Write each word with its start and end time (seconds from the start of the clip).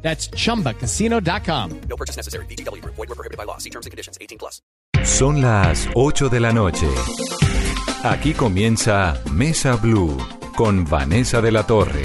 That's 0.00 0.30
chumbacasino.com. 0.30 1.80
No 1.88 1.96
purchase 1.96 2.16
necessary. 2.16 2.46
BGW. 2.46 2.82
Void 2.84 3.08
were 3.08 3.14
prohibited 3.14 3.36
by 3.36 3.44
law. 3.44 3.58
See 3.58 3.70
terms 3.70 3.86
and 3.86 3.90
conditions. 3.90 4.16
18 4.20 4.38
plus. 4.38 4.62
Son 5.04 5.40
las 5.40 5.88
8 5.94 6.28
de 6.28 6.40
la 6.40 6.52
noche. 6.52 6.86
Aquí 8.04 8.32
comienza 8.32 9.20
Mesa 9.32 9.76
Blue 9.76 10.16
con 10.56 10.84
Vanessa 10.84 11.40
de 11.40 11.52
la 11.52 11.64
Torre. 11.64 12.04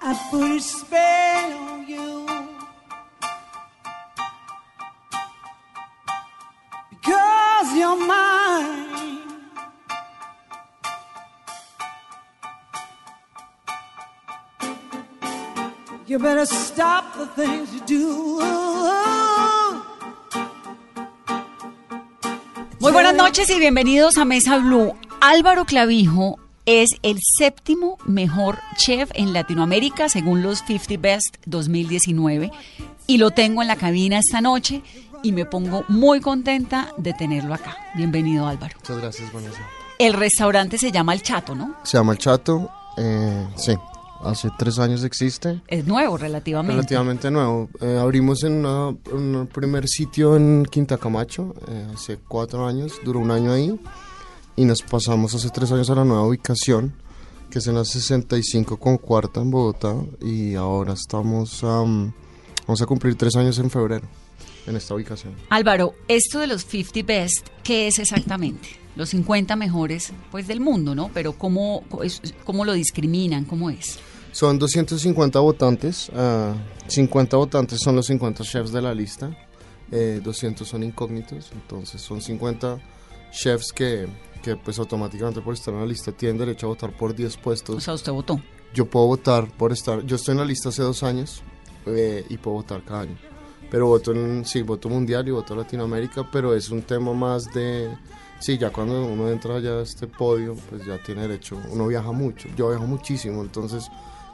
I 0.00 0.14
put 0.30 0.50
a 0.56 0.60
spell 0.60 1.67
You 16.08 16.18
better 16.18 16.46
stop 16.46 17.04
the 17.18 17.26
things 17.36 17.68
you 17.74 17.80
do. 17.86 18.42
Muy 22.80 22.92
buenas 22.92 23.14
noches 23.14 23.50
y 23.50 23.58
bienvenidos 23.58 24.16
a 24.16 24.24
Mesa 24.24 24.56
Blue. 24.56 24.94
Álvaro 25.20 25.66
Clavijo 25.66 26.38
es 26.64 26.88
el 27.02 27.18
séptimo 27.36 27.98
mejor 28.06 28.58
chef 28.78 29.10
en 29.12 29.34
Latinoamérica 29.34 30.08
según 30.08 30.42
los 30.42 30.60
50 30.60 30.96
Best 30.98 31.36
2019 31.44 32.52
y 33.06 33.18
lo 33.18 33.30
tengo 33.32 33.60
en 33.60 33.68
la 33.68 33.76
cabina 33.76 34.18
esta 34.18 34.40
noche 34.40 34.82
y 35.22 35.32
me 35.32 35.44
pongo 35.44 35.84
muy 35.88 36.22
contenta 36.22 36.88
de 36.96 37.12
tenerlo 37.12 37.52
acá. 37.52 37.76
Bienvenido 37.94 38.46
Álvaro. 38.46 38.76
Muchas 38.78 38.96
gracias, 38.96 39.30
Vanessa. 39.30 39.60
El 39.98 40.14
restaurante 40.14 40.78
se 40.78 40.90
llama 40.90 41.12
El 41.12 41.20
Chato, 41.20 41.54
¿no? 41.54 41.74
Se 41.82 41.98
llama 41.98 42.12
El 42.12 42.18
Chato. 42.18 42.70
eh, 42.96 43.46
sí, 43.56 43.76
hace 44.24 44.50
tres 44.58 44.78
años 44.78 45.04
existe. 45.04 45.60
Es 45.68 45.86
nuevo 45.86 46.16
relativamente. 46.16 46.74
Relativamente 46.74 47.30
nuevo. 47.30 47.68
Eh, 47.80 47.98
abrimos 48.00 48.42
en 48.44 48.52
una- 48.64 48.88
un 49.12 49.48
primer 49.52 49.88
sitio 49.88 50.36
en 50.36 50.64
Quinta 50.70 50.98
Camacho 50.98 51.54
eh, 51.68 51.86
hace 51.94 52.18
cuatro 52.28 52.66
años. 52.66 52.92
Duró 53.04 53.20
un 53.20 53.30
año 53.30 53.52
ahí. 53.52 53.78
Y 54.56 54.64
nos 54.64 54.82
pasamos 54.82 55.34
hace 55.34 55.50
tres 55.50 55.70
años 55.70 55.88
a 55.90 55.94
la 55.94 56.04
nueva 56.04 56.24
ubicación, 56.26 56.92
que 57.48 57.60
es 57.60 57.66
en 57.68 57.76
la 57.76 57.84
65 57.84 58.76
con 58.76 58.98
cuarta 58.98 59.40
en 59.40 59.50
Bogotá. 59.50 59.94
Y 60.20 60.54
ahora 60.56 60.94
estamos. 60.94 61.62
am, 61.62 62.12
vamos 62.66 62.82
a 62.82 62.86
cumplir 62.86 63.14
tres 63.16 63.36
años 63.36 63.58
en 63.60 63.70
febrero 63.70 64.06
en 64.66 64.76
esta 64.76 64.94
ubicación. 64.94 65.32
Álvaro, 65.48 65.94
esto 66.08 66.40
de 66.40 66.46
los 66.48 66.64
50 66.66 67.06
Best, 67.06 67.46
¿qué 67.62 67.86
es 67.88 67.98
exactamente? 68.00 68.68
Los 68.98 69.10
50 69.10 69.54
mejores 69.54 70.12
pues 70.32 70.48
del 70.48 70.58
mundo, 70.58 70.92
¿no? 70.96 71.08
Pero 71.14 71.32
¿cómo, 71.34 71.84
cómo 72.44 72.64
lo 72.64 72.72
discriminan? 72.72 73.44
¿Cómo 73.44 73.70
es? 73.70 74.00
Son 74.32 74.58
250 74.58 75.38
votantes, 75.38 76.10
ah, 76.16 76.52
50 76.88 77.36
votantes 77.36 77.80
son 77.80 77.94
los 77.94 78.06
50 78.06 78.42
chefs 78.42 78.72
de 78.72 78.82
la 78.82 78.92
lista, 78.92 79.30
eh, 79.92 80.20
200 80.22 80.66
son 80.66 80.82
incógnitos, 80.82 81.50
entonces 81.52 82.00
son 82.02 82.20
50 82.20 82.80
chefs 83.30 83.72
que, 83.72 84.08
que 84.42 84.56
pues 84.56 84.80
automáticamente 84.80 85.40
por 85.42 85.54
estar 85.54 85.72
en 85.72 85.80
la 85.80 85.86
lista 85.86 86.10
tienen 86.10 86.36
derecho 86.36 86.66
a 86.66 86.70
votar 86.70 86.90
por 86.96 87.14
10 87.14 87.36
O 87.36 87.40
puestos. 87.40 87.84
sea, 87.84 87.94
usted 87.94 88.10
votó. 88.10 88.42
Yo 88.74 88.84
puedo 88.86 89.06
votar 89.06 89.48
por 89.56 89.70
estar, 89.70 90.04
yo 90.04 90.16
estoy 90.16 90.32
en 90.32 90.38
la 90.38 90.44
lista 90.44 90.70
hace 90.70 90.82
dos 90.82 91.04
años 91.04 91.42
eh, 91.86 92.24
y 92.28 92.36
puedo 92.36 92.56
votar 92.56 92.84
cada 92.84 93.02
año, 93.02 93.16
pero 93.70 93.86
voto 93.86 94.12
en, 94.12 94.44
sí, 94.44 94.62
voto 94.62 94.88
mundial 94.88 95.28
y 95.28 95.30
voto 95.30 95.54
Latinoamérica, 95.54 96.28
pero 96.32 96.52
es 96.52 96.68
un 96.70 96.82
tema 96.82 97.12
más 97.14 97.44
de... 97.54 97.96
Sí, 98.40 98.56
ya 98.56 98.70
cuando 98.70 99.04
uno 99.04 99.28
entra 99.30 99.58
ya 99.58 99.70
a 99.78 99.82
este 99.82 100.06
podio, 100.06 100.54
pues 100.70 100.84
ya 100.86 101.02
tiene 101.02 101.22
derecho. 101.22 101.58
Uno 101.70 101.86
viaja 101.88 102.12
mucho, 102.12 102.48
yo 102.56 102.68
viajo 102.70 102.86
muchísimo, 102.86 103.42
entonces 103.42 103.88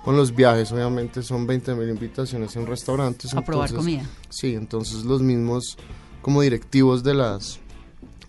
con 0.04 0.16
los 0.16 0.34
viajes 0.34 0.70
obviamente 0.72 1.22
son 1.22 1.46
20 1.46 1.74
mil 1.74 1.88
invitaciones 1.88 2.54
en 2.56 2.66
restaurantes. 2.66 3.34
A 3.34 3.40
probar 3.42 3.70
entonces- 3.70 3.94
comida. 3.96 4.10
Sí, 4.28 4.54
entonces 4.54 5.04
los 5.04 5.22
mismos 5.22 5.78
como 6.20 6.42
directivos 6.42 7.02
de 7.02 7.14
las 7.14 7.60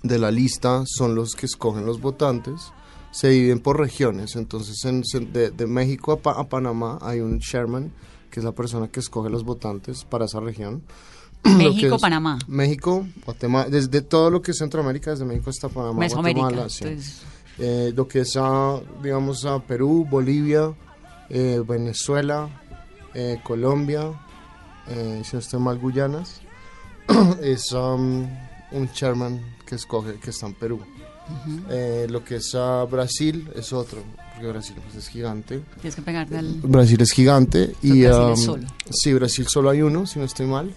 de 0.03 0.19
la 0.19 0.29
lista 0.31 0.83
son 0.85 1.15
los 1.15 1.35
que 1.35 1.45
escogen 1.47 1.85
los 1.85 1.99
votantes. 1.99 2.71
Se 3.11 3.29
dividen 3.29 3.59
por 3.59 3.79
regiones, 3.79 4.35
entonces 4.35 4.83
en, 4.85 5.03
en- 5.13 5.33
de, 5.33 5.49
de 5.51 5.67
México 5.67 6.11
a, 6.11 6.17
Pa- 6.17 6.39
a 6.39 6.43
Panamá 6.47 6.99
hay 7.01 7.19
un 7.21 7.39
chairman, 7.39 7.91
que 8.29 8.39
es 8.39 8.43
la 8.45 8.51
persona 8.51 8.87
que 8.89 8.99
escoge 8.99 9.29
los 9.29 9.43
votantes 9.43 10.03
para 10.05 10.25
esa 10.25 10.39
región. 10.39 10.83
México, 11.57 11.97
Panamá. 11.99 12.39
México, 12.47 13.05
Guatemala, 13.23 13.69
desde 13.69 14.01
todo 14.01 14.29
lo 14.29 14.41
que 14.41 14.51
es 14.51 14.57
Centroamérica, 14.57 15.11
desde 15.11 15.25
México 15.25 15.49
hasta 15.49 15.69
Panamá, 15.69 15.99
Mesoamérica. 15.99 16.41
Guatemala, 16.41 16.69
sí. 16.69 16.83
entonces, 16.83 17.21
Eh, 17.57 17.93
lo 17.95 18.07
que 18.07 18.21
es, 18.21 18.35
a, 18.35 18.81
digamos, 19.01 19.45
a 19.45 19.59
Perú, 19.59 20.05
Bolivia, 20.09 20.73
eh, 21.29 21.61
Venezuela, 21.65 22.49
eh, 23.13 23.39
Colombia, 23.43 24.11
si 25.23 25.29
no 25.33 25.39
estoy 25.39 25.59
mal, 25.59 25.79
Guyanas, 25.79 26.41
es 27.41 27.71
um, 27.71 28.27
un 28.71 28.91
chairman 28.93 29.41
que 29.65 29.75
escoge, 29.75 30.15
que 30.15 30.31
está 30.31 30.47
en 30.47 30.53
Perú. 30.55 30.79
Lo 32.09 32.23
que 32.23 32.35
es 32.35 32.53
a 32.53 32.83
Brasil 32.83 33.49
es 33.55 33.73
otro, 33.73 34.03
porque 34.33 34.47
Brasil 34.47 34.75
pues, 34.83 34.95
es 34.95 35.07
gigante. 35.07 35.63
tienes 35.81 35.95
que 35.95 36.01
pegarte 36.03 36.37
al... 36.37 36.59
Brasil 36.61 37.01
es 37.01 37.11
gigante 37.11 37.73
y 37.81 38.03
Brasil 38.03 38.31
es 38.33 38.39
um, 38.39 38.45
solo. 38.45 38.67
sí, 38.91 39.13
Brasil 39.13 39.47
solo 39.47 39.69
hay 39.71 39.81
uno, 39.81 40.05
si 40.05 40.19
no 40.19 40.25
estoy 40.25 40.45
mal. 40.45 40.75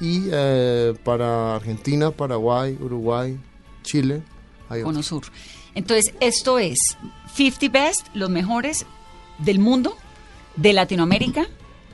Y 0.00 0.24
eh, 0.30 0.94
para 1.04 1.56
Argentina, 1.56 2.10
Paraguay, 2.10 2.76
Uruguay, 2.80 3.38
Chile, 3.82 4.22
hay. 4.68 4.82
Cono 4.82 5.02
Sur. 5.02 5.24
Entonces, 5.74 6.14
esto 6.20 6.58
es 6.58 6.78
50 7.34 7.68
Best, 7.70 8.06
los 8.14 8.30
mejores 8.30 8.84
del 9.38 9.58
mundo, 9.58 9.96
de 10.56 10.72
Latinoamérica, 10.72 11.46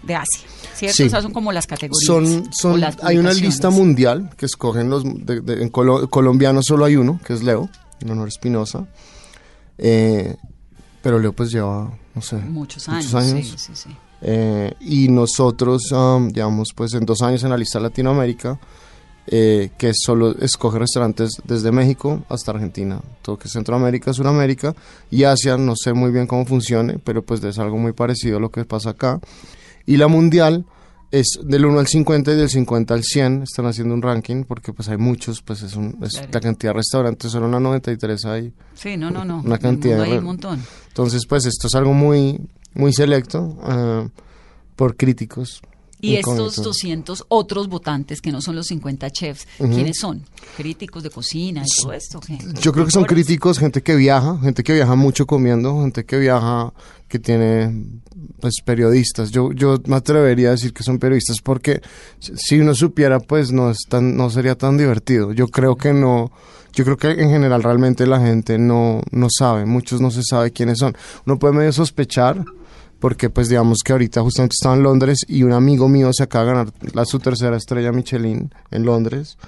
de 0.02 0.14
Asia. 0.14 0.48
¿Cierto? 0.74 0.96
Sí. 0.96 1.02
O 1.04 1.10
sea, 1.10 1.22
son 1.22 1.32
como 1.32 1.52
las 1.52 1.66
categorías. 1.66 2.04
Son, 2.06 2.24
o 2.48 2.52
son, 2.52 2.80
las 2.80 2.96
hay 3.04 3.18
una 3.18 3.32
lista 3.32 3.70
mundial 3.70 4.30
que 4.36 4.46
escogen 4.46 4.88
los, 4.90 5.04
de- 5.04 5.40
de- 5.40 5.62
en 5.62 5.70
colo- 5.70 6.08
colombiano 6.08 6.60
solo 6.62 6.84
hay 6.84 6.96
uno, 6.96 7.20
que 7.24 7.34
es 7.34 7.42
Leo, 7.42 7.68
en 8.00 8.10
honor 8.10 8.26
a 8.26 8.28
Espinosa. 8.28 8.86
Eh, 9.78 10.36
pero 11.02 11.18
Leo 11.18 11.32
pues 11.32 11.50
lleva, 11.50 11.92
no 12.14 12.22
sé, 12.22 12.36
Muchos 12.36 12.88
años. 12.88 13.04
muchos 13.06 13.14
años. 13.14 13.46
Sí, 13.48 13.54
sí, 13.58 13.72
sí. 13.74 13.96
Eh, 14.24 14.72
y 14.80 15.08
nosotros 15.08 15.90
um, 15.92 16.30
llevamos 16.30 16.68
pues 16.74 16.94
en 16.94 17.04
dos 17.04 17.22
años 17.22 17.42
en 17.42 17.50
la 17.50 17.56
lista 17.56 17.80
Latinoamérica, 17.80 18.58
eh, 19.26 19.70
que 19.78 19.92
solo 19.94 20.36
escoge 20.38 20.78
restaurantes 20.78 21.40
desde 21.44 21.70
México 21.72 22.24
hasta 22.28 22.52
Argentina, 22.52 23.00
todo 23.22 23.38
que 23.38 23.46
es 23.48 23.52
Centroamérica, 23.52 24.12
Sudamérica 24.12 24.74
y 25.10 25.24
Asia, 25.24 25.56
no 25.56 25.74
sé 25.76 25.92
muy 25.92 26.10
bien 26.12 26.26
cómo 26.26 26.44
funcione, 26.44 26.98
pero 26.98 27.22
pues 27.22 27.42
es 27.44 27.58
algo 27.58 27.78
muy 27.78 27.92
parecido 27.92 28.38
a 28.38 28.40
lo 28.40 28.50
que 28.50 28.64
pasa 28.64 28.90
acá. 28.90 29.20
Y 29.86 29.96
la 29.96 30.06
mundial 30.08 30.66
es 31.12 31.38
del 31.44 31.66
1 31.66 31.78
al 31.80 31.86
50 31.86 32.32
y 32.32 32.36
del 32.36 32.48
50 32.48 32.94
al 32.94 33.02
100, 33.04 33.42
están 33.42 33.66
haciendo 33.66 33.94
un 33.94 34.02
ranking 34.02 34.44
porque 34.44 34.72
pues 34.72 34.88
hay 34.88 34.96
muchos, 34.98 35.42
pues 35.42 35.62
es, 35.62 35.76
un- 35.76 35.98
es 36.02 36.12
Claro. 36.12 36.28
la 36.32 36.40
cantidad 36.40 36.70
de 36.72 36.76
restaurantes, 36.78 37.30
solo 37.30 37.46
una 37.46 37.60
93 37.60 38.24
hay. 38.24 38.52
Sí, 38.74 38.96
no, 38.96 39.10
no, 39.10 39.24
no. 39.24 39.40
Una 39.44 39.56
En 39.56 39.60
cantidad 39.60 39.98
de 39.98 40.04
hay 40.04 40.18
un 40.18 40.24
montón. 40.24 40.60
Entonces 40.88 41.26
pues 41.28 41.44
esto 41.46 41.66
es 41.66 41.74
algo 41.74 41.92
muy, 41.92 42.40
muy 42.74 42.92
selecto 42.92 43.56
eh, 43.68 44.08
por 44.76 44.96
críticos. 44.96 45.60
Y 46.04 46.16
estos 46.16 46.56
200 46.64 47.24
otros 47.28 47.68
votantes 47.68 48.20
que 48.20 48.32
no 48.32 48.40
son 48.42 48.56
los 48.56 48.66
50 48.66 49.08
chefs, 49.10 49.46
¿quiénes 49.56 49.98
son? 50.00 50.22
¿Críticos 50.56 51.04
de 51.04 51.10
cocina 51.10 51.62
y 51.64 51.80
todo 51.80 51.92
esto? 51.92 52.18
¿qué? 52.18 52.38
Yo 52.60 52.72
creo 52.72 52.84
que 52.86 52.90
son 52.90 53.04
críticos, 53.04 53.58
gente 53.60 53.82
que 53.82 53.94
viaja, 53.94 54.36
gente 54.40 54.64
que 54.64 54.72
viaja 54.74 54.96
mucho 54.96 55.26
comiendo, 55.26 55.80
gente 55.82 56.04
que 56.04 56.18
viaja, 56.18 56.72
que 57.06 57.20
tiene 57.20 57.84
pues 58.40 58.54
periodistas. 58.64 59.30
Yo, 59.30 59.52
yo 59.52 59.78
me 59.86 59.94
atrevería 59.94 60.48
a 60.48 60.52
decir 60.52 60.72
que 60.72 60.82
son 60.82 60.98
periodistas 60.98 61.36
porque 61.40 61.80
si- 62.18 62.32
si 62.36 62.58
uno 62.60 62.74
supiera 62.74 63.20
pues 63.20 63.52
no 63.52 63.70
es 63.70 63.78
tan, 63.88 64.16
no 64.16 64.28
sería 64.28 64.56
tan 64.58 64.76
divertido. 64.76 65.32
Yo 65.32 65.46
creo 65.46 65.76
que 65.76 65.92
no, 65.92 66.32
yo 66.72 66.82
creo 66.82 66.96
que 66.96 67.10
en 67.12 67.30
general 67.30 67.62
realmente 67.62 68.08
la 68.08 68.18
gente 68.18 68.58
no, 68.58 69.02
no 69.12 69.28
sabe, 69.30 69.66
muchos 69.66 70.00
no 70.00 70.10
se 70.10 70.24
sabe 70.24 70.50
quiénes 70.50 70.78
son. 70.78 70.96
Uno 71.26 71.38
puede 71.38 71.54
medio 71.54 71.72
sospechar 71.72 72.44
porque 73.02 73.30
pues 73.30 73.48
digamos 73.48 73.78
que 73.84 73.90
ahorita 73.90 74.22
justamente 74.22 74.54
estaba 74.54 74.76
en 74.76 74.84
Londres 74.84 75.24
y 75.26 75.42
un 75.42 75.52
amigo 75.52 75.88
mío 75.88 76.10
se 76.12 76.22
acaba 76.22 76.44
de 76.44 76.50
ganar 76.52 76.72
la, 76.94 77.04
su 77.04 77.18
tercera 77.18 77.56
estrella 77.56 77.90
Michelin 77.90 78.54
en 78.70 78.84
Londres. 78.84 79.38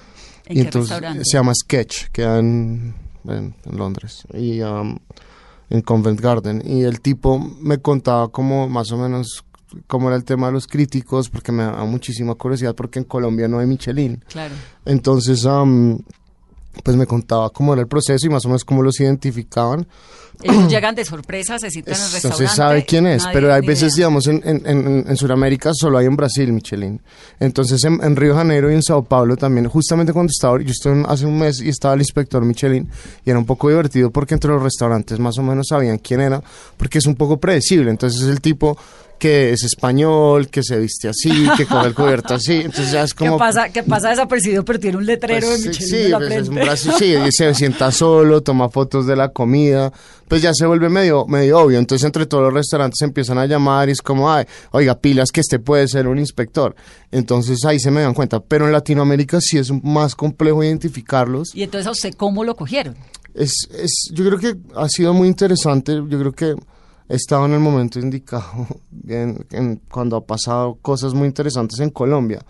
¿En 0.46 0.52
y 0.52 0.54
qué 0.56 0.60
entonces 0.62 0.90
restaurante? 0.90 1.24
se 1.24 1.36
llama 1.36 1.52
Sketch, 1.54 2.06
queda 2.10 2.40
en, 2.40 2.96
en, 3.28 3.54
en 3.64 3.76
Londres 3.78 4.26
y 4.34 4.60
um, 4.60 4.98
en 5.70 5.82
Covent 5.82 6.20
Garden. 6.20 6.64
Y 6.66 6.82
el 6.82 7.00
tipo 7.00 7.38
me 7.38 7.78
contaba 7.78 8.26
como 8.26 8.68
más 8.68 8.90
o 8.90 8.96
menos 8.96 9.44
cómo 9.86 10.08
era 10.08 10.16
el 10.16 10.24
tema 10.24 10.48
de 10.48 10.54
los 10.54 10.66
críticos, 10.66 11.30
porque 11.30 11.52
me 11.52 11.62
da 11.62 11.84
muchísima 11.84 12.34
curiosidad, 12.34 12.74
porque 12.74 12.98
en 12.98 13.04
Colombia 13.04 13.46
no 13.46 13.60
hay 13.60 13.68
Michelin. 13.68 14.24
Claro. 14.26 14.56
Entonces, 14.84 15.46
am, 15.46 16.00
pues 16.82 16.96
me 16.96 17.06
contaba 17.06 17.50
cómo 17.50 17.72
era 17.72 17.82
el 17.82 17.88
proceso 17.88 18.26
y 18.26 18.30
más 18.30 18.44
o 18.44 18.48
menos 18.48 18.64
cómo 18.64 18.82
los 18.82 18.98
identificaban. 19.00 19.86
Ellos 20.42 20.68
llegan 20.68 20.94
de 20.94 21.04
sorpresa, 21.04 21.58
se 21.58 21.70
citan 21.70 21.94
en 21.94 22.00
el 22.00 22.06
No 22.06 22.12
restaurante. 22.12 22.48
se 22.48 22.54
sabe 22.56 22.84
quién 22.84 23.06
es, 23.06 23.24
pero 23.32 23.52
hay 23.54 23.60
veces, 23.64 23.92
idea. 23.92 23.96
digamos, 24.08 24.26
en, 24.26 24.42
en, 24.44 24.62
en, 24.66 25.04
en 25.08 25.16
Sudamérica 25.16 25.70
solo 25.72 25.98
hay 25.98 26.06
en 26.06 26.16
Brasil 26.16 26.52
Michelin. 26.52 27.00
Entonces, 27.38 27.84
en, 27.84 28.02
en 28.02 28.16
Río 28.16 28.30
de 28.32 28.38
Janeiro 28.38 28.70
y 28.70 28.74
en 28.74 28.82
Sao 28.82 29.04
Paulo 29.04 29.36
también, 29.36 29.68
justamente 29.68 30.12
cuando 30.12 30.30
estaba, 30.30 30.60
yo 30.60 30.70
estuve 30.70 31.04
hace 31.08 31.24
un 31.26 31.38
mes 31.38 31.60
y 31.60 31.68
estaba 31.68 31.94
el 31.94 32.00
inspector 32.00 32.44
Michelin 32.44 32.88
y 33.24 33.30
era 33.30 33.38
un 33.38 33.46
poco 33.46 33.68
divertido 33.68 34.10
porque 34.10 34.34
entre 34.34 34.50
los 34.50 34.62
restaurantes 34.62 35.18
más 35.20 35.38
o 35.38 35.42
menos 35.42 35.68
sabían 35.68 35.98
quién 35.98 36.20
era, 36.20 36.42
porque 36.76 36.98
es 36.98 37.06
un 37.06 37.14
poco 37.14 37.38
predecible. 37.38 37.90
Entonces, 37.90 38.20
es 38.22 38.28
el 38.28 38.40
tipo 38.40 38.76
que 39.24 39.52
es 39.54 39.62
español, 39.62 40.48
que 40.48 40.62
se 40.62 40.78
viste 40.78 41.08
así, 41.08 41.30
que 41.56 41.64
coge 41.64 41.86
el 41.88 41.94
cubierto 41.94 42.34
así. 42.34 42.56
Entonces, 42.56 42.92
ya 42.92 43.04
es 43.04 43.14
como. 43.14 43.36
¿Qué 43.36 43.38
pasa, 43.38 43.68
que 43.70 43.82
pasa 43.82 44.10
desapercibido, 44.10 44.66
pero 44.66 44.78
tiene 44.78 44.98
un 44.98 45.06
letrero 45.06 45.46
Pues, 45.46 45.62
de 45.62 45.68
Michelin 45.70 45.88
sí, 45.90 45.96
en 46.04 46.10
la 46.10 46.18
pues, 46.18 46.32
es 46.32 46.48
un 46.50 46.54
brazo- 46.56 46.92
sí, 46.98 47.14
y 47.14 47.32
se 47.32 47.54
sienta 47.54 47.90
solo, 47.90 48.42
toma 48.42 48.68
fotos 48.68 49.06
de 49.06 49.16
la 49.16 49.30
comida, 49.30 49.90
pues 50.28 50.42
ya 50.42 50.52
se 50.52 50.66
vuelve 50.66 50.90
medio, 50.90 51.24
medio 51.26 51.58
obvio. 51.60 51.78
Entonces 51.78 52.04
entre 52.04 52.26
todos 52.26 52.44
los 52.44 52.52
restaurantes 52.52 52.98
se 52.98 53.06
empiezan 53.06 53.38
a 53.38 53.46
llamar 53.46 53.88
y 53.88 53.92
es 53.92 54.02
como, 54.02 54.30
ay, 54.30 54.44
oiga, 54.72 54.98
pilas 54.98 55.30
que 55.32 55.40
este 55.40 55.58
puede 55.58 55.88
ser 55.88 56.06
un 56.06 56.18
inspector. 56.18 56.76
Entonces 57.10 57.64
ahí 57.64 57.80
se 57.80 57.90
me 57.90 58.02
dan 58.02 58.12
cuenta. 58.12 58.40
Pero 58.40 58.66
en 58.66 58.72
Latinoamérica 58.72 59.40
sí 59.40 59.56
es 59.56 59.72
más 59.82 60.14
complejo 60.14 60.62
identificarlos. 60.62 61.54
Y 61.54 61.62
entonces, 61.62 61.86
¿a 61.86 61.92
usted 61.92 62.12
cómo 62.14 62.44
lo 62.44 62.56
cogieron? 62.56 62.94
Es, 63.34 63.52
es, 63.74 64.10
yo 64.12 64.22
creo 64.26 64.38
que 64.38 64.54
ha 64.76 64.88
sido 64.90 65.14
muy 65.14 65.28
interesante. 65.28 65.94
Yo 65.94 66.18
creo 66.18 66.32
que 66.32 66.54
estado 67.08 67.46
en 67.46 67.52
el 67.52 67.60
momento 67.60 67.98
indicado 67.98 68.66
en- 69.08 69.44
en- 69.50 69.80
cuando 69.90 70.16
ha 70.16 70.24
pasado 70.24 70.76
cosas 70.82 71.14
muy 71.14 71.26
interesantes 71.28 71.80
en 71.80 71.90
Colombia. 71.90 72.40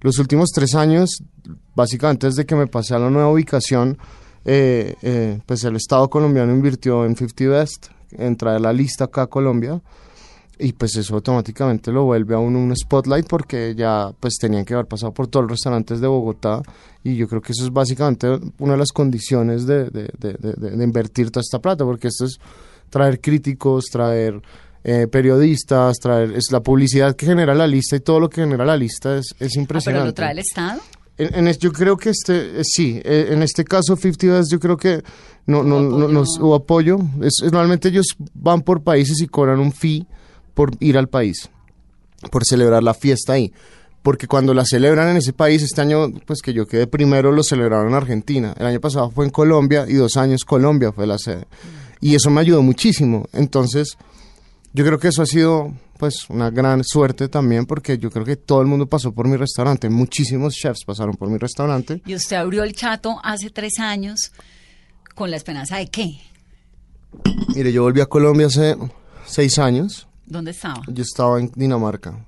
Los 0.00 0.18
últimos 0.18 0.50
tres 0.50 0.74
años, 0.74 1.22
básicamente 1.74 2.26
desde 2.26 2.44
que 2.44 2.54
me 2.54 2.66
pasé 2.66 2.94
a 2.94 2.98
la 2.98 3.10
nueva 3.10 3.30
ubicación, 3.30 3.96
eh, 4.44 4.94
eh, 5.02 5.40
pues 5.46 5.64
el 5.64 5.76
Estado 5.76 6.08
colombiano 6.10 6.52
invirtió 6.52 7.04
en 7.06 7.16
50 7.16 7.48
Best, 7.48 7.86
en 8.12 8.36
traer 8.36 8.60
la 8.60 8.72
lista 8.72 9.04
acá 9.04 9.22
a 9.22 9.26
Colombia. 9.26 9.80
Y 10.56 10.72
pues 10.74 10.94
eso 10.94 11.16
automáticamente 11.16 11.90
lo 11.90 12.04
vuelve 12.04 12.34
a 12.36 12.38
un 12.38 12.72
spotlight 12.76 13.26
porque 13.26 13.74
ya 13.76 14.12
pues 14.20 14.34
tenían 14.38 14.64
que 14.64 14.74
haber 14.74 14.86
pasado 14.86 15.12
por 15.12 15.26
todos 15.26 15.44
los 15.44 15.50
restaurantes 15.52 16.00
de 16.00 16.06
Bogotá 16.06 16.62
y 17.02 17.16
yo 17.16 17.26
creo 17.26 17.40
que 17.42 17.50
eso 17.50 17.64
es 17.64 17.72
básicamente 17.72 18.28
una 18.60 18.74
de 18.74 18.78
las 18.78 18.92
condiciones 18.92 19.66
de- 19.66 19.90
de 19.90 20.84
invertir 20.84 21.32
toda 21.32 21.40
esta 21.40 21.58
plata 21.58 21.84
porque 21.84 22.06
esto 22.06 22.26
es 22.26 22.38
traer 22.94 23.20
críticos, 23.20 23.86
traer 23.90 24.40
eh, 24.84 25.08
periodistas, 25.08 25.96
traer 25.98 26.30
es 26.36 26.52
la 26.52 26.60
publicidad 26.60 27.16
que 27.16 27.26
genera 27.26 27.52
la 27.52 27.66
lista 27.66 27.96
y 27.96 28.00
todo 28.00 28.20
lo 28.20 28.30
que 28.30 28.42
genera 28.42 28.64
la 28.64 28.76
lista 28.76 29.18
es, 29.18 29.26
es 29.26 29.32
Ah, 29.34 29.38
pero 29.50 29.60
impresionante. 29.62 30.06
lo 30.06 30.14
trae 30.14 30.30
el 30.32 30.38
Estado. 30.38 30.80
En, 31.18 31.34
en 31.34 31.48
es- 31.48 31.58
yo 31.58 31.72
creo 31.72 31.96
que 31.96 32.10
este, 32.10 32.60
eh, 32.60 32.62
sí, 32.64 33.00
eh, 33.04 33.30
en 33.30 33.42
este 33.42 33.64
caso 33.64 33.96
50 33.96 34.26
Best 34.38 34.52
yo 34.52 34.60
creo 34.60 34.76
que 34.76 35.02
no, 35.46 35.64
no, 35.64 35.80
no, 35.80 36.06
no 36.06 36.22
hubo 36.40 36.54
apoyo. 36.54 36.98
Es, 37.20 37.42
es- 37.42 37.50
normalmente 37.52 37.88
ellos 37.88 38.06
van 38.34 38.62
por 38.62 38.82
países 38.82 39.20
y 39.20 39.26
cobran 39.26 39.58
un 39.58 39.72
fee 39.72 40.06
por 40.54 40.70
ir 40.78 40.96
al 40.96 41.08
país, 41.08 41.50
por 42.30 42.44
celebrar 42.44 42.82
la 42.84 42.94
fiesta 42.94 43.32
ahí. 43.32 43.52
Porque 44.02 44.26
cuando 44.28 44.52
la 44.54 44.66
celebran 44.66 45.08
en 45.08 45.16
ese 45.16 45.32
país, 45.32 45.62
este 45.62 45.80
año, 45.80 46.12
pues 46.26 46.42
que 46.42 46.52
yo 46.52 46.66
quedé 46.66 46.86
primero, 46.86 47.32
lo 47.32 47.42
celebraron 47.42 47.88
en 47.88 47.94
Argentina. 47.94 48.54
El 48.58 48.66
año 48.66 48.78
pasado 48.80 49.10
fue 49.10 49.24
en 49.24 49.30
Colombia 49.30 49.86
y 49.88 49.94
dos 49.94 50.18
años 50.18 50.44
Colombia 50.44 50.92
fue 50.92 51.06
la 51.06 51.16
sede. 51.16 51.46
Y 52.04 52.14
eso 52.14 52.28
me 52.28 52.42
ayudó 52.42 52.60
muchísimo. 52.62 53.26
Entonces, 53.32 53.96
yo 54.74 54.84
creo 54.84 54.98
que 54.98 55.08
eso 55.08 55.22
ha 55.22 55.26
sido 55.26 55.72
pues 55.98 56.28
una 56.28 56.50
gran 56.50 56.84
suerte 56.84 57.28
también 57.28 57.64
porque 57.64 57.96
yo 57.96 58.10
creo 58.10 58.26
que 58.26 58.36
todo 58.36 58.60
el 58.60 58.66
mundo 58.66 58.86
pasó 58.86 59.12
por 59.12 59.26
mi 59.26 59.38
restaurante, 59.38 59.88
muchísimos 59.88 60.52
chefs 60.54 60.84
pasaron 60.84 61.14
por 61.16 61.30
mi 61.30 61.38
restaurante. 61.38 62.02
Y 62.04 62.14
usted 62.14 62.36
abrió 62.36 62.62
el 62.62 62.74
chato 62.74 63.18
hace 63.22 63.48
tres 63.48 63.78
años 63.78 64.32
con 65.14 65.30
la 65.30 65.38
esperanza 65.38 65.78
de 65.78 65.86
qué? 65.86 66.18
Mire, 67.54 67.72
yo 67.72 67.84
volví 67.84 68.02
a 68.02 68.06
Colombia 68.06 68.48
hace 68.48 68.76
seis 69.24 69.58
años, 69.58 70.06
¿Dónde 70.26 70.50
estaba? 70.50 70.82
yo 70.88 71.02
estaba 71.02 71.40
en 71.40 71.50
Dinamarca, 71.54 72.22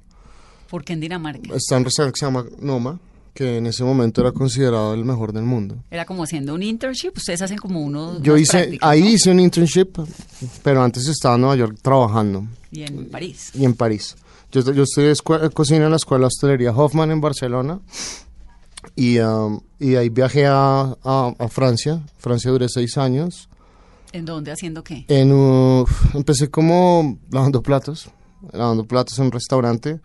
¿Por 0.70 0.84
qué 0.84 0.94
en 0.94 1.00
Dinamarca? 1.00 1.54
está 1.54 1.74
en 1.74 1.80
un 1.80 1.84
restaurante 1.84 2.14
que 2.14 2.20
se 2.20 2.26
llama 2.26 2.46
Noma, 2.60 2.98
que 3.36 3.58
en 3.58 3.66
ese 3.66 3.84
momento 3.84 4.20
era 4.22 4.32
considerado 4.32 4.94
el 4.94 5.04
mejor 5.04 5.32
del 5.32 5.44
mundo. 5.44 5.76
Era 5.90 6.04
como 6.04 6.24
haciendo 6.24 6.54
un 6.54 6.62
internship. 6.62 7.12
Ustedes 7.16 7.42
hacen 7.42 7.58
como 7.58 7.80
uno. 7.82 8.20
Yo 8.22 8.36
hice, 8.36 8.78
ahí 8.80 9.02
¿no? 9.02 9.08
hice 9.10 9.30
un 9.30 9.38
internship, 9.38 9.90
pero 10.64 10.82
antes 10.82 11.06
estaba 11.06 11.34
en 11.36 11.42
Nueva 11.42 11.56
York 11.56 11.78
trabajando 11.82 12.46
Y 12.72 12.82
en 12.82 13.06
París. 13.10 13.50
y 13.54 13.64
en 13.64 13.74
París. 13.74 14.16
Yo, 14.50 14.62
yo 14.72 14.84
estudié 14.84 15.12
escue- 15.12 15.52
cocina 15.52 15.84
en 15.84 15.90
la 15.90 15.96
escuela 15.96 16.22
de 16.22 16.26
hostelería 16.28 16.72
Hoffman 16.72 17.10
en 17.10 17.20
Barcelona 17.20 17.78
y, 18.94 19.18
um, 19.18 19.60
y 19.78 19.96
ahí 19.96 20.08
viajé 20.08 20.46
a, 20.46 20.96
a- 21.04 21.34
a 21.38 21.48
Francia. 21.48 22.00
Francia 22.18 22.50
duré 22.50 22.68
seis 22.68 22.96
años. 22.96 23.48
¿En 24.12 24.24
dónde? 24.24 24.50
¿Haciendo 24.52 24.82
qué? 24.82 25.04
En, 25.08 25.32
uh, 25.32 25.84
empecé 26.14 26.48
como 26.48 27.18
lavando 27.30 27.60
platos, 27.62 28.08
lavando 28.52 28.84
platos 28.84 29.18
en 29.18 29.26
un 29.26 29.32
restaurante 29.32 30.00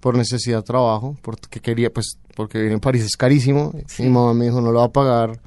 por 0.00 0.16
necesidad 0.16 0.58
de 0.58 0.62
trabajo, 0.62 1.16
porque 1.22 1.58
quería, 1.60 1.90
pues, 1.92 2.18
porque 2.38 2.58
vivir 2.58 2.72
en 2.72 2.78
París 2.80 3.02
es 3.02 3.16
carísimo. 3.16 3.72
Mi 3.98 4.08
mamá 4.08 4.32
me 4.32 4.44
dijo, 4.46 4.60
no 4.60 4.70
lo 4.70 4.78
va 4.78 4.84
a 4.86 4.92
pagar 4.92 5.40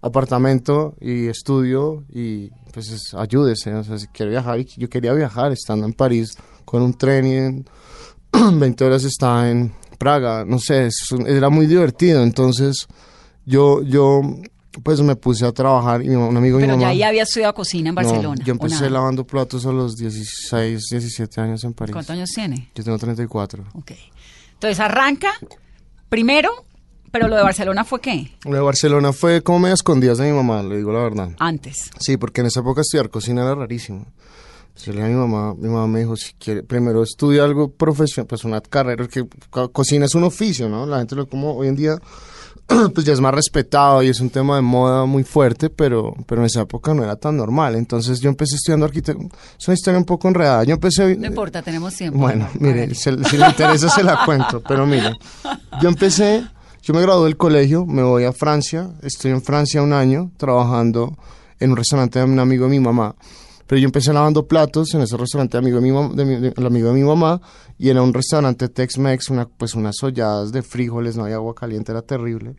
apartamento 0.00 0.94
y 1.00 1.26
estudio 1.28 2.04
y 2.12 2.48
pues 2.72 2.90
es- 2.90 3.14
ayúdese, 3.14 3.74
o 3.74 3.84
sea, 3.84 3.98
si 3.98 4.06
quiere 4.08 4.30
viajar, 4.30 4.58
yo 4.58 4.88
quería 4.88 5.12
viajar 5.12 5.52
estando 5.52 5.84
en 5.86 5.92
París 5.92 6.36
con 6.64 6.82
un 6.82 6.94
tren 6.94 7.26
y 7.26 7.34
en 7.36 7.66
20 8.58 8.84
horas 8.84 9.04
estaba 9.04 9.50
en 9.50 9.72
Praga, 9.98 10.44
no 10.46 10.58
sé, 10.58 10.86
es 10.86 10.96
era 11.26 11.50
muy 11.50 11.66
divertido, 11.66 12.22
entonces 12.22 12.86
yo, 13.44 13.82
yo 13.82 14.22
pues 14.82 15.00
me 15.02 15.16
puse 15.16 15.44
a 15.44 15.52
trabajar 15.52 16.00
y 16.02 16.08
mi- 16.08 16.14
un 16.14 16.34
amigo 16.36 16.56
de 16.56 16.62
mi 16.62 16.68
Pero 16.68 16.78
mamá... 16.78 16.82
ya 16.84 16.88
ahí 16.88 17.02
había 17.02 17.24
estudiado 17.24 17.52
cocina 17.52 17.90
en 17.90 17.94
No, 17.96 18.00
Barcelona. 18.02 18.42
yo 18.42 18.52
¿o 18.52 18.56
empecé 18.56 18.88
lavando 18.88 19.26
platos 19.26 19.66
a 19.66 19.72
los 19.72 19.96
16, 19.96 20.86
17 20.90 21.40
años 21.42 21.62
en 21.64 21.74
París. 21.74 21.92
¿Cuántos 21.92 22.14
años 22.14 22.30
tiene? 22.30 22.70
Yo 22.74 22.82
tengo 22.84 22.96
34. 22.96 23.64
Ok. 23.74 23.92
Entonces 24.54 24.80
arranca 24.80 25.32
primero, 26.10 26.50
pero 27.10 27.26
lo 27.28 27.36
de 27.36 27.42
Barcelona 27.42 27.84
fue 27.84 28.00
qué? 28.00 28.30
Lo 28.44 28.52
de 28.52 28.60
Barcelona 28.60 29.12
fue 29.14 29.42
como 29.42 29.60
medio 29.60 29.74
escondidas 29.74 30.18
de 30.18 30.30
mi 30.30 30.36
mamá, 30.36 30.62
le 30.62 30.76
digo 30.76 30.92
la 30.92 31.00
verdad. 31.02 31.30
Antes. 31.38 31.90
Sí, 31.98 32.18
porque 32.18 32.42
en 32.42 32.48
esa 32.48 32.60
época 32.60 32.82
estudiar 32.82 33.08
cocina 33.08 33.42
era 33.42 33.54
rarísimo. 33.54 34.04
Yo 34.84 34.92
le 34.92 34.98
dije 35.02 35.12
a 35.12 35.14
mi 35.14 35.20
mamá, 35.20 35.54
mi 35.54 35.68
mamá 35.68 35.86
me 35.86 36.00
dijo, 36.00 36.16
si 36.16 36.32
quiere, 36.34 36.62
primero 36.62 37.02
estudia 37.02 37.44
algo 37.44 37.70
profesional, 37.70 38.26
pues 38.26 38.44
una 38.44 38.60
carrera, 38.60 39.06
que 39.08 39.26
co- 39.50 39.70
cocina 39.72 40.06
es 40.06 40.14
un 40.14 40.24
oficio, 40.24 40.68
¿no? 40.68 40.86
La 40.86 40.98
gente 40.98 41.14
lo 41.16 41.26
como 41.28 41.54
hoy 41.54 41.68
en 41.68 41.76
día, 41.76 41.96
pues 42.94 43.04
ya 43.06 43.12
es 43.12 43.20
más 43.20 43.34
respetado 43.34 44.02
y 44.02 44.08
es 44.08 44.20
un 44.20 44.30
tema 44.30 44.56
de 44.56 44.62
moda 44.62 45.04
muy 45.04 45.24
fuerte, 45.24 45.70
pero, 45.70 46.14
pero 46.26 46.40
en 46.40 46.46
esa 46.46 46.62
época 46.62 46.94
no 46.94 47.02
era 47.02 47.16
tan 47.16 47.36
normal. 47.36 47.74
Entonces 47.74 48.20
yo 48.20 48.28
empecé 48.30 48.56
estudiando 48.56 48.86
arquitectura, 48.86 49.28
es 49.58 49.68
una 49.68 49.74
historia 49.74 49.98
un 49.98 50.04
poco 50.04 50.28
enredada. 50.28 50.64
Yo 50.64 50.74
empecé... 50.74 51.16
No 51.16 51.26
importa, 51.26 51.62
tenemos 51.62 51.94
tiempo. 51.94 52.18
Bueno, 52.18 52.48
mire, 52.58 52.94
se- 52.94 53.22
si 53.24 53.36
le 53.36 53.46
interesa 53.48 53.88
se 53.88 54.02
la 54.02 54.24
cuento, 54.24 54.62
pero 54.66 54.86
mire, 54.86 55.18
yo 55.82 55.88
empecé, 55.88 56.44
yo 56.82 56.94
me 56.94 57.02
gradué 57.02 57.24
del 57.24 57.36
colegio, 57.36 57.86
me 57.86 58.02
voy 58.02 58.24
a 58.24 58.32
Francia, 58.32 58.90
estoy 59.02 59.32
en 59.32 59.42
Francia 59.42 59.82
un 59.82 59.92
año 59.92 60.30
trabajando 60.36 61.16
en 61.58 61.70
un 61.72 61.76
restaurante 61.76 62.18
de 62.20 62.24
un 62.24 62.38
amigo 62.38 62.64
de 62.64 62.70
mi 62.70 62.80
mamá, 62.80 63.14
pero 63.70 63.78
yo 63.78 63.84
empecé 63.86 64.12
lavando 64.12 64.48
platos 64.48 64.92
en 64.94 65.02
ese 65.02 65.16
restaurante 65.16 65.56
amigo 65.56 65.76
de 65.76 65.82
mi, 65.82 65.90
mam- 65.90 66.14
de 66.14 66.24
mi- 66.24 66.40
de- 66.40 66.52
el 66.56 66.66
amigo 66.66 66.88
de 66.88 66.94
mi 66.94 67.04
mamá 67.04 67.40
y 67.78 67.88
era 67.88 68.02
un 68.02 68.12
restaurante 68.12 68.68
Tex-Mex, 68.68 69.30
una, 69.30 69.46
pues 69.46 69.76
unas 69.76 69.94
holladas 70.02 70.50
de 70.50 70.62
frijoles, 70.62 71.16
no 71.16 71.22
había 71.22 71.36
agua 71.36 71.54
caliente, 71.54 71.92
era 71.92 72.02
terrible. 72.02 72.56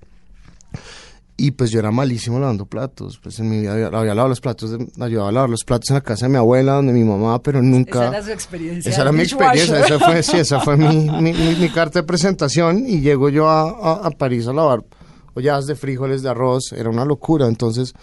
Y 1.38 1.52
pues 1.52 1.72
yo 1.72 1.80
era 1.80 1.90
malísimo 1.92 2.40
lavando 2.40 2.66
platos, 2.66 3.20
pues 3.22 3.40
en 3.40 3.50
mi 3.50 3.60
vida 3.62 3.74
había, 3.74 3.88
había 3.88 4.14
lavado 4.14 4.30
los 4.30 4.40
platos, 4.42 4.72
de- 4.72 4.88
ayudaba 5.04 5.30
a 5.30 5.32
lavar 5.32 5.50
los 5.50 5.64
platos 5.64 5.90
en 5.90 5.96
la 5.96 6.02
casa 6.02 6.28
de 6.28 6.32
mi 6.32 6.38
abuela, 6.38 6.74
donde 6.76 6.94
mi 6.94 7.04
mamá, 7.04 7.42
pero 7.42 7.62
nunca... 7.64 8.00
Esa 8.06 8.08
era 8.18 8.24
su 8.24 8.32
experiencia. 8.32 8.90
Esa 8.92 9.02
era 9.02 9.12
mi 9.12 9.22
experiencia, 9.24 9.80
esa 9.80 10.00
fue, 10.00 10.24
sí, 10.24 10.38
esa 10.38 10.60
fue 10.60 10.78
mi, 10.78 11.10
mi, 11.10 11.34
mi- 11.34 11.56
mi 11.56 11.70
carta 11.70 12.00
de 12.00 12.04
presentación 12.08 12.86
y 12.88 13.02
llego 13.02 13.30
yo 13.30 13.50
a, 13.50 13.64
a- 13.70 14.08
a 14.08 14.12
París 14.12 14.48
a 14.48 14.54
lavar 14.54 14.86
olladas 15.34 15.66
de 15.66 15.76
frijoles, 15.76 16.22
de 16.22 16.30
arroz, 16.30 16.72
era 16.74 16.90
una 16.90 17.06
locura, 17.06 17.48
entonces 17.48 17.94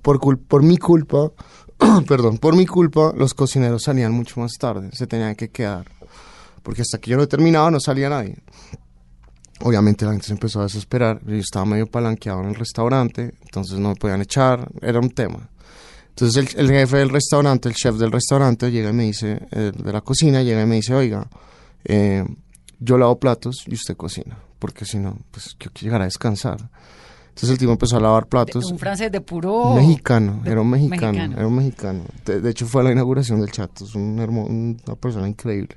por, 0.00 0.18
cul- 0.18 0.40
por 0.44 0.62
mi 0.62 0.78
culpa, 0.78 1.30
perdón, 2.06 2.38
por 2.38 2.56
mi 2.56 2.66
culpa 2.66 3.12
los 3.16 3.34
cocineros 3.34 3.82
salían 3.84 4.12
mucho 4.12 4.40
más 4.40 4.52
tarde, 4.58 4.90
se 4.92 5.06
tenían 5.06 5.34
que 5.34 5.50
quedar, 5.50 5.86
porque 6.62 6.82
hasta 6.82 6.98
que 6.98 7.10
yo 7.10 7.16
no 7.16 7.26
terminaba 7.26 7.70
no 7.70 7.80
salía 7.80 8.08
nadie. 8.08 8.36
Obviamente 9.60 10.04
la 10.04 10.12
gente 10.12 10.26
se 10.26 10.32
empezó 10.32 10.60
a 10.60 10.64
desesperar, 10.64 11.20
yo 11.24 11.36
estaba 11.36 11.64
medio 11.64 11.86
palanqueado 11.86 12.40
en 12.40 12.48
el 12.48 12.54
restaurante, 12.54 13.34
entonces 13.42 13.78
no 13.78 13.90
me 13.90 13.94
podían 13.94 14.20
echar, 14.20 14.68
era 14.80 14.98
un 14.98 15.10
tema. 15.10 15.48
Entonces 16.08 16.54
el, 16.54 16.60
el 16.60 16.70
jefe 16.70 16.98
del 16.98 17.10
restaurante, 17.10 17.68
el 17.68 17.74
chef 17.74 17.96
del 17.96 18.10
restaurante, 18.10 18.70
llega 18.70 18.90
y 18.90 18.92
me 18.92 19.04
dice, 19.04 19.46
eh, 19.50 19.72
de 19.74 19.92
la 19.92 20.00
cocina, 20.00 20.42
llega 20.42 20.62
y 20.62 20.66
me 20.66 20.76
dice, 20.76 20.94
oiga, 20.94 21.28
eh, 21.84 22.24
yo 22.80 22.98
lavo 22.98 23.18
platos 23.18 23.64
y 23.66 23.74
usted 23.74 23.96
cocina, 23.96 24.36
porque 24.58 24.84
si 24.84 24.98
no, 24.98 25.16
pues 25.30 25.56
yo 25.60 25.70
quiero 25.72 25.80
llegar 25.80 26.02
a 26.02 26.06
descansar. 26.06 26.70
Entonces 27.34 27.50
el 27.50 27.58
tipo 27.58 27.72
empezó 27.72 27.96
a 27.96 28.00
lavar 28.00 28.26
platos. 28.26 28.70
Un 28.70 28.78
francés 28.78 29.10
de 29.10 29.20
puro... 29.22 29.74
Mexicano, 29.74 30.40
de- 30.44 30.50
era 30.50 30.60
un 30.60 30.68
mexicano, 30.70 31.12
mexicano. 31.12 31.36
era 31.38 31.46
un 31.46 31.56
mexicano. 31.56 32.02
De, 32.26 32.40
de 32.42 32.50
hecho 32.50 32.66
fue 32.66 32.82
a 32.82 32.84
la 32.84 32.92
inauguración 32.92 33.40
del 33.40 33.50
chat, 33.50 33.70
es 33.80 33.94
un 33.94 34.18
hermo- 34.18 34.44
una 34.46 34.96
persona 34.96 35.26
increíble. 35.28 35.76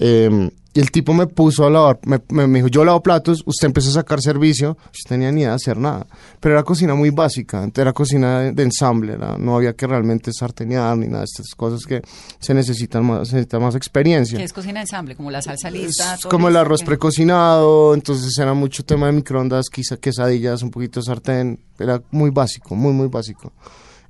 Eh, 0.00 0.50
y 0.72 0.78
el 0.78 0.92
tipo 0.92 1.12
me 1.12 1.26
puso 1.26 1.66
a 1.66 1.70
lavar, 1.70 1.98
me, 2.04 2.20
me- 2.28 2.46
me 2.46 2.58
dijo, 2.60 2.68
yo 2.68 2.84
lavo 2.84 3.02
platos, 3.02 3.42
usted 3.44 3.66
empezó 3.66 3.90
a 3.90 3.94
sacar 3.94 4.20
servicio, 4.22 4.78
yo 4.92 5.00
tenía 5.08 5.32
ni 5.32 5.40
idea 5.40 5.50
de 5.50 5.56
hacer 5.56 5.76
nada. 5.76 6.06
Pero 6.38 6.54
era 6.54 6.62
cocina 6.62 6.94
muy 6.94 7.10
básica, 7.10 7.68
era 7.74 7.92
cocina 7.92 8.38
de, 8.38 8.52
de 8.52 8.62
ensamble, 8.62 9.14
era- 9.14 9.36
no 9.36 9.56
había 9.56 9.72
que 9.74 9.88
realmente 9.88 10.32
sartenear 10.32 10.96
ni 10.96 11.06
nada 11.08 11.18
de 11.20 11.24
estas 11.24 11.56
cosas 11.56 11.80
que 11.84 12.02
se 12.38 12.54
necesitan 12.54 13.04
más, 13.04 13.26
se 13.28 13.34
necesita 13.34 13.58
más 13.58 13.74
experiencia. 13.74 14.38
Que 14.38 14.44
es 14.44 14.52
cocina 14.52 14.74
de 14.78 14.82
ensamble, 14.82 15.16
como 15.16 15.32
la 15.32 15.42
salsa 15.42 15.70
lista. 15.72 16.14
Es 16.14 16.20
todo 16.20 16.30
como 16.30 16.46
el 16.46 16.56
arroz 16.56 16.80
¿qué? 16.82 16.86
precocinado, 16.86 17.92
entonces 17.94 18.38
era 18.38 18.54
mucho 18.54 18.84
tema 18.84 19.06
de 19.06 19.12
microondas, 19.12 19.66
quizá 19.70 19.96
quesadillas, 19.96 20.62
un 20.62 20.70
poquito 20.70 21.00
de 21.00 21.06
sartén, 21.06 21.58
era 21.80 22.00
muy 22.12 22.30
básico, 22.30 22.76
muy, 22.76 22.92
muy 22.92 23.08
básico. 23.08 23.52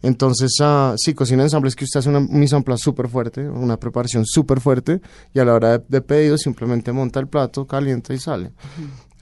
Entonces, 0.03 0.53
ah, 0.61 0.95
sí, 0.97 1.15
cocina 1.15 1.43
de 1.43 1.47
ensamble 1.47 1.69
es 1.69 1.77
que 1.77 1.85
usted 1.85 2.01
hace 2.01 2.09
una, 2.09 2.21
un 2.21 2.39
mise 2.39 2.57
en 2.57 2.63
place 2.63 2.83
súper 2.83 3.09
fuerte, 3.09 3.49
una 3.49 3.77
preparación 3.77 4.25
súper 4.25 4.61
fuerte, 4.61 5.01
y 5.35 5.39
a 5.39 5.45
la 5.45 5.55
hora 5.55 5.79
de, 5.79 5.85
de 5.89 6.01
pedido 6.01 6.39
simplemente 6.39 6.93
monta 6.93 7.21
el 7.21 7.29
plato, 7.29 7.67
calienta 7.67 8.15
y 8.15 8.19
sale. 8.19 8.53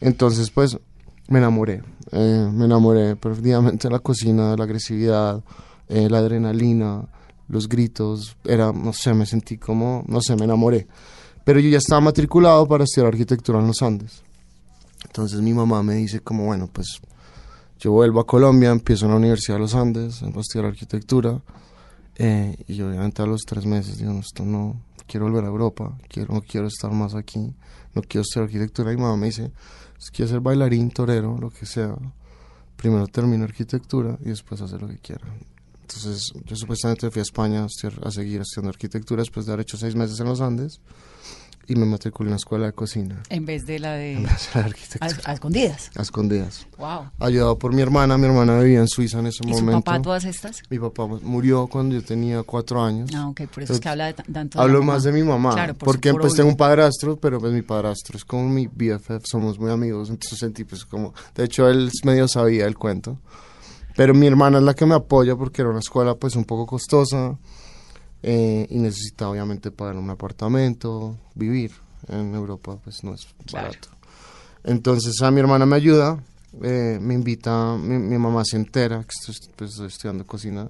Entonces, 0.01 0.51
pues, 0.51 0.79
me 1.29 1.39
enamoré, 1.39 1.83
eh, 2.13 2.49
me 2.53 2.65
enamoré 2.65 3.17
perdidamente 3.17 3.89
de 3.89 3.93
la 3.93 3.99
cocina, 3.99 4.53
de 4.53 4.57
la 4.57 4.65
agresividad, 4.65 5.43
eh, 5.89 6.09
la 6.09 6.19
adrenalina, 6.19 7.07
los 7.49 7.69
gritos, 7.69 8.37
era, 8.45 8.73
no 8.73 8.93
sé, 8.93 9.15
me 9.15 9.27
sentí 9.27 9.59
como, 9.59 10.05
no 10.07 10.21
sé, 10.21 10.37
me 10.37 10.45
enamoré. 10.45 10.87
Pero 11.45 11.61
yo 11.61 11.69
ya 11.69 11.79
estaba 11.79 12.01
matriculado 12.01 12.67
para 12.67 12.85
estudiar 12.85 13.09
arquitectura 13.09 13.59
en 13.59 13.67
los 13.67 13.83
Andes. 13.83 14.23
Entonces 15.07 15.41
mi 15.41 15.55
mamá 15.55 15.83
me 15.83 15.95
dice 15.95 16.21
como, 16.21 16.45
bueno, 16.47 16.69
pues 16.73 17.01
yo 17.79 17.93
vuelvo 17.93 18.21
a 18.21 18.27
Colombia, 18.27 18.71
empiezo 18.71 19.05
en 19.05 19.13
la 19.13 19.17
Universidad 19.19 19.57
de 19.57 19.61
los 19.61 19.75
Andes, 19.75 20.23
a 20.23 20.29
estudiar 20.29 20.67
arquitectura. 20.67 21.41
eh, 22.17 22.57
y 22.67 22.81
obviamente 22.83 23.23
a 23.23 23.27
los 23.27 23.43
tres 23.43 23.65
meses 23.65 23.99
digo, 23.99 24.13
no, 24.13 24.21
esto 24.21 24.45
no, 24.45 24.81
quiero 25.07 25.27
volver 25.27 25.45
a 25.45 25.49
Europa, 25.49 25.97
quiero, 26.09 26.35
no 26.35 26.41
quiero 26.41 26.67
estar 26.67 26.91
más 26.93 27.15
aquí, 27.15 27.55
no 27.95 28.03
quiero 28.03 28.23
estudiar 28.23 28.45
arquitectura. 28.47 28.93
Y 28.93 28.97
mi 28.97 29.03
mamá 29.03 29.17
me 29.17 29.27
dice, 29.27 29.53
si 29.99 30.11
quieres 30.11 30.31
ser 30.31 30.41
bailarín, 30.41 30.91
torero, 30.91 31.39
lo 31.39 31.51
que 31.51 31.67
sea, 31.67 31.97
primero 32.77 33.07
termino 33.07 33.45
arquitectura 33.45 34.19
y 34.21 34.31
después 34.31 34.61
hacer 34.61 34.83
lo 34.83 34.89
que 34.89 34.99
quiera. 34.99 35.27
Entonces 35.83 36.33
yo 36.45 36.55
supuestamente 36.57 37.11
fui 37.11 37.21
a 37.21 37.23
España 37.23 37.65
a 37.65 38.11
seguir 38.11 38.43
estudiando 38.43 38.71
arquitectura 38.71 39.23
después 39.23 39.47
de 39.47 39.53
haber 39.53 39.63
hecho 39.63 39.79
seis 39.79 39.95
meses 39.95 40.21
en 40.21 40.27
los 40.27 40.41
Andes 40.41 40.81
y 41.69 41.77
me 41.77 41.85
matriculé 41.85 42.29
en 42.29 42.33
una 42.33 42.37
escuela 42.37 42.67
de 42.67 42.73
cocina. 42.73 43.23
En 43.29 43.45
vez 43.45 43.67
de 43.67 43.79
la 43.79 43.93
de. 43.93 44.15
En 44.15 44.23
vez 44.25 44.49
de 44.55 44.61
A, 44.61 44.65
arquitectura. 44.65 45.13
a 45.25 45.33
escondidas. 45.35 45.91
A 45.97 46.03
escondidas. 46.03 46.67
Wow. 46.79 47.11
Ayudado 47.21 47.59
por 47.59 47.75
mi 47.75 47.83
hermana, 47.83 48.17
mi 48.17 48.27
hermana 48.27 48.59
vivía 48.61 48.79
en 48.81 48.89
Suiza 48.89 49.19
en 49.19 49.27
ese 49.27 49.45
¿Y 49.47 49.53
su 49.53 49.61
momento. 49.61 49.83
papá 49.85 50.01
todas 50.03 50.25
estas? 50.25 50.63
Mi 50.71 50.79
papá 50.79 51.07
murió 51.07 51.67
cuando 51.67 51.95
yo 51.95 52.03
tenía 52.03 52.43
cuatro 52.43 52.83
años. 52.83 53.11
Ah, 53.15 53.29
ok, 53.29 53.43
por 53.53 53.63
eso 53.65 53.75
es 53.75 53.81
que 53.81 53.89
habla 53.89 54.07
de 54.07 54.15
tanto 54.15 54.59
de 54.59 54.65
Hablo 54.65 54.79
la 54.81 54.85
más 54.87 55.03
de 55.03 55.13
mi 55.13 55.23
mamá, 55.23 55.53
Claro, 55.53 55.75
por 55.75 55.87
porque 55.87 56.09
su- 56.09 56.15
por 56.15 56.23
pues 56.23 56.35
tengo 56.35 56.49
un 56.49 56.57
padrastro, 56.57 57.17
pero 57.17 57.39
pues 57.39 57.53
mi 57.53 57.63
padrastro 57.63 58.17
es 58.17 58.25
como 58.25 58.49
mi 58.49 58.67
BFF, 58.67 59.25
somos 59.27 59.59
muy 59.59 59.71
amigos, 59.71 60.09
entonces 60.09 60.39
sentí 60.39 60.65
pues 60.65 60.85
como, 60.87 61.13
de 61.35 61.45
hecho 61.45 61.69
él 61.69 61.91
medio 62.05 62.27
sabía 62.29 62.65
el 62.67 62.79
cuento, 62.79 63.19
pero 63.95 64.15
mi 64.15 64.27
hermana 64.27 64.59
es 64.59 64.65
la 64.65 64.75
que 64.75 64.87
me 64.87 64.95
apoya 64.95 65.37
porque 65.37 65.61
era 65.63 65.71
una 65.71 65.81
escuela 65.81 66.15
pues 66.15 66.35
un 66.37 66.45
poco 66.45 66.65
costosa 66.67 67.37
eh, 68.23 68.67
y 68.71 68.79
necesitaba 68.79 69.31
obviamente 69.33 69.71
pagar 69.71 69.97
un 69.97 70.11
apartamento, 70.11 71.17
vivir 71.35 71.73
en 72.09 72.35
Europa 72.35 72.79
pues 72.83 73.03
no 73.05 73.15
es 73.15 73.27
Claro. 73.47 73.69
barato. 73.69 73.89
Entonces 74.65 75.21
a 75.23 75.31
mi 75.31 75.41
hermana 75.41 75.67
me 75.67 75.77
ayuda, 75.77 76.23
eh, 76.63 76.99
me 77.01 77.15
invita, 77.15 77.77
mi, 77.77 77.99
mi 77.99 78.19
mamá 78.19 78.45
se 78.45 78.57
entera 78.57 79.03
que 79.05 79.13
estoy, 79.31 79.53
pues, 79.57 79.71
estoy 79.73 79.87
estudiando 79.89 80.27
cocina, 80.27 80.69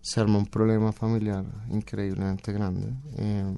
se 0.00 0.20
arma 0.20 0.38
un 0.38 0.46
problema 0.46 0.92
familiar 0.92 1.44
increíblemente 1.70 2.52
grande. 2.52 2.88
eh, 3.16 3.54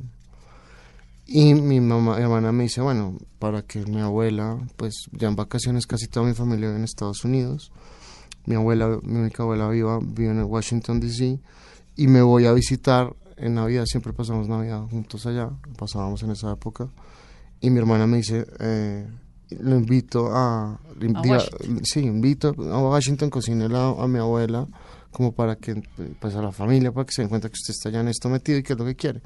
y 1.33 1.55
mi 1.55 1.81
mamá, 1.81 2.17
mi 2.17 2.23
hermana 2.23 2.51
me 2.51 2.65
dice, 2.65 2.81
bueno, 2.81 3.17
para 3.39 3.63
que 3.63 3.79
mi 3.87 4.01
abuela, 4.01 4.59
pues 4.77 4.95
ya 5.13 5.29
en 5.29 5.37
vacaciones 5.37 5.87
casi 5.87 6.09
toda 6.09 6.27
mi 6.27 6.35
familia 6.35 6.67
vive 6.67 6.79
en 6.79 6.85
Estados 6.85 7.25
Unidos. 7.25 7.71
Mi 8.47 8.57
abuela, 8.57 8.99
mi 9.03 9.21
única 9.21 9.45
abuela 9.45 9.69
viva, 9.69 10.01
vive 10.03 10.31
en 10.33 10.43
Washington, 10.43 10.99
D.C. 10.99 11.39
Y 12.01 12.07
me 12.09 12.23
voy 12.23 12.47
a 12.47 12.53
visitar 12.53 13.13
en 13.37 13.55
Navidad, 13.55 13.85
siempre 13.85 14.13
pasamos 14.15 14.49
Navidad 14.49 14.83
juntos 14.91 15.27
allá, 15.27 15.51
pasábamos 15.77 16.23
en 16.23 16.31
esa 16.31 16.51
época. 16.53 16.89
Y 17.61 17.69
mi 17.69 17.79
hermana 17.79 18.07
me 18.07 18.17
dice, 18.19 18.47
eh, 18.59 19.07
lo 19.61 19.77
invito 19.77 20.31
a... 20.33 20.79
le 20.99 21.09
diga- 21.09 21.45
sí, 21.83 22.01
invito 22.01 22.55
a 22.73 22.79
Washington, 22.79 23.29
cocínele 23.29 23.77
a, 23.77 23.89
a 23.91 24.07
mi 24.09 24.19
abuela, 24.19 24.67
como 25.11 25.33
para 25.33 25.57
que, 25.57 25.83
pues 26.21 26.35
a 26.37 26.41
la 26.41 26.53
familia, 26.53 26.91
para 26.93 27.05
que 27.05 27.13
se 27.13 27.21
den 27.21 27.29
cuenta 27.29 27.49
que 27.49 27.55
usted 27.61 27.73
está 27.75 27.91
ya 27.91 28.01
en 28.01 28.09
esto 28.09 28.31
metido 28.31 28.59
y 28.59 28.63
que 28.63 28.73
es 28.73 28.79
lo 28.79 28.85
que 28.87 28.97
quiere. 28.97 29.21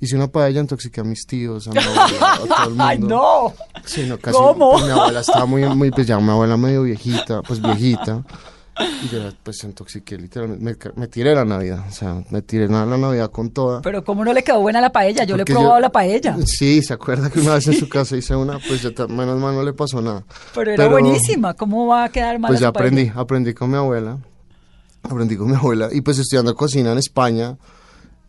Hice 0.00 0.16
una 0.16 0.26
paella, 0.28 0.60
intoxiqué 0.60 1.00
a 1.00 1.04
mis 1.04 1.24
tíos, 1.26 1.66
a 1.68 1.70
mi 1.70 1.78
abuela, 1.78 2.32
a 2.34 2.38
todo 2.38 2.64
el 2.64 2.70
mundo. 2.74 2.84
¡Ay, 2.84 2.98
no! 2.98 3.54
Sí, 3.86 4.04
no, 4.06 4.18
casi. 4.18 4.36
¿Cómo? 4.36 4.72
pues, 4.72 4.84
mi 4.84 4.90
abuela 4.90 5.20
estaba 5.20 5.46
muy, 5.46 5.64
muy, 5.74 5.90
pues 5.92 6.06
ya 6.06 6.18
mi 6.20 6.28
abuela 6.28 6.56
medio 6.58 6.82
viejita, 6.82 7.40
pues 7.42 7.62
viejita. 7.62 8.22
Y 9.04 9.08
yo 9.08 9.20
pues 9.42 9.62
intoxiqué 9.64 10.16
literalmente, 10.16 10.90
me, 10.96 11.06
tiré 11.08 11.34
la 11.34 11.44
Navidad, 11.44 11.84
o 11.88 11.92
sea, 11.92 12.22
me 12.30 12.42
tiré 12.42 12.68
la, 12.68 12.84
la 12.86 12.96
Navidad 12.96 13.30
con 13.30 13.50
toda. 13.50 13.82
Pero 13.82 14.04
¿cómo 14.04 14.24
no 14.24 14.32
le 14.32 14.42
quedó 14.44 14.60
buena 14.60 14.80
la 14.80 14.90
paella? 14.92 15.24
Yo 15.24 15.36
le 15.36 15.42
he 15.42 15.46
probado 15.46 15.74
yo- 15.76 15.80
la 15.80 15.90
paella. 15.90 16.36
Sí, 16.46 16.82
se 16.82 16.92
acuerda 16.94 17.30
que 17.30 17.40
una 17.40 17.54
vez 17.54 17.66
en 17.68 17.74
su 17.74 17.88
casa 17.88 18.16
hice 18.16 18.34
una, 18.36 18.58
pues 18.58 18.82
ya 18.82 18.92
ta- 18.94 19.06
menos 19.08 19.38
mal 19.40 19.54
no 19.54 19.62
le 19.62 19.72
pasó 19.72 20.00
nada. 20.00 20.24
Pero 20.54 20.70
era 20.72 20.88
buenísima. 20.88 21.54
¿Cómo 21.54 21.86
va 21.86 22.04
a 22.04 22.08
quedar 22.10 22.38
mal 22.38 22.48
Pues 22.50 22.60
ya 22.60 22.72
paella? 22.72 22.88
aprendí, 22.88 23.12
aprendí 23.14 23.54
con 23.54 23.70
mi 23.70 23.76
abuela, 23.76 24.18
aprendí 25.02 25.36
con 25.36 25.48
mi 25.50 25.56
abuela 25.56 25.88
y 25.92 26.00
pues 26.00 26.18
estudiando 26.18 26.54
cocina 26.54 26.92
en 26.92 26.98
España, 26.98 27.56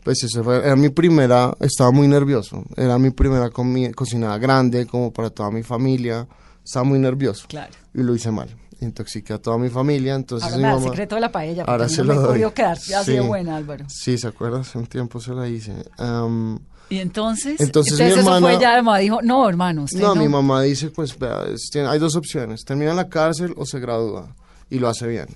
pues 0.04 0.24
eso 0.24 0.44
fue, 0.44 0.58
era 0.58 0.76
mi 0.76 0.90
primera, 0.90 1.56
estaba 1.60 1.92
muy 1.92 2.08
nervioso, 2.08 2.64
era 2.76 2.98
mi 2.98 3.12
primera 3.12 3.50
cocinada 3.50 4.38
grande 4.38 4.86
como 4.86 5.14
para 5.14 5.30
toda 5.30 5.50
mi 5.52 5.64
familia, 5.64 6.28
estaba 6.64 6.84
muy 6.84 7.00
nervioso 7.00 7.46
Claro. 7.48 7.72
y 7.94 8.02
lo 8.04 8.14
hice 8.16 8.32
mal, 8.32 8.50
intoxiqué 8.86 9.34
a 9.34 9.38
toda 9.40 9.58
mi 9.58 9.70
familia, 9.70 10.16
entonces 10.16 10.46
Ahora 10.46 10.58
mi 10.58 10.64
da 10.64 10.70
el 10.70 10.76
mamá... 10.80 10.90
secreto 10.90 11.16
de 11.16 11.22
la 11.22 11.32
paella. 11.32 11.64
Ahora 11.64 11.84
porque 11.86 11.96
se 11.96 12.04
no 12.04 12.14
lo 12.14 12.22
doy. 12.22 12.52
quedar 12.54 12.78
de 12.80 13.04
Sí. 13.04 13.20
buena, 13.20 13.56
Álvaro. 13.58 13.86
Sí, 13.90 14.18
¿se 14.18 14.28
acuerda? 14.28 14.60
Hace 14.62 14.78
un 14.78 14.86
tiempo 14.88 15.20
se 15.20 15.34
la 15.34 15.48
hice. 15.48 15.74
Am, 15.98 16.60
Y 16.90 17.00
entonces, 17.00 17.60
Entonces 17.62 17.98
mi 18.00 18.06
eso 18.06 18.20
hermana- 18.20 18.40
fue 18.48 18.60
ya, 18.62 18.76
mamá 18.82 18.98
dijo, 19.00 19.22
no, 19.24 19.48
hermano, 19.50 19.84
usted 19.84 20.00
No, 20.02 20.14
no. 20.16 20.22
mi 20.22 20.28
mamá 20.28 20.62
dice, 20.62 20.90
pues, 20.90 21.18
vea, 21.18 21.44
hay 21.90 22.00
dos 22.00 22.16
opciones, 22.16 22.64
termina 22.66 22.92
en 22.92 22.98
la 22.98 23.10
cárcel 23.10 23.54
o 23.58 23.66
se 23.66 23.80
gradúa 23.80 24.36
y 24.70 24.80
lo 24.80 24.90
hace 24.90 25.08
bien. 25.08 25.28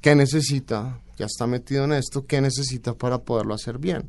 ¿Qué 0.00 0.14
necesita? 0.14 0.98
Ya 1.18 1.26
está 1.26 1.46
metido 1.46 1.84
en 1.84 1.92
esto, 1.92 2.24
¿qué 2.26 2.40
necesita 2.40 2.94
para 2.94 3.18
poderlo 3.18 3.54
hacer 3.54 3.78
bien? 3.78 4.08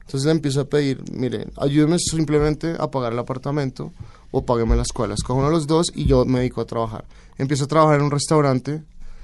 Entonces 0.00 0.24
le 0.26 0.32
empiezo 0.32 0.60
a 0.62 0.64
pedir, 0.64 1.02
mire, 1.12 1.46
ayúdeme 1.56 1.98
simplemente 1.98 2.76
a 2.78 2.90
pagar 2.90 3.12
el 3.12 3.18
apartamento 3.18 3.92
o 4.38 4.44
págueme 4.44 4.76
la 4.76 4.82
escuela. 4.82 5.14
Escojo 5.14 5.38
uno 5.38 5.48
de 5.48 5.54
los 5.54 5.66
dos 5.66 5.86
y 5.94 6.04
yo 6.06 6.24
me 6.24 6.40
dedico 6.40 6.60
a 6.60 6.64
trabajar. 6.66 7.04
Empiezo 7.36 7.64
a 7.64 7.68
trabajar 7.68 7.98
en 7.98 8.06
un 8.06 8.10
restaurante 8.10 8.82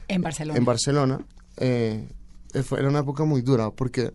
En 0.08 0.22
Barcelona. 0.22 0.58
en 0.58 0.64
Barcelona. 0.64 1.24
eh, 1.56 2.08
eh, 2.52 2.62
fue, 2.62 2.78
era 2.78 2.88
una 2.88 3.00
época 3.00 3.24
muy 3.24 3.42
dura 3.42 3.70
porque 3.70 4.12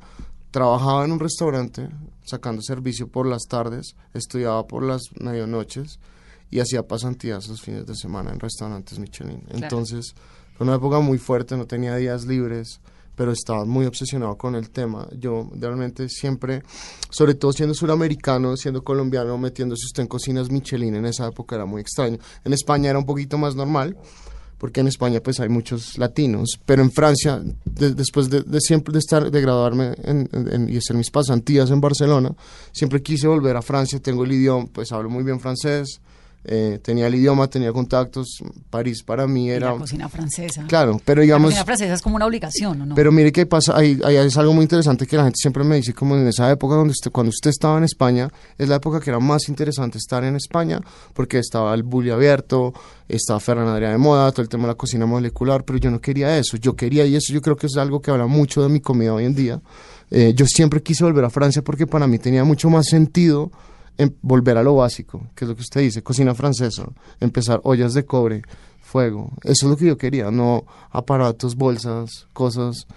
trabajaba 0.52 1.06
en 1.06 1.12
un 1.12 1.20
restaurante 1.20 1.90
sacando 2.24 2.62
servicio 2.62 3.08
por 3.08 3.26
las 3.26 3.44
tardes, 3.50 3.96
estudiaba 4.14 4.66
por 4.68 4.84
las 4.84 5.02
medianoches 5.20 6.00
y 6.52 6.60
hacía 6.60 6.88
pasantías 6.88 7.48
los 7.48 7.62
fines 7.62 7.86
de 7.86 7.96
semana 7.96 8.32
en 8.32 8.40
restaurantes 8.40 8.98
Michelin. 9.00 9.44
Entonces 9.50 10.16
fue 10.58 10.66
una 10.66 10.76
época 10.76 11.00
muy 11.00 11.18
fuerte, 11.18 11.58
no 11.58 11.66
tenía 11.68 11.96
días 11.96 12.26
libres, 12.26 12.80
pero 13.20 13.34
estaba 13.34 13.66
muy 13.66 13.86
obsesionado 13.86 14.38
con 14.38 14.56
el 14.56 14.70
tema. 14.70 15.06
Yo 15.12 15.50
realmente 15.60 16.08
siempre, 16.08 16.64
sobre 17.10 17.34
todo 17.34 17.52
siendo 17.52 17.76
suramericano, 17.76 18.56
siendo 18.56 18.82
colombiano, 18.82 19.38
metiéndose 19.38 19.88
usted 19.88 20.04
en 20.04 20.08
cocinas 20.08 20.50
Michelin 20.50 20.96
en 20.96 21.06
esa 21.06 21.28
época 21.28 21.58
era 21.58 21.66
muy 21.66 21.82
extraño. 21.82 22.18
En 22.46 22.54
España 22.54 22.90
era 22.90 22.98
un 22.98 23.06
poquito 23.06 23.38
más 23.38 23.56
normal 23.56 23.98
porque 24.58 24.80
en 24.80 24.88
España 24.88 25.20
pues 25.20 25.42
hay 25.42 25.50
muchos 25.50 25.98
latinos, 25.98 26.58
pero 26.66 26.82
en 26.82 26.92
Francia, 26.92 27.42
de- 27.66 27.94
después 27.94 28.30
de, 28.30 28.42
siempre 28.62 28.94
de 28.98 29.42
graduarme 29.42 29.96
en- 30.04 30.70
y 30.70 30.78
hacer 30.78 30.96
mis 30.96 31.12
pasantías 31.12 31.70
en 31.72 31.82
Barcelona, 31.82 32.32
siempre 32.72 33.02
quise 33.02 33.28
volver 33.28 33.58
a 33.58 33.62
Francia, 33.62 34.00
tengo 34.00 34.24
el 34.24 34.32
idioma, 34.32 34.66
pues 34.72 34.94
hablo 34.94 35.10
muy 35.10 35.26
bien 35.26 35.42
francés, 35.42 36.00
eh, 36.46 36.80
tenía 36.82 37.08
el 37.08 37.16
idioma, 37.16 37.48
tenía 37.48 37.72
contactos, 37.74 38.40
París 38.70 39.04
para 39.04 39.28
mí 39.28 39.48
Y 39.48 39.52
era... 39.52 39.74
la 39.74 39.78
cocina 39.78 40.10
francesa. 40.10 40.66
Claro, 40.68 41.02
pero 41.04 41.20
La 41.20 41.24
digamos... 41.24 41.50
cocina 41.50 41.66
francesa 41.66 41.94
es 41.94 42.02
como 42.02 42.16
una 42.16 42.26
obligación, 42.26 42.82
¿o 42.82 42.86
no? 42.86 42.96
Pero 42.96 43.12
mire 43.12 43.32
que 43.32 43.46
pasa, 43.46 43.76
ahí, 43.76 44.00
ahí 44.04 44.16
es 44.16 44.38
algo 44.38 44.54
muy 44.54 44.64
interesante 44.64 45.06
que 45.06 45.18
la 45.18 45.24
gente 45.24 45.38
siempre 45.38 45.64
me 45.64 45.76
dice, 45.76 45.94
como 45.94 46.16
en 46.16 46.28
esa 46.28 46.50
época 46.50 46.76
donde 46.76 46.92
usted, 46.92 47.12
cuando 47.12 47.30
usted 47.30 47.50
estaba 47.50 47.78
en 47.78 47.84
España, 47.84 48.30
es 48.58 48.70
la 48.70 48.76
época 48.76 49.00
que 49.00 49.10
era 49.10 49.20
más 49.20 49.50
interesante 49.50 49.98
estar 49.98 50.24
en 50.24 50.36
España, 50.36 50.80
porque 51.14 51.40
estaba 51.40 51.74
el 51.74 51.84
bully 51.84 52.10
abierto, 52.12 52.74
estaba 53.08 53.40
Ferran 53.40 53.68
Adrià 53.68 53.92
de 53.92 53.98
moda, 53.98 54.32
todo 54.32 54.42
el 54.42 54.50
tema 54.50 54.64
de 54.64 54.70
la 54.70 54.76
cocina 54.76 55.06
molecular, 55.06 55.64
pero 55.64 55.78
yo 55.78 55.92
no 55.92 56.00
quería 56.00 56.38
eso, 56.38 56.58
yo 56.58 56.76
quería, 56.76 57.06
y 57.06 57.16
eso 57.16 57.34
yo 57.34 57.42
creo 57.42 57.56
que 57.56 57.68
es 57.68 57.76
algo 57.78 58.02
que 58.02 58.12
habla 58.12 58.28
mucho 58.28 58.62
de 58.62 58.70
mi 58.70 58.80
comida 58.80 59.14
hoy 59.14 59.26
en 59.26 59.36
día, 59.36 59.62
eh, 60.12 60.34
yo 60.36 60.46
siempre 60.48 60.82
quise 60.82 61.04
volver 61.04 61.26
a 61.26 61.30
Francia 61.30 61.62
porque 61.62 61.86
para 61.86 62.08
mí 62.08 62.18
tenía 62.18 62.44
mucho 62.44 62.70
más 62.70 62.88
sentido 62.88 63.52
en 64.00 64.18
volver 64.24 64.58
a 64.58 64.64
lo 64.64 64.74
básico, 64.76 65.28
que 65.36 65.46
es 65.46 65.50
lo 65.50 65.56
que 65.56 65.62
usted 65.62 65.82
dice, 65.82 66.02
cocina 66.02 66.34
francesa, 66.34 66.88
empezar 67.20 67.62
ollas 67.64 67.94
de 67.94 68.04
cobre, 68.06 68.42
fuego, 68.82 69.32
eso 69.44 69.68
es 69.68 69.70
lo 69.70 69.78
que 69.78 69.86
yo 69.86 69.98
quería, 69.98 70.32
no 70.32 70.64
aparatos, 70.90 71.56
bolsas, 71.56 72.26
cosas 72.34 72.88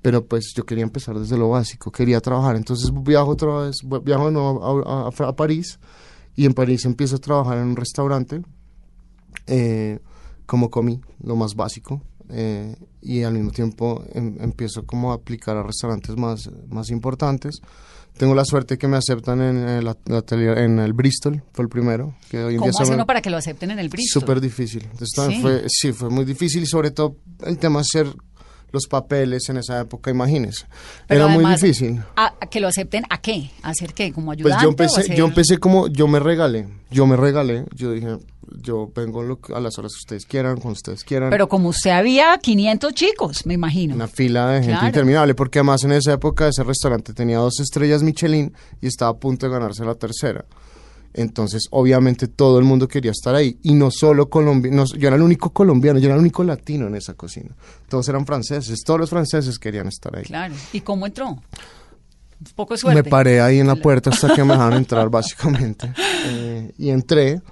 pero 0.00 0.26
pues 0.26 0.52
yo 0.54 0.64
quería 0.66 0.84
empezar 0.84 1.18
desde 1.18 1.38
lo 1.38 1.48
básico, 1.48 1.90
quería 1.90 2.20
trabajar. 2.20 2.56
Entonces 2.56 2.90
viajo 2.92 3.30
otra 3.30 3.60
vez, 3.60 3.76
viajo 4.02 4.26
de 4.26 4.32
nuevo 4.32 4.84
a, 4.86 5.08
a- 5.08 5.28
a 5.28 5.34
París 5.36 5.78
y 6.36 6.44
en 6.44 6.52
París 6.52 6.84
empiezo 6.84 7.16
a 7.16 7.20
trabajar 7.20 7.56
en 7.56 7.68
un 7.68 7.76
restaurante 7.76 8.42
eh, 9.46 9.98
como 10.44 10.70
comí, 10.70 11.00
lo 11.22 11.36
más 11.36 11.54
básico. 11.54 12.02
Eh, 12.30 12.74
y 13.02 13.22
al 13.22 13.34
mismo 13.34 13.50
tiempo 13.50 14.04
em- 14.12 14.36
empiezo 14.40 14.84
como 14.86 15.12
a 15.12 15.16
aplicar 15.16 15.56
a 15.56 15.62
restaurantes 15.62 16.16
más, 16.16 16.50
más 16.68 16.90
importantes. 16.90 17.60
Tengo 18.16 18.34
la 18.36 18.44
suerte 18.44 18.78
que 18.78 18.86
me 18.86 18.96
aceptan 18.96 19.40
en 19.42 19.66
atelier- 19.86 20.58
en 20.58 20.78
el 20.78 20.92
Bristol, 20.92 21.42
fue 21.52 21.64
el 21.64 21.68
primero. 21.68 22.14
Que 22.30 22.44
hoy 22.44 22.54
en 22.54 22.60
¿Cómo 22.60 22.70
día 22.70 22.80
hace 22.82 22.92
uno 22.94 23.06
para 23.06 23.20
que 23.20 23.28
lo 23.30 23.36
acepten 23.36 23.72
en 23.72 23.80
el 23.80 23.88
Bristol? 23.88 24.22
Súper 24.22 24.40
difícil. 24.40 24.84
Entonces, 24.84 25.10
Sí. 25.34 25.42
Fue, 25.42 25.64
sí, 25.68 25.92
fue 25.92 26.10
muy 26.10 26.24
difícil 26.24 26.62
y 26.62 26.66
sobre 26.66 26.92
todo 26.92 27.16
el 27.44 27.58
tema 27.58 27.80
de 27.80 27.82
hacer 27.82 28.14
los 28.74 28.86
papeles 28.86 29.48
en 29.48 29.56
esa 29.56 29.80
época, 29.80 30.10
imagínese. 30.10 30.66
Pero 31.06 31.24
Era 31.26 31.34
muy 31.38 31.44
difícil. 31.52 32.02
¿a, 32.16 32.34
a 32.40 32.46
que 32.50 32.60
lo 32.60 32.68
acepten 32.68 33.04
a 33.08 33.18
qué? 33.22 33.50
¿A 33.62 33.70
hacer 33.70 33.94
qué? 33.94 34.12
¿Como 34.12 34.26
Pues 34.26 34.38
ayudante? 34.40 34.62
yo 34.62 34.68
o 34.68 34.72
empecé, 34.72 35.00
hacer- 35.00 35.16
yo 35.16 35.24
empecé 35.24 35.58
como, 35.58 35.86
yo 35.88 36.06
me 36.08 36.20
regalé, 36.20 36.66
yo 36.90 37.06
me 37.06 37.16
regalé, 37.16 37.64
yo 37.74 37.92
dije, 37.92 38.18
yo 38.60 38.90
vengo 38.94 39.22
lo 39.22 39.38
a 39.54 39.60
las 39.60 39.78
horas 39.78 39.92
que 39.94 39.98
ustedes 40.00 40.26
quieran, 40.26 40.56
cuando 40.56 40.72
ustedes 40.72 41.02
quieran. 41.04 41.30
Pero 41.30 41.48
como 41.48 41.70
usted 41.70 41.90
había 41.90 42.36
500 42.38 42.92
chicos, 42.92 43.46
me 43.46 43.54
imagino. 43.54 43.94
una 43.94 44.06
fila 44.08 44.48
de 44.50 44.56
gente 44.58 44.72
Claro. 44.72 44.86
interminable, 44.86 45.34
porque 45.34 45.60
además 45.60 45.82
en 45.84 45.92
esa 45.92 46.12
época 46.12 46.48
ese 46.48 46.62
restaurante 46.62 47.14
tenía 47.14 47.38
dos 47.38 47.58
estrellas 47.60 48.02
Michelin 48.02 48.52
y 48.82 48.86
estaba 48.86 49.12
a 49.12 49.16
punto 49.16 49.46
de 49.46 49.52
ganarse 49.52 49.84
la 49.84 49.94
tercera. 49.94 50.44
Entonces, 51.14 51.68
obviamente, 51.70 52.26
todo 52.26 52.58
el 52.58 52.64
mundo 52.64 52.88
quería 52.88 53.12
estar 53.12 53.34
ahí. 53.34 53.56
Y 53.62 53.74
no 53.74 53.90
solo 53.90 54.28
colombianos, 54.28 54.92
yo 54.98 55.06
era 55.06 55.16
el 55.16 55.22
único 55.22 55.50
colombiano, 55.50 55.98
yo 56.00 56.06
era 56.06 56.16
el 56.16 56.20
único 56.20 56.42
latino 56.42 56.88
en 56.88 56.96
esa 56.96 57.14
cocina. 57.14 57.54
Todos 57.88 58.08
eran 58.08 58.26
franceses, 58.26 58.80
todos 58.84 59.00
los 59.00 59.10
franceses 59.10 59.58
querían 59.58 59.86
estar 59.86 60.16
ahí. 60.16 60.24
Claro. 60.24 60.54
¿Y 60.72 60.80
cómo 60.80 61.06
entró? 61.06 61.40
Poco 62.56 62.76
suerte. 62.76 63.02
Me 63.02 63.08
paré 63.08 63.40
ahí 63.40 63.60
en 63.60 63.68
la 63.68 63.76
puerta 63.82 64.10
hasta 64.10 64.34
que 64.34 64.42
me 64.42 64.52
dejaron 64.52 64.74
entrar, 64.74 65.08
básicamente. 65.08 65.92
Eh, 66.26 66.72
y 66.78 66.88
entré 66.88 67.42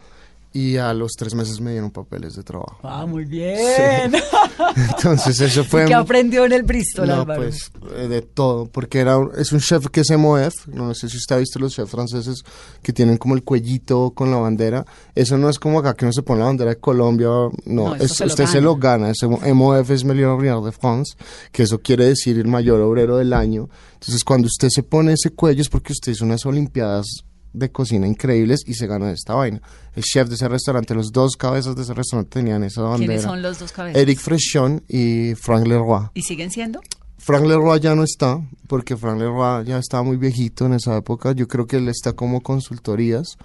y 0.54 0.76
a 0.76 0.92
los 0.94 1.12
tres 1.12 1.34
meses 1.34 1.60
me 1.60 1.72
dieron 1.72 1.90
papeles 1.90 2.34
de 2.36 2.42
trabajo. 2.42 2.78
Ah, 2.82 3.06
muy 3.06 3.24
bien. 3.24 4.12
Entonces, 4.76 5.40
eso 5.40 5.64
fue... 5.64 5.84
¿Y 5.84 5.86
qué 5.86 5.94
aprendió 5.94 6.44
en 6.44 6.52
el 6.52 6.62
Bristol, 6.62 7.08
No, 7.08 7.22
Álvaro? 7.22 7.42
pues 7.42 7.70
eh, 7.96 8.08
de 8.08 8.22
todo, 8.22 8.66
porque 8.66 9.00
era 9.00 9.18
es 9.36 9.52
un 9.52 9.60
chef 9.60 9.86
que 9.88 10.00
es 10.00 10.10
MOF, 10.16 10.66
no 10.68 10.94
sé 10.94 11.08
si 11.08 11.16
usted 11.16 11.36
ha 11.36 11.38
visto 11.38 11.58
los 11.58 11.72
chefs 11.74 11.90
franceses 11.90 12.42
que 12.82 12.92
tienen 12.92 13.16
como 13.16 13.34
el 13.34 13.42
cuellito 13.44 14.10
con 14.14 14.30
la 14.30 14.36
bandera, 14.38 14.84
eso 15.14 15.36
no 15.38 15.48
es 15.48 15.58
como 15.58 15.78
acá 15.78 15.94
que 15.94 16.04
uno 16.04 16.12
se 16.12 16.22
pone 16.22 16.40
la 16.40 16.46
bandera 16.46 16.70
de 16.70 16.76
Colombia, 16.80 17.28
no, 17.28 17.50
No, 17.64 17.94
es- 17.96 18.12
se 18.12 18.24
usted 18.26 18.46
se 18.46 18.54
gana. 18.54 18.60
lo 18.66 18.76
gana, 18.76 19.10
ese 19.10 19.26
MOF 19.26 19.90
es 19.90 20.04
Meilleur 20.04 20.30
Ouvrier 20.30 20.56
de 20.60 20.72
France, 20.72 21.14
que 21.50 21.62
eso 21.64 21.78
quiere 21.80 22.04
decir 22.06 22.38
el 22.38 22.46
mayor 22.48 22.80
obrero 22.80 23.16
del 23.16 23.32
año, 23.32 23.68
entonces 23.94 24.24
cuando 24.24 24.46
usted 24.46 24.68
se 24.70 24.82
pone 24.82 25.14
ese 25.14 25.30
cuello 25.30 25.62
es 25.62 25.68
porque 25.68 25.92
usted 25.92 26.12
hizo 26.12 26.24
unas 26.24 26.44
olimpiadas 26.46 27.24
de 27.52 27.70
cocina 27.70 28.06
increíbles 28.06 28.60
y 28.66 28.74
se 28.74 28.86
ganó 28.86 29.08
esta 29.08 29.34
vaina. 29.34 29.60
El 29.94 30.02
chef 30.02 30.28
de 30.28 30.34
ese 30.36 30.48
restaurante, 30.48 30.94
los 30.94 31.12
dos 31.12 31.36
cabezas 31.36 31.76
de 31.76 31.82
ese 31.82 31.94
restaurante 31.94 32.30
tenían 32.40 32.64
esa 32.64 32.82
bandera. 32.82 33.06
¿Quiénes 33.06 33.22
son 33.22 33.42
los 33.42 33.58
dos 33.58 33.72
cabezas? 33.72 34.00
Eric 34.00 34.18
Frechon 34.18 34.82
y 34.88 35.34
Frank 35.34 35.66
Leroy. 35.66 36.08
¿Y 36.14 36.22
siguen 36.22 36.50
siendo? 36.50 36.80
Frank 37.18 37.44
Leroy 37.46 37.78
ya 37.78 37.94
no 37.94 38.02
está, 38.02 38.40
porque 38.66 38.96
Frank 38.96 39.18
Leroy 39.18 39.64
ya 39.64 39.78
estaba 39.78 40.02
muy 40.02 40.16
viejito 40.16 40.66
en 40.66 40.72
esa 40.74 40.96
época. 40.96 41.32
Yo 41.32 41.46
creo 41.46 41.66
que 41.66 41.76
él 41.76 41.88
está 41.88 42.14
como 42.14 42.40
consultorías, 42.40 43.36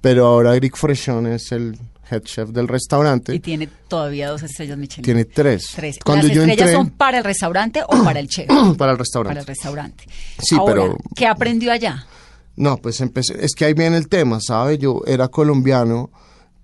pero 0.00 0.24
ahora 0.26 0.56
Eric 0.56 0.76
Frechon 0.76 1.26
es 1.26 1.52
el 1.52 1.78
head 2.10 2.22
chef 2.22 2.48
del 2.50 2.68
restaurante. 2.68 3.34
Y 3.34 3.40
tiene 3.40 3.68
todavía 3.88 4.30
dos 4.30 4.42
estrellas 4.42 4.78
Michelin. 4.78 5.04
Tiene 5.04 5.24
tres. 5.26 5.66
Tres. 5.76 5.98
Cuando 6.02 6.26
¿Las 6.26 6.36
yo 6.36 6.42
estrellas 6.42 6.68
entré 6.68 6.72
son 6.84 6.90
para 6.96 7.18
el 7.18 7.24
restaurante 7.24 7.82
o 7.86 8.02
para 8.02 8.18
el 8.20 8.28
chef? 8.28 8.46
para 8.78 8.92
el 8.92 8.98
restaurante. 8.98 9.34
para 9.34 9.40
el 9.40 9.46
restaurante. 9.46 10.04
Sí, 10.38 10.56
Ahora, 10.56 10.72
pero- 10.74 10.96
¿qué 11.14 11.26
aprendió 11.26 11.70
allá? 11.70 12.06
No, 12.58 12.76
pues 12.76 13.00
empecé, 13.00 13.36
es 13.44 13.54
que 13.54 13.64
ahí 13.64 13.72
viene 13.72 13.96
el 13.96 14.08
tema, 14.08 14.40
¿sabe? 14.40 14.78
Yo 14.78 15.02
era 15.06 15.28
colombiano, 15.28 16.10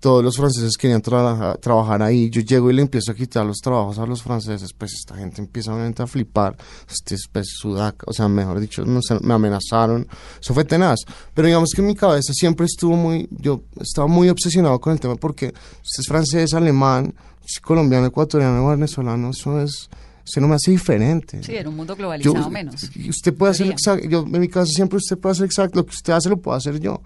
todos 0.01 0.21
los 0.21 0.35
franceses 0.35 0.75
querían 0.77 1.01
trabajar, 1.01 2.03
ahí, 2.03 2.29
yo 2.29 2.41
llego 2.41 2.69
y 2.69 2.73
le 2.73 2.81
empiezo 2.81 3.13
a 3.13 3.15
quitar 3.15 3.45
los 3.45 3.59
trabajos 3.59 3.97
a 3.97 4.05
los 4.05 4.21
franceses, 4.21 4.73
pues 4.73 4.93
esta 4.93 5.15
gente 5.15 5.41
empieza 5.41 5.73
obviamente 5.73 6.03
a 6.03 6.07
flipar, 6.07 6.57
este 6.89 7.15
es 7.15 7.29
pues, 7.31 7.47
sudaca, 7.57 8.03
o 8.07 8.11
sea, 8.11 8.27
mejor 8.27 8.59
dicho, 8.59 8.83
no 8.83 9.01
sé, 9.01 9.17
me 9.21 9.33
amenazaron, 9.33 10.05
eso 10.39 10.53
fue 10.53 10.65
tenaz, 10.65 10.99
pero 11.33 11.47
digamos 11.47 11.71
que 11.73 11.79
en 11.79 11.87
mi 11.87 11.95
cabeza 11.95 12.33
siempre 12.33 12.65
estuvo 12.65 12.97
muy, 12.97 13.29
yo 13.31 13.63
estaba 13.79 14.07
muy 14.07 14.27
obsesionado 14.27 14.79
con 14.81 14.91
el 14.91 14.99
tema 14.99 15.15
porque 15.15 15.47
usted 15.47 16.01
es 16.01 16.07
francés, 16.07 16.53
alemán, 16.53 17.15
colombiano, 17.63 18.05
ecuatoriano, 18.05 18.67
venezolano, 18.67 19.29
eso 19.29 19.61
es, 19.61 19.89
eso 20.25 20.41
no 20.41 20.47
me 20.47 20.55
hace 20.55 20.71
diferente. 20.71 21.43
Sí, 21.43 21.55
en 21.55 21.67
un 21.67 21.75
mundo 21.75 21.95
globalizado 21.95 22.35
Yo- 22.45 22.49
menos. 22.49 22.89
Usted 23.07 23.33
puede 23.33 23.51
hacer 23.51 23.67
exacto, 23.67 24.07
yo 24.07 24.21
en 24.23 24.39
mi 24.39 24.47
caso 24.47 24.71
siempre 24.71 24.97
usted 24.97 25.17
puede 25.17 25.33
hacer 25.33 25.45
exacto, 25.45 25.77
lo 25.79 25.85
que 25.85 25.91
usted 25.91 26.13
hace 26.13 26.29
lo 26.29 26.37
puedo 26.37 26.57
hacer 26.57 26.79
yo, 26.79 27.01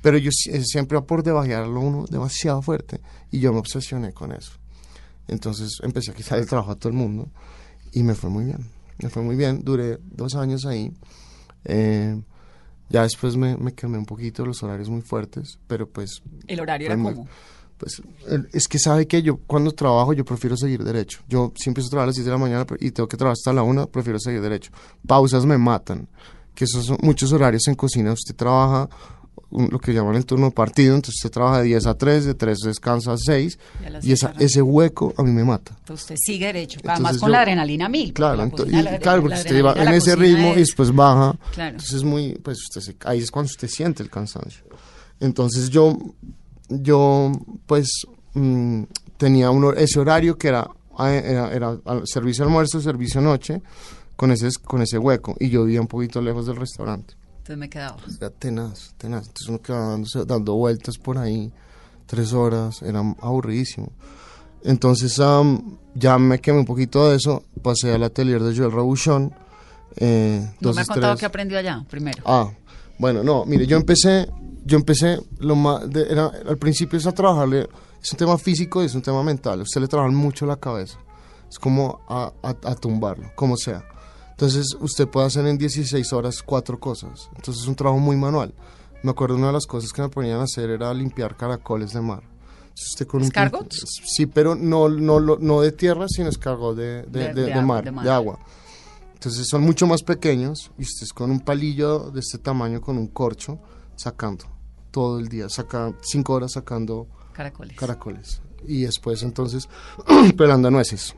pero 0.00 0.16
yo 0.18 0.30
eh, 0.50 0.62
siempre 0.64 0.98
va 0.98 1.04
por 1.06 1.22
debajearlo 1.22 1.78
uno 1.80 2.06
demasiado 2.10 2.62
fuerte 2.62 3.00
y 3.30 3.40
yo 3.40 3.52
me 3.52 3.58
obsesioné 3.58 4.12
con 4.12 4.32
eso. 4.32 4.52
Entonces 5.28 5.78
empecé 5.82 6.10
a 6.10 6.14
quitar 6.14 6.38
el 6.38 6.46
trabajo 6.46 6.72
a 6.72 6.76
todo 6.76 6.88
el 6.88 6.94
mundo 6.96 7.28
y 7.92 8.02
me 8.02 8.14
fue 8.14 8.30
muy 8.30 8.44
bien, 8.46 8.66
me 9.02 9.08
fue 9.10 9.22
muy 9.22 9.36
bien, 9.36 9.62
duré 9.62 9.98
dos 10.02 10.34
años 10.34 10.64
ahí, 10.66 10.92
eh, 11.64 12.20
ya 12.88 13.02
después 13.02 13.36
me, 13.36 13.56
me 13.56 13.72
quemé 13.74 13.98
un 13.98 14.04
poquito 14.06 14.44
los 14.44 14.62
horarios 14.62 14.88
muy 14.90 15.00
fuertes, 15.02 15.58
pero 15.66 15.88
pues 15.88 16.22
¿El 16.46 16.60
horario 16.60 16.86
era 16.86 16.96
muy- 16.96 17.14
cómo? 17.14 17.28
Pues 17.82 18.00
es 18.52 18.68
que 18.68 18.78
sabe 18.78 19.08
que 19.08 19.22
yo 19.22 19.38
cuando 19.38 19.72
trabajo 19.72 20.12
yo 20.12 20.24
prefiero 20.24 20.56
seguir 20.56 20.84
derecho. 20.84 21.18
Yo 21.28 21.52
si 21.56 21.68
empiezo 21.68 21.88
a 21.88 21.90
trabajar 21.90 22.04
a 22.04 22.10
las 22.10 22.14
7 22.14 22.30
de 22.30 22.36
la 22.36 22.38
mañana 22.38 22.64
y 22.78 22.92
tengo 22.92 23.08
que 23.08 23.16
trabajar 23.16 23.32
hasta 23.32 23.52
la 23.52 23.64
1, 23.64 23.88
prefiero 23.88 24.20
seguir 24.20 24.40
derecho. 24.40 24.70
Pausas 25.04 25.44
me 25.44 25.58
matan, 25.58 26.06
que 26.54 26.64
esos 26.64 26.86
son 26.86 26.98
muchos 27.02 27.32
horarios 27.32 27.66
en 27.66 27.74
cocina. 27.74 28.12
Usted 28.12 28.36
trabaja 28.36 28.88
un- 29.50 29.68
lo 29.70 29.78
que 29.80 29.92
llaman 29.92 30.14
el 30.14 30.24
turno 30.24 30.50
partido, 30.52 30.94
entonces 30.94 31.16
usted 31.16 31.30
trabaja 31.30 31.58
de 31.58 31.64
10 31.64 31.86
a 31.86 31.94
3, 31.98 32.24
de 32.24 32.34
3 32.34 32.58
descansa 32.60 33.12
a 33.14 33.16
6 33.18 33.58
Y 34.02 34.10
y 34.10 34.12
esa, 34.12 34.32
ese 34.38 34.62
hueco 34.62 35.12
a 35.16 35.22
mí 35.24 35.32
me 35.32 35.42
mata. 35.44 35.74
Entonces 35.80 36.04
usted 36.04 36.16
sigue 36.20 36.46
derecho. 36.46 36.78
Además 36.84 36.98
Entonces 36.98 37.20
con 37.20 37.28
yo- 37.28 37.32
la 37.32 37.40
adrenalina 37.40 37.88
mil. 37.88 38.12
Claro, 38.12 38.36
la 38.36 38.44
ento- 38.46 38.58
cocina, 38.58 38.80
y- 38.80 38.82
la- 38.84 38.98
claro, 38.98 39.16
la 39.18 39.22
porque 39.22 39.38
usted 39.38 39.64
va 39.64 39.70
adrenalina 39.72 39.90
de 39.90 39.96
en 39.96 40.02
ese 40.02 40.16
ritmo 40.16 40.46
y 40.46 40.50
es- 40.50 40.56
después 40.68 40.94
baja. 40.94 41.36
Claro. 41.52 41.70
Entonces 41.72 42.04
muy, 42.04 42.34
pues 42.42 42.58
usted 42.62 42.80
se- 42.80 42.96
ahí 43.06 43.18
es 43.18 43.30
cuando 43.30 43.46
usted 43.50 43.66
siente 43.68 44.02
el 44.04 44.08
cansancio. 44.10 44.62
Entonces 45.20 45.68
yo, 45.70 45.96
yo 46.80 47.32
pues 47.66 48.06
mm, 48.34 48.82
tenía 49.16 49.50
un, 49.50 49.74
ese 49.76 50.00
horario 50.00 50.36
que 50.36 50.48
era, 50.48 50.68
ah, 50.96 51.12
era, 51.12 51.50
servicio 52.04 52.44
almuerzo, 52.44 52.80
servicio 52.80 53.20
noche, 53.20 53.62
con 54.16 54.30
ese, 54.30 54.48
con 54.64 54.82
ese 54.82 54.98
hueco. 54.98 55.34
Y 55.40 55.48
yo 55.50 55.64
vivía 55.64 55.80
un 55.80 55.86
poquito 55.88 56.20
lejos 56.20 56.46
del 56.46 56.56
restaurante. 56.56 57.14
Entonces 57.38 57.56
me 57.58 57.68
quedaba. 57.68 57.96
Era 58.18 58.30
tenaz, 58.30 58.94
tenaz. 58.98 59.26
Entonces 59.26 59.48
uno 59.48 59.60
quedaba 59.60 59.88
dándose- 59.96 60.24
dando 60.24 60.54
vueltas 60.54 60.96
por 60.98 61.18
ahí, 61.18 61.52
tres 62.06 62.32
horas, 62.32 62.82
era 62.82 63.00
aburridísimo. 63.20 63.90
Entonces 64.64 65.20
ya 65.94 66.18
me 66.18 66.38
quemé 66.40 66.60
un 66.60 66.64
poquito 66.64 67.08
de 67.10 67.16
eso, 67.16 67.42
pasé 67.62 67.92
al 67.92 68.02
atelier 68.04 68.40
de 68.42 68.56
Joel 68.56 68.70
Rabuchon. 68.72 69.34
Eh, 69.96 70.48
No 70.60 70.72
me 70.72 70.80
ha 70.82 70.84
contado 70.84 71.16
qué 71.16 71.26
aprendió 71.26 71.58
allá, 71.58 71.84
primero. 71.90 72.22
Ah, 72.24 72.48
bueno, 72.98 73.24
no, 73.24 73.44
mire, 73.44 73.66
yo 73.66 73.76
empecé, 73.76 74.28
yo 74.64 74.76
empecé, 74.76 75.20
lo 75.38 75.56
más, 75.56 75.88
de- 75.90 76.10
era, 76.10 76.26
al 76.48 76.58
principio 76.58 76.98
es 76.98 77.06
a 77.06 77.12
trabajarle, 77.12 77.68
es 78.02 78.12
un 78.12 78.18
tema 78.18 78.38
físico 78.38 78.82
y 78.82 78.86
es 78.86 78.94
un 78.94 79.02
tema 79.02 79.22
mental, 79.22 79.60
usted 79.62 79.80
le 79.80 79.88
trabaja 79.88 80.10
mucho 80.12 80.46
la 80.46 80.56
cabeza, 80.56 80.98
es 81.48 81.58
como 81.58 82.00
a, 82.08 82.32
a- 82.42 82.70
a 82.70 82.74
tumbarlo, 82.74 83.30
como 83.34 83.56
sea. 83.56 83.84
Entonces 84.30 84.76
usted 84.80 85.06
puede 85.08 85.26
hacer 85.26 85.46
en 85.46 85.58
16 85.58 86.12
horas 86.12 86.42
cuatro 86.42 86.80
cosas, 86.80 87.28
entonces 87.36 87.62
es 87.62 87.68
un 87.68 87.74
trabajo 87.76 88.00
muy 88.00 88.16
manual. 88.16 88.54
Me 89.04 89.10
acuerdo 89.10 89.36
una 89.36 89.48
de 89.48 89.52
las 89.54 89.66
cosas 89.66 89.92
que 89.92 90.00
me 90.02 90.08
ponían 90.08 90.40
a 90.40 90.44
hacer 90.44 90.70
era 90.70 90.92
limpiar 90.94 91.36
caracoles 91.36 91.92
de 91.92 92.00
mar. 92.00 92.22
Usted 92.74 93.06
con 93.06 93.20
un. 93.20 93.28
Sí, 94.06 94.26
pero 94.26 94.54
no, 94.54 94.88
no, 94.88 95.18
no 95.20 95.60
de 95.60 95.72
tierra, 95.72 96.06
sino 96.08 96.28
escargot 96.28 96.76
de, 96.76 97.02
de, 97.02 97.34
De- 97.34 97.62
mar, 97.62 97.84
de 97.84 97.90
mar. 97.90 98.04
de 98.04 98.10
agua. 98.10 98.38
Entonces 99.14 99.46
son 99.48 99.62
mucho 99.62 99.86
más 99.86 100.02
pequeños 100.02 100.70
y 100.78 100.82
usted 100.82 101.04
es 101.04 101.12
con 101.12 101.30
un 101.30 101.40
palillo 101.40 102.10
de 102.10 102.20
este 102.20 102.38
tamaño, 102.38 102.80
con 102.80 102.96
un 102.98 103.08
corcho, 103.08 103.58
sacando 103.96 104.44
todo 104.90 105.18
el 105.18 105.28
día, 105.28 105.48
saca 105.48 105.92
cinco 106.02 106.34
horas 106.34 106.52
sacando 106.52 107.06
Caracoles. 107.32 107.76
caracoles. 107.76 108.42
Y 108.66 108.82
después 108.82 109.22
entonces 109.22 109.68
pelando 110.36 110.70
nueces, 110.70 111.14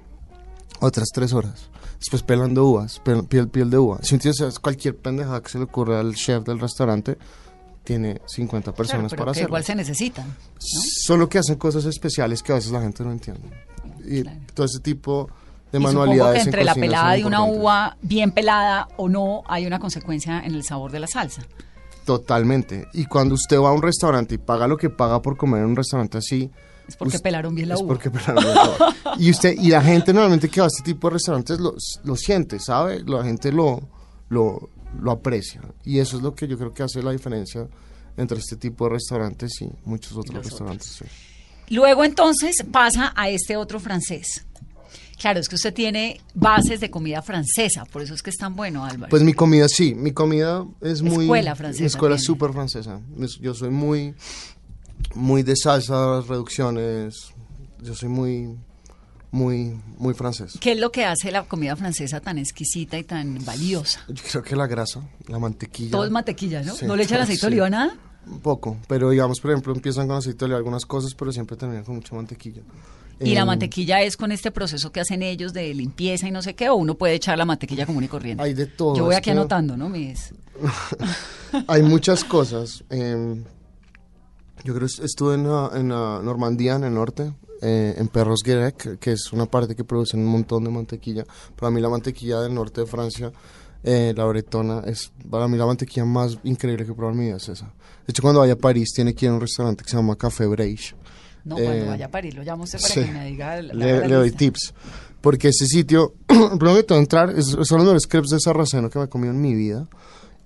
otras 0.81 1.09
tres 1.13 1.33
horas. 1.33 1.71
Después 1.99 2.23
pelando 2.23 2.65
uvas, 2.67 3.01
pel- 3.03 3.27
piel, 3.27 3.49
piel 3.49 3.71
de 3.71 3.79
uva. 3.79 3.99
Si 4.03 4.19
cualquier 4.61 4.97
pendejada 4.97 5.43
que 5.43 5.49
se 5.49 5.59
le 5.59 5.65
ocurra 5.65 6.01
al 6.01 6.15
chef 6.15 6.45
del 6.45 6.61
restaurante, 6.61 7.17
tiene 7.83 8.21
50 8.27 8.65
Claro, 8.73 8.77
personas 8.77 9.11
pero 9.11 9.21
para 9.23 9.31
hacerlo. 9.33 9.49
igual 9.49 9.65
se 9.65 9.75
necesitan. 9.75 10.35
Solo 10.59 11.29
que 11.29 11.39
hacen 11.39 11.57
cosas 11.57 11.85
especiales 11.87 12.43
que 12.43 12.53
a 12.53 12.57
veces 12.57 12.71
la 12.73 12.81
gente 12.81 13.03
no 13.05 13.13
entiende. 13.13 13.49
Y 14.07 14.23
Claro. 14.23 14.41
todo 14.55 14.67
ese 14.67 14.81
tipo 14.81 15.29
de 15.73 15.79
y 15.79 15.83
manualidades 15.83 16.35
que 16.37 16.41
en 16.43 16.49
entre 16.49 16.65
la 16.65 16.75
pelada 16.75 17.13
de 17.15 17.25
una 17.25 17.43
uva 17.45 17.97
bien 18.03 18.31
pelada 18.31 18.89
o 18.97 19.09
no, 19.09 19.43
hay 19.47 19.67
una 19.67 19.79
consecuencia 19.79 20.41
en 20.41 20.55
el 20.55 20.63
sabor 20.65 20.93
de 20.93 21.01
la 21.01 21.07
salsa. 21.07 21.43
Totalmente. 22.05 22.87
Y 22.93 23.07
cuando 23.07 23.35
usted 23.35 23.59
va 23.59 23.71
a 23.71 23.73
un 23.73 23.83
restaurante 23.83 24.35
y 24.35 24.39
paga 24.39 24.67
lo 24.69 24.77
que 24.77 24.91
paga 24.91 25.21
por 25.23 25.37
comer 25.37 25.63
en 25.63 25.69
un 25.71 25.77
restaurante 25.77 26.19
así, 26.19 26.51
Es 26.87 26.97
porque 26.97 27.19
pelaron 27.19 27.55
bien 27.55 27.69
la 27.69 27.75
es 27.75 27.81
uva. 27.81 27.89
porque 27.89 28.11
pelaron 28.11 28.43
bien 28.45 28.55
la 28.55 28.71
uva. 28.71 28.95
Y 29.19 29.31
usted 29.31 29.55
y 29.59 29.69
la 29.71 29.81
gente 29.83 30.13
normalmente 30.13 30.49
que 30.49 30.61
va 30.61 30.67
a 30.67 30.69
este 30.69 30.83
tipo 30.83 31.09
de 31.09 31.15
restaurantes 31.15 31.59
lo, 31.61 31.75
lo 32.05 32.17
siente, 32.17 32.59
¿sabe? 32.59 33.03
La 33.05 33.25
gente 33.25 33.51
lo, 33.53 33.81
lo, 34.29 34.69
lo 35.01 35.11
aprecia. 35.13 35.63
Y 35.85 35.99
eso 35.99 36.17
es 36.19 36.23
lo 36.23 36.35
que 36.35 36.47
yo 36.47 36.59
creo 36.59 36.75
que 36.75 36.83
hace 36.83 37.03
la 37.03 37.13
diferencia 37.13 37.67
entre 38.17 38.39
este 38.39 38.57
tipo 38.57 38.85
de 38.85 38.91
restaurantes 38.91 39.61
y 39.63 39.69
muchos 39.85 40.13
otros 40.17 40.45
restaurantes. 40.45 40.87
sí. 40.87 41.05
Luego 41.71 42.05
entonces 42.05 42.57
pasa 42.71 43.15
a 43.17 43.31
este 43.31 43.57
otro 43.57 43.81
francés. 43.81 44.45
Claro, 45.19 45.41
es 45.41 45.49
que 45.49 45.55
usted 45.55 45.73
tiene 45.73 46.21
bases 46.35 46.81
de 46.81 46.91
comida 46.91 47.23
francesa, 47.23 47.85
por 47.87 48.03
eso 48.03 48.15
es 48.15 48.23
que 48.23 48.31
es 48.31 48.37
tan 48.37 48.55
bueno, 48.57 48.85
Álvaro. 48.85 49.11
Pues 49.11 49.23
mi 49.23 49.33
comida 49.33 49.69
sí, 49.69 49.95
mi 49.95 50.13
comida 50.13 50.67
es 50.81 51.03
muy... 51.03 51.25
Escuela 51.25 51.55
francesa 51.55 51.85
escuela 51.87 52.19
súper 52.19 52.53
francesa. 52.53 53.01
Es- 53.21 53.39
Yo 53.41 53.55
soy 53.55 53.71
muy, 53.71 54.15
muy 55.15 55.43
de 55.43 55.55
salsas, 55.57 56.27
reducciones. 56.27 57.29
Yo 57.83 57.95
soy 57.95 58.09
muy, 58.09 58.57
muy, 59.31 59.81
muy 59.99 60.15
francés. 60.15 60.59
¿Qué 60.61 60.73
es 60.73 60.79
lo 60.79 60.91
que 60.91 61.05
hace 61.05 61.31
la 61.31 61.45
comida 61.45 61.77
francesa 61.77 62.21
tan 62.21 62.39
exquisita 62.39 62.99
y 62.99 63.05
tan 63.05 63.45
valiosa? 63.45 64.01
Yo 64.09 64.23
creo 64.31 64.43
que 64.43 64.57
la 64.57 64.67
grasa, 64.67 65.01
la 65.29 65.39
mantequilla. 65.39 65.91
Todo 65.91 66.05
es 66.05 66.11
mantequilla, 66.11 66.63
¿no? 66.63 66.75
Sí, 66.75 66.87
¿No 66.87 66.97
le 66.97 67.05
echan 67.05 67.21
aceite 67.21 67.41
sí. 67.41 67.47
de 67.47 67.53
oliva 67.53 67.71
nada? 67.71 67.97
Un 68.27 68.41
poco, 68.41 68.79
pero 68.89 69.11
digamos, 69.11 69.39
por 69.41 69.51
ejemplo, 69.51 69.75
empiezan 69.75 70.07
con 70.09 70.17
aceite 70.17 70.39
de 70.39 70.45
oliva 70.47 70.59
algunas 70.59 70.87
cosas, 70.87 71.15
pero 71.15 71.31
siempre 71.31 71.57
terminan 71.57 71.85
con 71.85 71.97
mucha 71.97 72.15
mantequilla. 72.15 72.63
Y 73.21 73.35
la 73.35 73.41
Em, 73.43 73.47
mantequilla 73.47 74.03
es 74.03 74.17
con 74.17 74.33
este 74.33 74.51
proceso 74.51 74.91
que 74.93 75.01
hacen 75.01 75.23
ellos 75.23 75.53
de 75.53 75.73
limpieza 75.75 76.27
y 76.29 76.31
no 76.31 76.43
sé 76.43 76.55
qué, 76.55 76.69
o 76.69 76.75
uno 76.75 76.95
puede 76.97 77.15
echar 77.15 77.39
la 77.39 77.45
mantequilla 77.45 77.87
común 77.87 78.05
y 78.05 78.09
corriente. 78.09 78.43
Hay 78.43 78.55
de 78.55 78.67
todo, 78.67 78.97
Yo 78.97 79.05
voy 79.05 79.15
aquí 79.15 79.25
que- 79.27 79.31
anotando, 79.33 79.77
¿no? 79.77 79.89
Mis... 79.89 80.35
Hay 81.69 81.83
muchas 81.83 82.25
cosas. 82.25 82.85
em, 82.91 83.45
yo 84.65 84.75
creo 84.75 84.89
que 84.89 85.05
estuve 85.05 85.35
en, 85.35 85.45
la- 85.45 85.71
en 85.75 85.89
la 85.91 86.21
Normandía, 86.23 86.77
en 86.77 86.85
el 86.85 86.95
norte, 86.95 87.33
eh, 87.63 87.95
en 87.99 88.09
Perros 88.09 88.41
Guirec, 88.45 88.99
que 88.99 89.13
es 89.13 89.33
una 89.33 89.47
parte 89.47 89.75
que 89.77 89.85
producen 89.85 90.21
un 90.21 90.27
montón 90.27 90.65
de 90.65 90.71
mantequilla. 90.71 91.25
Para 91.57 91.71
mí 91.71 91.81
la 91.81 91.89
mantequilla 91.89 92.41
del 92.41 92.55
norte 92.55 92.81
de 92.83 92.87
Francia, 92.87 93.31
eh, 93.83 94.13
la 94.17 94.25
bretona, 94.25 94.83
es 94.87 95.13
para 95.31 95.47
mí 95.49 95.57
la 95.59 95.67
mantequilla 95.67 96.05
más 96.05 96.39
increíble 96.45 96.85
que 96.87 96.93
he 96.93 96.95
probado 96.95 97.13
en 97.15 97.19
mi 97.21 97.27
vida 97.27 97.37
es 97.37 97.49
esa. 97.49 97.67
De 97.67 98.11
hecho, 98.11 98.23
cuando 98.23 98.41
vaya 98.41 98.55
a 98.55 98.57
París, 98.57 98.93
tiene 98.95 99.15
que 99.15 99.27
ir 99.27 99.31
a 99.31 99.35
un 99.35 99.41
restaurante 99.41 99.85
que 99.85 99.91
se 99.91 99.97
llama 99.97 100.17
Café 100.17 100.47
Breich. 100.47 100.95
No, 101.45 101.57
cuando 101.57 101.73
Eh, 101.73 101.87
vaya 101.89 102.07
a 102.07 102.11
París, 102.11 102.35
lo 102.35 102.43
llamo 102.43 102.65
usted 102.65 102.81
para 102.81 102.95
Sí. 102.95 103.05
que 103.05 103.11
me 103.13 103.25
diga 103.27 103.61
la, 103.63 103.75
le, 103.75 104.09
le 104.09 104.15
doy 104.15 104.31
tips. 104.33 104.73
Porque 105.21 105.49
ese 105.49 105.67
sitio, 105.67 106.15
todo, 106.27 106.99
entrar, 106.99 107.31
es, 107.31 107.47
son 107.47 107.59
los 107.79 107.85
mejores 107.85 108.07
crepes 108.07 108.31
de 108.31 108.41
sarraceno 108.41 108.91
que 108.91 108.99
me 108.99 109.05
he 109.07 109.09
comido 109.09 109.33
en 109.33 109.41
mi 109.41 109.55
vida. 109.55 109.87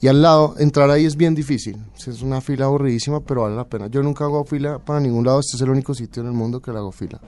Y 0.01 0.07
al 0.07 0.23
lado, 0.23 0.55
entrar 0.59 0.89
ahí 0.91 1.05
es 1.07 1.17
bien 1.17 1.35
difícil. 1.35 1.77
Es 1.97 2.23
una 2.23 2.41
fila 2.41 2.67
aburridísima, 2.67 3.19
pero 3.21 3.43
vale 3.43 3.57
la 3.57 3.65
pena. 3.65 3.89
Yo 3.89 4.01
nunca 4.03 4.25
hago 4.25 4.45
fila 4.45 4.79
para 4.79 5.01
ningún 5.01 5.25
lado. 5.27 5.41
Este 5.41 5.57
es 5.57 5.63
el 5.63 5.71
único 5.71 5.93
sitio 5.95 6.23
en 6.23 6.29
el 6.29 6.35
mundo 6.35 6.61
que 6.61 6.71
le 6.71 6.79
hago 6.79 6.93
fila. 6.93 7.21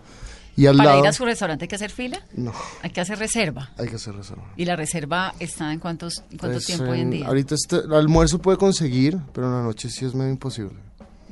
Y 0.57 0.67
al 0.67 0.77
Para 0.77 0.91
lado. 0.91 1.03
ir 1.03 1.09
a 1.09 1.13
su 1.13 1.25
restaurante 1.25 1.65
hay 1.65 1.69
que 1.69 1.75
hacer 1.77 1.91
fila, 1.91 2.21
No, 2.35 2.53
hay 2.83 2.91
que 2.91 3.01
hacer 3.01 3.19
reserva. 3.19 3.71
hay 3.79 3.89
que 3.89 3.97
hacer 3.97 4.15
reserva. 4.15 4.45
¿Y 4.57 4.65
la 4.67 4.77
reserva 4.77 5.35
está 5.41 5.73
en 5.73 5.79
cuántos, 5.81 6.19
en 6.31 6.39
cuánto 6.39 6.57
Pues, 6.59 6.67
tiempo 6.67 6.85
hoy 6.87 6.99
en 7.01 7.05
en- 7.07 7.11
día? 7.11 7.27
Ahorita 7.29 7.55
este, 7.55 7.77
el 7.79 7.95
almuerzo 7.95 8.39
puede 8.41 8.59
conseguir, 8.59 9.19
pero 9.33 9.47
en 9.47 9.55
la 9.55 9.63
noche 9.63 9.89
sí 9.89 10.05
es 10.05 10.15
medio 10.15 10.31
imposible. 10.31 10.75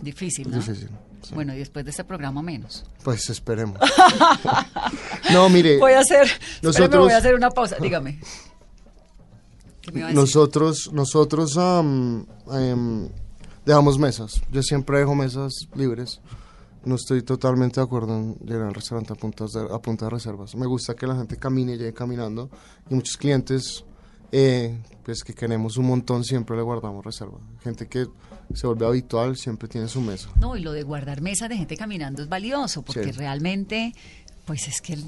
Difícil, 0.00 0.46
Es 0.46 0.52
¿no? 0.52 0.58
difícil. 0.60 0.88
Sí. 1.22 1.34
Bueno, 1.34 1.54
y 1.54 1.58
después 1.58 1.84
de 1.84 1.90
este 1.90 2.04
programa 2.04 2.42
menos. 2.42 2.84
Pues 3.02 3.28
esperemos. 3.30 3.78
no, 5.32 5.48
mire. 5.48 5.78
Voy 5.78 5.92
a 5.92 6.00
hacer, 6.00 6.28
nosotros- 6.62 7.04
voy 7.04 7.12
a 7.12 7.18
hacer 7.18 7.34
una 7.34 7.50
pausa, 7.50 7.76
dígame. 7.80 8.18
Nosotros, 10.12 10.90
nosotros 10.92 11.56
em, 11.56 13.08
dejamos 13.64 13.98
mesas. 13.98 14.40
Yo 14.50 14.62
siempre 14.62 14.98
dejo 14.98 15.14
mesas 15.14 15.52
libres. 15.74 16.20
No 16.84 16.94
estoy 16.94 17.22
totalmente 17.22 17.80
de 17.80 17.84
acuerdo 17.84 18.16
en 18.16 18.34
llegar 18.38 18.68
al 18.68 18.74
restaurante 18.74 19.12
a, 19.12 19.16
puntas 19.16 19.52
de, 19.52 19.60
a 19.60 19.78
punta 19.78 20.06
de 20.06 20.10
reservas. 20.10 20.54
Me 20.54 20.66
gusta 20.66 20.94
que 20.94 21.06
la 21.06 21.16
gente 21.16 21.36
camine 21.36 21.74
y 21.74 21.78
llegue 21.78 21.92
caminando. 21.92 22.50
Y 22.88 22.94
muchos 22.94 23.16
clientes, 23.16 23.84
eh, 24.32 24.78
pues 25.04 25.22
que 25.24 25.34
queremos 25.34 25.76
un 25.76 25.86
montón, 25.86 26.24
siempre 26.24 26.56
le 26.56 26.62
guardamos 26.62 27.04
reserva. 27.04 27.38
Gente 27.62 27.86
que 27.88 28.06
se 28.54 28.66
vuelve 28.66 28.86
habitual, 28.86 29.36
siempre 29.36 29.68
tiene 29.68 29.88
su 29.88 30.00
mesa. 30.00 30.28
No, 30.40 30.56
y 30.56 30.60
lo 30.60 30.72
de 30.72 30.82
guardar 30.82 31.20
mesas 31.20 31.48
de 31.48 31.56
gente 31.56 31.76
caminando 31.76 32.22
es 32.22 32.28
valioso, 32.28 32.82
porque 32.82 33.04
Sí. 33.04 33.12
realmente, 33.12 33.92
pues 34.44 34.68
es 34.68 34.80
que 34.80 34.94
el, 34.94 35.04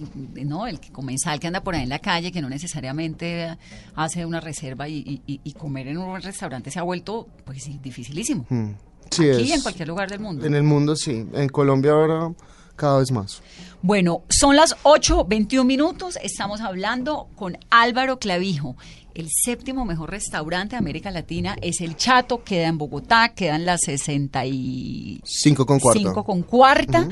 no, 0.49 0.67
el 0.67 0.81
que 0.81 0.91
comensal 0.91 1.41
que 1.41 1.47
anda 1.47 1.63
por 1.63 1.75
ahí 1.75 1.83
en 1.83 1.89
la 1.89 1.99
calle, 1.99 2.33
que 2.33 2.43
no 2.43 2.49
necesariamente 2.51 3.57
hace 3.95 4.25
una 4.27 4.41
reserva 4.41 4.89
y, 4.89 5.23
y- 5.27 5.53
comer 5.53 5.89
en 5.89 5.99
un 5.99 6.21
restaurante 6.21 6.71
se 6.71 6.79
ha 6.79 6.83
vuelto, 6.83 7.27
pues 7.45 7.63
sí, 7.63 7.79
dificilísimo. 7.83 8.47
Mm. 8.49 8.71
Sí, 9.11 9.29
Aquí 9.31 9.43
es- 9.51 9.57
en 9.57 9.63
cualquier 9.63 9.89
lugar 9.89 10.09
del 10.09 10.21
mundo. 10.21 10.47
En 10.47 10.55
el 10.55 10.63
mundo 10.63 10.95
sí. 10.97 11.27
En 11.33 11.49
Colombia 11.49 11.93
ahora 11.93 12.33
cada 12.77 12.99
vez 13.01 13.11
más. 13.11 13.43
Bueno, 13.83 14.23
son 14.31 14.57
las 14.57 14.77
8.21 14.85 15.65
minutos. 15.65 16.17
Estamos 16.23 16.61
hablando 16.61 17.29
con 17.35 17.59
Álvaro 17.71 18.19
Clavijo. 18.19 18.77
El 19.15 19.29
séptimo 19.31 19.85
mejor 19.85 20.11
restaurante 20.11 20.77
de 20.77 20.79
América 20.79 21.11
Latina 21.11 21.57
es 21.61 21.81
El 21.81 21.97
Chato, 21.97 22.43
queda 22.45 22.69
en 22.69 22.79
Bogotá, 22.79 23.31
queda 23.35 23.57
en 23.57 23.65
la 23.67 23.77
65 23.79 25.27
Cinco 25.27 25.67
con 25.67 25.81
cuarta. 25.81 26.23
con 26.25 26.43
cuarta. 26.43 27.09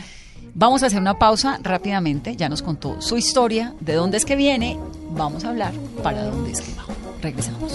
Vamos 0.54 0.82
a 0.82 0.87
hacer 0.87 1.00
una 1.00 1.18
pausa 1.18 1.58
rápidamente. 1.62 2.37
Ya 2.37 2.48
nos 2.48 2.62
contó 2.62 3.00
su 3.00 3.16
historia, 3.16 3.74
de 3.80 3.94
dónde 3.94 4.16
es 4.16 4.24
que 4.24 4.37
viene. 4.37 4.78
Vamos 5.11 5.44
a 5.44 5.50
hablar 5.50 5.72
para 6.02 6.24
dónde 6.24 6.52
es 6.52 6.61
que 6.61 6.74
va. 6.74 6.87
Regresamos. 7.20 7.72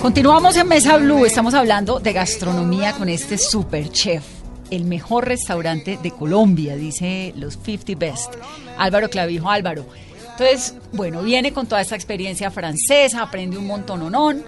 Continuamos 0.00 0.56
en 0.56 0.68
Mesa 0.68 0.96
Blue. 0.98 1.24
Estamos 1.24 1.52
hablando 1.54 1.98
de 1.98 2.12
gastronomía 2.12 2.92
con 2.92 3.08
este 3.08 3.38
super 3.38 3.90
chef. 3.90 4.24
El 4.70 4.84
mejor 4.84 5.26
restaurante 5.26 5.98
de 6.02 6.10
Colombia, 6.10 6.76
dice 6.76 7.32
los 7.36 7.58
50 7.62 7.92
Best. 7.98 8.34
Álvaro 8.78 9.10
Clavijo, 9.10 9.50
Álvaro. 9.50 9.84
Entonces, 10.32 10.74
bueno, 10.92 11.22
viene 11.22 11.52
con 11.52 11.66
toda 11.66 11.80
esta 11.80 11.94
experiencia 11.94 12.50
francesa, 12.50 13.22
aprende 13.22 13.58
un 13.58 13.66
montón 13.66 14.02
onón. 14.02 14.44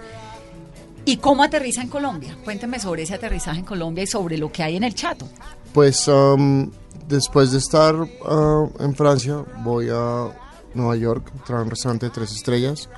¿Y 1.05 1.17
cómo 1.17 1.43
aterriza 1.43 1.81
en 1.81 1.89
Colombia? 1.89 2.37
Cuénteme 2.43 2.79
sobre 2.79 3.03
ese 3.03 3.15
aterrizaje 3.15 3.59
en 3.59 3.65
Colombia 3.65 4.03
y 4.03 4.07
sobre 4.07 4.37
lo 4.37 4.51
que 4.51 4.63
hay 4.63 4.75
en 4.77 4.83
el 4.83 4.93
Chato. 4.93 5.27
Pues 5.73 6.07
um, 6.07 6.69
después 7.07 7.51
de 7.51 7.57
estar 7.57 7.95
uh, 7.95 8.71
en 8.79 8.95
Francia, 8.95 9.43
voy 9.63 9.89
a 9.91 10.29
Nueva 10.73 10.95
York, 10.95 11.25
trabajar 11.45 11.55
en 11.57 11.63
un 11.63 11.69
restaurante 11.71 12.05
de 12.07 12.09
tres 12.11 12.31
estrellas. 12.31 12.89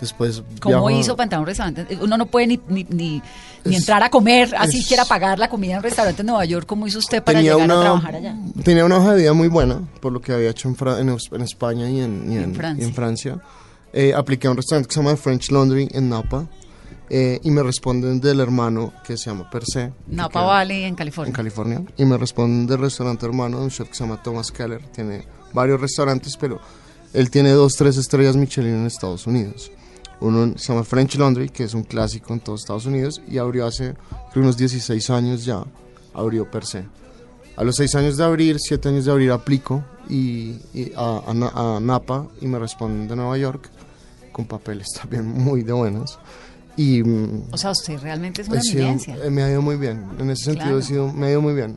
Después 0.00 0.44
¿Cómo 0.60 0.90
hizo 0.90 1.16
para 1.16 1.24
entrar 1.24 1.38
a 1.38 1.40
un 1.40 1.46
restaurante? 1.46 1.98
Uno 2.00 2.16
no 2.16 2.26
puede 2.26 2.46
ni, 2.46 2.60
ni, 2.68 2.84
ni- 2.84 3.20
ni 3.64 3.74
Es- 3.74 3.80
entrar 3.80 4.00
a 4.04 4.10
comer, 4.10 4.54
así 4.56 4.78
es- 4.78 4.86
quiera 4.86 5.04
pagar 5.04 5.40
la 5.40 5.48
comida 5.48 5.72
en 5.72 5.78
un 5.78 5.82
restaurante 5.82 6.22
en 6.22 6.26
Nueva 6.26 6.44
York. 6.44 6.66
¿Cómo 6.68 6.86
hizo 6.86 7.00
usted 7.00 7.20
para 7.22 7.40
llegar 7.42 7.56
una, 7.56 7.78
a 7.78 7.80
trabajar 7.82 8.14
allá? 8.14 8.36
Tenía 8.62 8.84
una 8.84 8.98
hoja 8.98 9.14
de 9.14 9.22
vida 9.22 9.32
muy 9.32 9.48
buena, 9.48 9.80
por 10.00 10.12
lo 10.12 10.20
que 10.20 10.32
había 10.32 10.50
hecho 10.50 10.68
en, 10.68 10.76
Fra- 10.76 11.00
en, 11.00 11.08
en 11.08 11.40
España 11.42 11.90
y 11.90 12.00
en, 12.00 12.32
y 12.32 12.36
En 12.36 12.42
en- 12.44 12.54
Francia. 12.54 12.86
y 12.86 12.92
Francia. 12.92 13.38
Eh, 13.92 14.14
apliqué 14.14 14.46
a 14.46 14.50
un 14.52 14.56
restaurante 14.58 14.86
que 14.86 14.94
se 14.94 15.00
llama 15.02 15.16
French 15.16 15.50
Laundry 15.50 15.88
en 15.90 16.08
Napa. 16.10 16.46
eh, 17.10 17.40
y 17.42 17.50
me 17.50 17.62
responden 17.62 18.20
del 18.20 18.38
hermano 18.38 18.92
que 19.04 19.16
se 19.16 19.30
llama 19.30 19.48
Per 19.50 19.64
se. 19.64 19.86
que 20.08 20.14
Napa 20.14 20.42
Valley, 20.42 20.84
en 20.84 20.94
California. 20.94 21.30
En 21.30 21.34
California. 21.34 21.82
Y 21.96 22.04
me 22.04 22.16
responden 22.18 22.66
del 22.68 22.78
restaurante 22.78 23.24
hermano 23.26 23.58
de 23.58 23.64
un 23.64 23.70
chef 23.70 23.88
que 23.88 23.94
se 23.94 24.04
llama 24.04 24.22
Thomas 24.22 24.52
Keller. 24.52 24.82
Tiene 24.92 25.26
varios 25.54 25.80
restaurantes, 25.80 26.36
pero 26.36 26.60
él 27.12 27.30
tiene 27.30 27.50
dos, 27.52 27.76
tres 27.76 27.96
estrellas 27.96 28.36
Michelin 28.36 28.74
en 28.74 28.86
Estados 28.86 29.26
Unidos. 29.26 29.70
Uno 30.20 30.54
se 30.58 30.72
llama 30.72 30.84
French 30.84 31.14
Laundry, 31.16 31.48
que 31.48 31.64
es 31.64 31.74
un 31.74 31.84
clásico 31.84 32.32
en 32.32 32.40
todos 32.40 32.60
Estados 32.62 32.86
Unidos, 32.86 33.22
y 33.28 33.38
abrió 33.38 33.66
hace 33.66 33.94
creo, 34.32 34.42
unos 34.42 34.56
16 34.56 35.10
años 35.10 35.44
ya, 35.44 35.62
abrió 36.12 36.50
per 36.50 36.64
se. 36.66 36.84
A 37.56 37.64
los 37.64 37.76
6 37.76 37.94
años 37.96 38.16
de 38.16 38.24
abrir, 38.24 38.58
7 38.58 38.88
años 38.88 39.04
de 39.04 39.12
abrir, 39.12 39.30
aplico 39.30 39.84
y, 40.08 40.56
y 40.74 40.92
a, 40.96 41.22
a 41.26 41.76
a 41.76 41.80
Napa 41.80 42.26
y 42.40 42.46
me 42.46 42.58
responden 42.58 43.06
de 43.08 43.16
Nueva 43.16 43.36
York, 43.38 43.68
con 44.32 44.46
papeles 44.46 44.88
también 45.00 45.26
muy 45.26 45.62
de 45.62 45.72
buenos. 45.72 46.18
Y 46.76 47.02
mm, 47.02 47.44
O 47.52 47.58
sea, 47.58 47.70
usted 47.72 48.00
realmente 48.00 48.42
es 48.42 48.48
una 48.48 48.60
eminencia. 48.60 49.16
eh, 49.22 49.30
me 49.30 49.42
ha 49.42 49.50
ido 49.50 49.62
muy 49.62 49.76
bien, 49.76 50.04
en 50.18 50.30
ese 50.30 50.44
sentido 50.46 50.66
Claro. 50.66 50.78
he 50.78 50.82
sido, 50.82 51.12
me 51.12 51.26
ha 51.26 51.30
ido 51.30 51.42
muy 51.42 51.54
bien. 51.54 51.76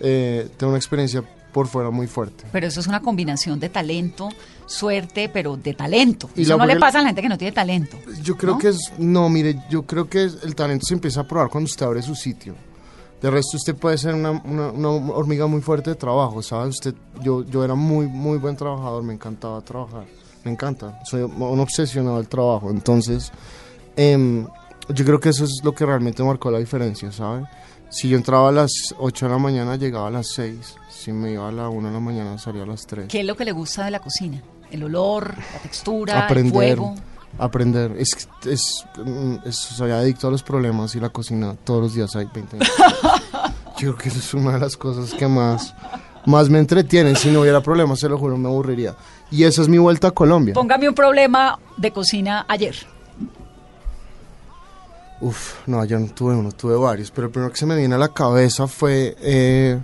Eh, 0.00 0.48
tengo 0.56 0.70
una 0.72 0.78
experiencia 0.78 1.22
por 1.52 1.66
fuera 1.66 1.90
muy 1.90 2.06
fuerte. 2.06 2.44
Pero 2.52 2.66
eso 2.68 2.78
es 2.80 2.86
una 2.86 3.00
combinación 3.00 3.58
de 3.60 3.68
talento, 3.68 4.28
suerte, 4.70 5.28
pero 5.28 5.56
de 5.56 5.74
talento. 5.74 6.30
Y 6.36 6.42
eso 6.42 6.56
no 6.56 6.64
le 6.66 6.76
pasa 6.78 6.98
a 7.00 7.02
la 7.02 7.08
gente 7.08 7.22
que 7.22 7.28
no 7.28 7.36
tiene 7.38 7.52
talento. 7.52 7.96
Yo 8.22 8.36
creo 8.36 8.52
¿No? 8.54 8.58
que 8.58 8.68
es, 8.68 8.92
no, 8.98 9.28
mire, 9.28 9.62
yo 9.68 9.82
creo 9.82 10.08
que 10.08 10.22
el 10.22 10.54
talento 10.54 10.86
se 10.86 10.94
empieza 10.94 11.20
a 11.22 11.24
probar 11.26 11.48
cuando 11.50 11.66
usted 11.66 11.84
abre 11.86 12.02
su 12.02 12.14
sitio. 12.14 12.54
De 13.20 13.30
resto, 13.30 13.56
usted 13.56 13.74
puede 13.74 13.98
ser 13.98 14.14
una, 14.14 14.30
una- 14.30 14.70
una 14.70 14.88
hormiga 14.88 15.46
muy 15.46 15.60
fuerte 15.60 15.90
de 15.90 15.96
trabajo, 15.96 16.40
¿sabes? 16.40 16.76
Usted, 16.76 16.94
yo, 17.22 17.44
yo 17.44 17.62
era 17.64 17.74
muy, 17.74 18.06
muy 18.06 18.38
buen 18.38 18.56
trabajador, 18.56 19.02
me 19.02 19.12
encantaba 19.12 19.60
trabajar. 19.60 20.04
Me 20.44 20.50
encanta, 20.52 21.00
soy 21.04 21.22
un 21.22 21.60
obsesionado 21.60 22.16
del 22.16 22.28
trabajo. 22.28 22.70
Entonces, 22.70 23.30
em, 23.96 24.46
yo 24.88 25.04
creo 25.04 25.20
que 25.20 25.28
eso 25.30 25.44
es 25.44 25.60
lo 25.62 25.74
que 25.74 25.84
realmente 25.84 26.22
marcó 26.22 26.50
la 26.50 26.58
diferencia, 26.58 27.12
¿sabes? 27.12 27.44
Si 27.90 28.08
yo 28.08 28.16
entraba 28.16 28.48
a 28.48 28.52
las 28.52 28.72
8 28.98 29.26
de 29.26 29.32
la 29.32 29.38
mañana, 29.38 29.76
llegaba 29.76 30.06
a 30.08 30.10
las 30.10 30.28
6. 30.28 30.76
Si 30.88 31.12
me 31.12 31.32
iba 31.32 31.48
a 31.48 31.52
la 31.52 31.68
1 31.68 31.88
de 31.88 31.94
la 31.94 32.00
mañana, 32.00 32.38
salía 32.38 32.62
a 32.62 32.66
las 32.66 32.86
3. 32.86 33.08
¿Qué 33.08 33.20
es 33.20 33.26
lo 33.26 33.36
que 33.36 33.44
le 33.44 33.52
gusta 33.52 33.84
de 33.84 33.90
la 33.90 33.98
cocina? 33.98 34.40
El 34.70 34.84
olor, 34.84 35.34
la 35.36 35.58
textura, 35.60 36.24
aprender, 36.26 36.46
el 36.46 36.52
fuego. 36.76 36.94
aprender. 37.38 37.92
Es, 37.98 38.28
es, 38.46 38.84
mm, 39.04 39.34
es- 39.44 39.56
soy 39.56 39.90
adicto 39.90 40.28
a 40.28 40.30
los 40.30 40.42
problemas 40.42 40.94
y 40.94 41.00
la 41.00 41.08
cocina 41.10 41.54
todos 41.64 41.82
los 41.82 41.94
días 41.94 42.14
hay 42.16 42.26
20 42.32 42.56
minutos. 42.56 42.74
Yo 43.78 43.94
creo 43.94 43.96
que 43.96 44.08
eso 44.10 44.18
es 44.18 44.34
una 44.34 44.52
de 44.52 44.58
las 44.60 44.76
cosas 44.76 45.12
que 45.14 45.26
más, 45.26 45.74
más 46.26 46.48
me 46.50 46.58
entretienen. 46.58 47.16
Si 47.16 47.30
no 47.30 47.40
hubiera 47.40 47.60
problemas, 47.62 47.98
se 47.98 48.08
lo 48.08 48.18
juro, 48.18 48.36
me 48.36 48.48
aburriría. 48.48 48.94
Y 49.30 49.44
esa 49.44 49.62
es 49.62 49.68
mi 49.68 49.78
vuelta 49.78 50.08
a 50.08 50.10
Colombia. 50.10 50.52
Póngame 50.54 50.88
un 50.88 50.94
problema 50.94 51.58
de 51.76 51.90
cocina 51.92 52.44
ayer. 52.48 52.74
Uf, 55.22 55.66
no, 55.66 55.84
yo 55.84 55.98
no 55.98 56.06
tuve 56.08 56.34
uno, 56.34 56.50
tuve 56.52 56.76
varios, 56.76 57.10
pero 57.10 57.26
el 57.26 57.32
primero 57.32 57.52
que 57.52 57.58
se 57.58 57.66
me 57.66 57.76
viene 57.76 57.94
a 57.94 57.98
la 57.98 58.08
cabeza 58.08 58.66
fue 58.66 59.16
eh, 59.20 59.78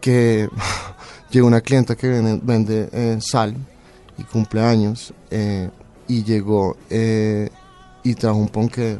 que 0.00 0.48
llegó 1.30 1.46
una 1.46 1.62
clienta 1.62 1.96
que 1.96 2.08
vende, 2.08 2.40
vende, 2.42 2.88
eh, 2.92 3.18
sal 3.20 3.56
y 4.18 4.22
cumpleaños 4.24 5.12
eh, 5.30 5.70
y 6.08 6.22
llegó 6.24 6.76
eh, 6.90 7.50
y 8.02 8.14
trajo 8.14 8.36
un 8.38 8.48
ponque 8.48 8.98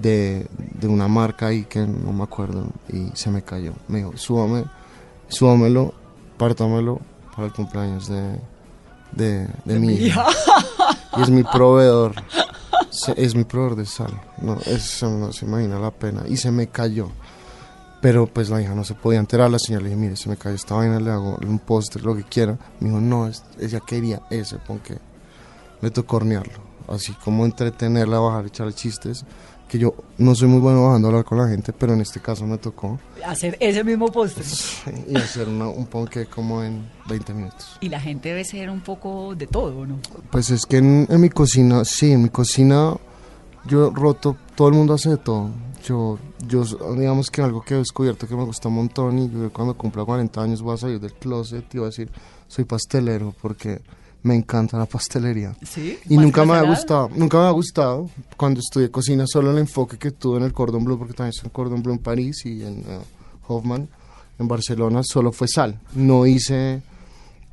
de, 0.00 0.46
de 0.78 0.88
una 0.88 1.08
marca 1.08 1.46
ahí 1.46 1.64
que 1.64 1.86
no 1.86 2.12
me 2.12 2.24
acuerdo 2.24 2.66
y 2.92 3.10
se 3.14 3.30
me 3.30 3.42
cayó. 3.42 3.72
Me 3.88 3.98
dijo, 3.98 4.12
súbame, 4.16 4.64
súbamelo, 5.28 5.94
pártamelo 6.36 7.00
para 7.34 7.46
el 7.48 7.52
cumpleaños 7.52 8.08
de, 8.08 8.38
de, 9.12 9.48
de 9.64 9.78
mi 9.78 9.94
hija. 9.94 10.26
Y 11.16 11.22
es 11.22 11.30
mi 11.30 11.42
proveedor. 11.44 12.14
Se- 12.90 13.14
Es 13.22 13.34
mi 13.34 13.44
proveedor 13.44 13.76
de 13.78 13.86
sal. 13.86 14.20
No, 14.42 14.58
eso 14.66 15.08
no 15.10 15.32
se 15.32 15.44
imagina 15.46 15.78
la 15.78 15.90
pena. 15.90 16.22
Y 16.28 16.36
se 16.36 16.50
me 16.50 16.66
cayó. 16.66 17.08
Pero 18.00 18.26
pues 18.26 18.50
la 18.50 18.60
hija 18.60 18.74
no 18.74 18.84
se 18.84 18.94
podía 18.94 19.18
enterar. 19.18 19.50
La 19.50 19.58
señora 19.58 19.82
le 19.84 19.90
dije, 19.90 20.00
mire, 20.00 20.16
se 20.16 20.28
me 20.28 20.36
cayó 20.36 20.54
esta 20.54 20.74
vaina, 20.74 21.00
le 21.00 21.10
hago 21.10 21.38
un 21.46 21.58
postre, 21.58 22.02
lo 22.02 22.14
que 22.14 22.22
quiera. 22.24 22.58
Me 22.80 22.88
dijo, 22.88 23.00
no, 23.00 23.26
es- 23.26 23.42
ella 23.58 23.80
quería 23.86 24.22
ese, 24.30 24.58
porque 24.58 24.98
me 25.80 25.90
tocó 25.90 26.16
hornearlo. 26.16 26.66
Así 26.88 27.12
como 27.14 27.44
entretenerla, 27.44 28.18
bajar, 28.18 28.46
echarle 28.46 28.72
chistes. 28.74 29.24
Que 29.68 29.78
yo 29.80 29.94
no 30.18 30.32
soy 30.36 30.46
muy 30.46 30.60
bueno 30.60 30.84
bajando 30.86 31.08
a 31.08 31.10
hablar 31.10 31.24
con 31.24 31.38
la 31.38 31.48
gente, 31.48 31.72
pero 31.72 31.92
en 31.94 32.00
este 32.00 32.20
caso 32.20 32.46
me 32.46 32.56
tocó. 32.56 33.00
Hacer 33.26 33.56
ese 33.58 33.82
mismo 33.82 34.12
postre. 34.12 34.44
Y 35.08 35.16
hacer 35.16 35.48
una- 35.48 35.68
un 35.68 35.86
ponque 35.86 36.26
como 36.26 36.62
en 36.62 36.88
20 37.08 37.34
minutos. 37.34 37.76
Y 37.80 37.88
la 37.88 37.98
gente 38.00 38.28
debe 38.28 38.44
ser 38.44 38.70
un 38.70 38.80
poco 38.82 39.34
de 39.34 39.48
todo, 39.48 39.84
¿no? 39.84 39.98
Pues 40.30 40.50
es 40.50 40.64
que 40.66 40.76
en, 40.76 41.08
en 41.10 41.20
mi 41.20 41.30
cocina, 41.30 41.84
sí, 41.84 42.12
en 42.12 42.22
mi 42.22 42.28
cocina 42.28 42.94
yo 43.66 43.90
roto, 43.90 44.36
todo 44.54 44.68
el 44.68 44.74
mundo 44.74 44.94
hace 44.94 45.08
de 45.10 45.16
todo. 45.16 45.50
Yo, 45.84 46.16
yo, 46.46 46.64
digamos 46.94 47.30
que 47.30 47.42
algo 47.42 47.62
que 47.62 47.74
he 47.74 47.78
descubierto 47.78 48.26
que 48.26 48.34
me 48.34 48.44
gusta 48.44 48.68
un 48.68 48.74
montón 48.74 49.18
y 49.18 49.30
yo 49.30 49.52
cuando 49.52 49.74
cumpla 49.74 50.04
40 50.04 50.42
años 50.42 50.62
voy 50.62 50.74
a 50.74 50.78
salir 50.78 51.00
del 51.00 51.14
closet 51.14 51.64
y 51.74 51.78
voy 51.78 51.86
a 51.86 51.90
decir, 51.90 52.10
soy 52.48 52.64
pastelero 52.64 53.34
porque 53.40 53.80
me 54.22 54.34
encanta 54.34 54.76
la 54.76 54.86
pastelería. 54.86 55.56
Sí. 55.62 55.98
Y 56.08 56.16
nunca 56.16 56.44
me 56.44 56.54
ha 56.54 56.62
gustado, 56.62 57.10
nunca 57.14 57.38
me 57.38 57.46
ha 57.46 57.50
gustado 57.50 58.10
cuando 58.36 58.60
estudié 58.60 58.90
cocina, 58.90 59.24
solo 59.26 59.52
el 59.52 59.58
enfoque 59.58 59.98
que 59.98 60.10
tuve 60.10 60.38
en 60.38 60.44
el 60.44 60.52
Cordon 60.52 60.84
Bleu, 60.84 60.98
porque 60.98 61.14
también 61.14 61.32
hice 61.34 61.46
en 61.46 61.50
Cordon 61.50 61.82
Bleu 61.82 61.94
en 61.94 62.00
París 62.00 62.44
y 62.44 62.62
en 62.62 62.80
eh, 62.80 63.00
Hoffman, 63.46 63.88
en 64.38 64.48
Barcelona, 64.48 65.02
solo 65.04 65.32
fue 65.32 65.46
sal. 65.48 65.80
No 65.94 66.26
hice, 66.26 66.82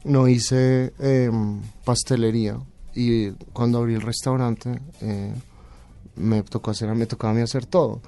no 0.03 0.27
hice 0.27 0.93
em, 0.99 1.61
pastelería. 1.85 2.57
Y 2.95 3.31
cuando 3.53 3.79
abrí 3.79 3.93
el 3.95 4.01
restaurante, 4.01 4.79
eh, 5.01 5.33
me 6.15 6.43
tocó 6.43 6.71
hacer, 6.71 6.93
me 6.95 7.05
tocaba 7.05 7.31
a 7.31 7.35
mí 7.35 7.41
hacer 7.41 7.65
todo. 7.65 8.01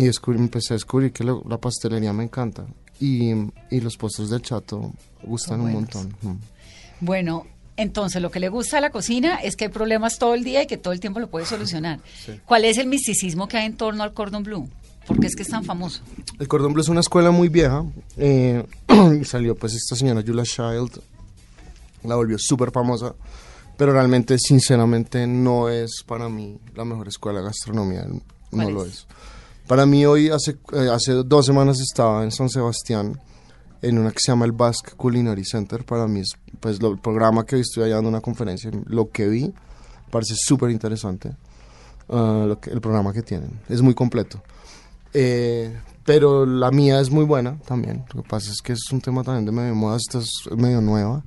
Y 0.00 0.04
descubrí, 0.06 0.38
empecé 0.38 0.74
a 0.74 0.76
descubrir 0.76 1.12
que 1.12 1.24
lo- 1.24 1.42
la 1.48 1.58
pastelería 1.58 2.12
me 2.12 2.24
encanta. 2.24 2.64
Y, 3.00 3.30
y 3.70 3.80
los 3.80 3.96
postres 3.96 4.30
del 4.30 4.42
chato 4.42 4.92
gustan 5.22 5.60
un 5.60 5.72
montón. 5.72 6.14
Mm. 6.22 6.34
Bueno, 7.00 7.46
entonces 7.76 8.20
lo 8.20 8.30
que 8.30 8.40
le 8.40 8.48
gusta 8.50 8.78
a 8.78 8.80
la 8.80 8.90
cocina 8.90 9.36
es 9.36 9.56
que 9.56 9.64
hay 9.66 9.70
problemas 9.70 10.18
todo 10.18 10.34
el 10.34 10.44
día 10.44 10.62
y 10.62 10.66
que 10.66 10.76
todo 10.76 10.92
el 10.92 11.00
tiempo 11.00 11.18
lo 11.20 11.28
puede 11.30 11.46
solucionar. 11.46 12.00
¿Cuál 12.44 12.64
es 12.66 12.76
el 12.78 12.86
misticismo 12.86 13.48
que 13.48 13.56
hay 13.56 13.66
en 13.66 13.76
torno 13.76 14.02
al 14.02 14.12
cordón 14.12 14.42
blue? 14.42 14.68
¿Por 15.06 15.18
qué 15.18 15.26
es 15.26 15.34
que 15.34 15.42
es 15.42 15.48
tan 15.48 15.64
famoso? 15.64 16.02
El 16.38 16.46
Cordon 16.46 16.72
Bleu 16.72 16.82
es 16.82 16.88
una 16.88 17.00
escuela 17.00 17.30
muy 17.30 17.48
vieja. 17.48 17.84
eh, 18.16 18.64
y 19.20 19.24
salió 19.24 19.56
pues 19.56 19.74
esta 19.74 19.96
señora 19.96 20.22
Julia 20.24 20.44
Child. 20.44 21.00
La 22.04 22.14
volvió 22.16 22.36
súper 22.38 22.70
famosa. 22.70 23.14
Pero 23.78 23.92
realmente, 23.92 24.38
sinceramente, 24.38 25.26
no 25.26 25.70
es 25.70 26.02
para 26.06 26.28
mí 26.28 26.58
la 26.74 26.84
mejor 26.84 27.08
escuela 27.08 27.38
de 27.40 27.46
gastronomía. 27.46 28.04
No 28.06 28.20
¿Cuál 28.50 28.74
lo 28.74 28.84
es? 28.84 29.06
Para 29.70 29.86
mí 29.86 30.04
hoy, 30.04 30.30
hace, 30.30 30.56
eh, 30.72 30.88
hace 30.92 31.12
dos 31.12 31.46
semanas 31.46 31.78
estaba 31.78 32.24
en 32.24 32.32
San 32.32 32.48
Sebastián 32.48 33.20
en 33.82 33.98
una 34.00 34.10
que 34.10 34.18
se 34.18 34.32
llama 34.32 34.44
el 34.44 34.50
Basque 34.50 34.90
Culinary 34.96 35.44
Center. 35.44 35.84
Para 35.84 36.08
mí 36.08 36.18
es 36.18 36.32
pues 36.58 36.82
lo- 36.82 36.90
el 36.90 36.98
programa 36.98 37.46
que 37.46 37.54
hoy 37.54 37.60
estoy 37.60 37.84
allá 37.84 37.94
dando 37.94 38.08
una 38.08 38.20
conferencia. 38.20 38.68
Lo 38.86 39.10
que 39.10 39.28
vi 39.28 39.54
parece 40.10 40.34
súper 40.36 40.70
interesante. 40.70 41.36
que- 42.60 42.70
el 42.72 42.80
programa 42.80 43.12
que 43.12 43.22
tienen. 43.22 43.60
Es 43.68 43.80
muy 43.80 43.94
completo. 43.94 44.42
Eh, 45.14 45.76
pero 46.04 46.46
la 46.46 46.70
mía 46.70 47.00
es 47.00 47.10
muy 47.10 47.24
buena 47.24 47.58
también. 47.66 48.04
Lo 48.14 48.22
que 48.22 48.28
pasa 48.28 48.50
es 48.50 48.60
que 48.62 48.72
es 48.72 48.90
un 48.90 49.00
tema 49.00 49.22
también 49.22 49.44
de 49.44 49.52
medio 49.52 49.74
moda, 49.74 49.96
esta 49.96 50.18
es 50.18 50.30
medio 50.56 50.80
nueva. 50.80 51.22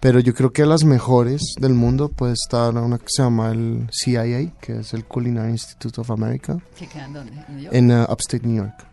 Pero 0.00 0.18
yo 0.20 0.34
creo 0.34 0.52
que 0.52 0.66
las 0.66 0.84
mejores 0.84 1.54
del 1.58 1.74
mundo 1.74 2.08
puede 2.08 2.32
estar 2.32 2.74
una 2.74 2.98
que 2.98 3.06
se 3.08 3.22
llama 3.22 3.50
el 3.50 3.88
CIA, 3.92 4.52
que 4.60 4.80
es 4.80 4.94
el 4.94 5.04
Culinary 5.04 5.52
Institute 5.52 6.00
of 6.00 6.10
America, 6.10 6.58
¿Que 6.76 6.86
quedan 6.86 7.12
dónde? 7.12 7.32
¿En 7.32 7.56
New 7.56 7.62
York? 7.64 7.74
en 7.74 7.90
uh, 7.92 8.02
Upstate 8.04 8.46
New 8.46 8.56
York. 8.56 8.86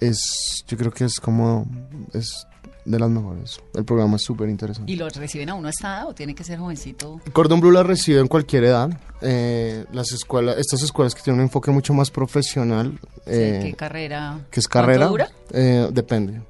Es, 0.00 0.64
yo 0.66 0.76
creo 0.76 0.92
que 0.92 1.04
es 1.04 1.20
como, 1.20 1.66
es 2.12 2.46
de 2.86 2.98
las 2.98 3.10
mejores. 3.10 3.60
El 3.74 3.84
programa 3.84 4.16
es 4.16 4.22
súper 4.22 4.48
interesante. 4.48 4.90
¿Y 4.90 4.96
lo 4.96 5.08
reciben 5.08 5.50
a 5.50 5.54
uno 5.54 5.66
a 5.66 5.70
esta 5.70 5.98
edad 5.98 6.08
o 6.08 6.14
tiene 6.14 6.34
que 6.34 6.44
ser 6.44 6.58
jovencito? 6.58 7.20
Cordon 7.32 7.60
Bleu 7.60 7.72
la 7.72 7.82
recibe 7.82 8.20
en 8.20 8.28
cualquier 8.28 8.64
edad. 8.64 8.88
Eh, 9.20 9.84
las 9.92 10.12
escuelas, 10.12 10.56
estas 10.58 10.82
escuelas 10.82 11.14
que 11.14 11.22
tienen 11.22 11.40
un 11.40 11.46
enfoque 11.46 11.70
mucho 11.70 11.92
más 11.94 12.10
profesional. 12.10 12.98
eh, 13.26 13.60
¿Qué 13.62 13.74
carrera? 13.74 14.38
que 14.50 14.60
es 14.60 14.68
¿Cuánto 14.68 14.86
carrera. 14.86 15.06
dura? 15.08 15.30
Eh, 15.52 15.88
depende. 15.92 16.40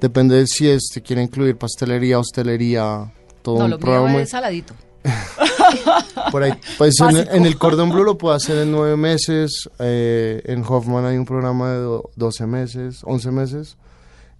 Depende 0.00 0.36
de 0.36 0.46
si 0.46 0.68
es, 0.68 0.88
si 0.92 1.00
quiere 1.00 1.22
incluir 1.22 1.56
pastelería, 1.56 2.18
hostelería, 2.18 3.12
todo 3.42 3.58
No, 3.58 3.64
un 3.66 3.70
lo 3.70 3.78
programa. 3.78 4.20
es 4.20 4.30
saladito. 4.30 4.74
Por 6.32 6.42
ahí, 6.42 6.52
pues 6.78 6.98
en, 7.00 7.16
en 7.16 7.46
el 7.46 7.56
Cordon 7.58 7.90
Bleu 7.90 8.04
lo 8.04 8.18
puedo 8.18 8.34
hacer 8.34 8.58
en 8.58 8.72
nueve 8.72 8.96
meses. 8.96 9.68
eh, 9.78 10.42
en 10.46 10.64
Hoffman 10.66 11.04
hay 11.04 11.16
un 11.16 11.24
programa 11.24 11.70
de 11.72 11.78
do- 11.78 12.10
12 12.16 12.46
meses, 12.46 13.00
11 13.04 13.30
meses. 13.30 13.76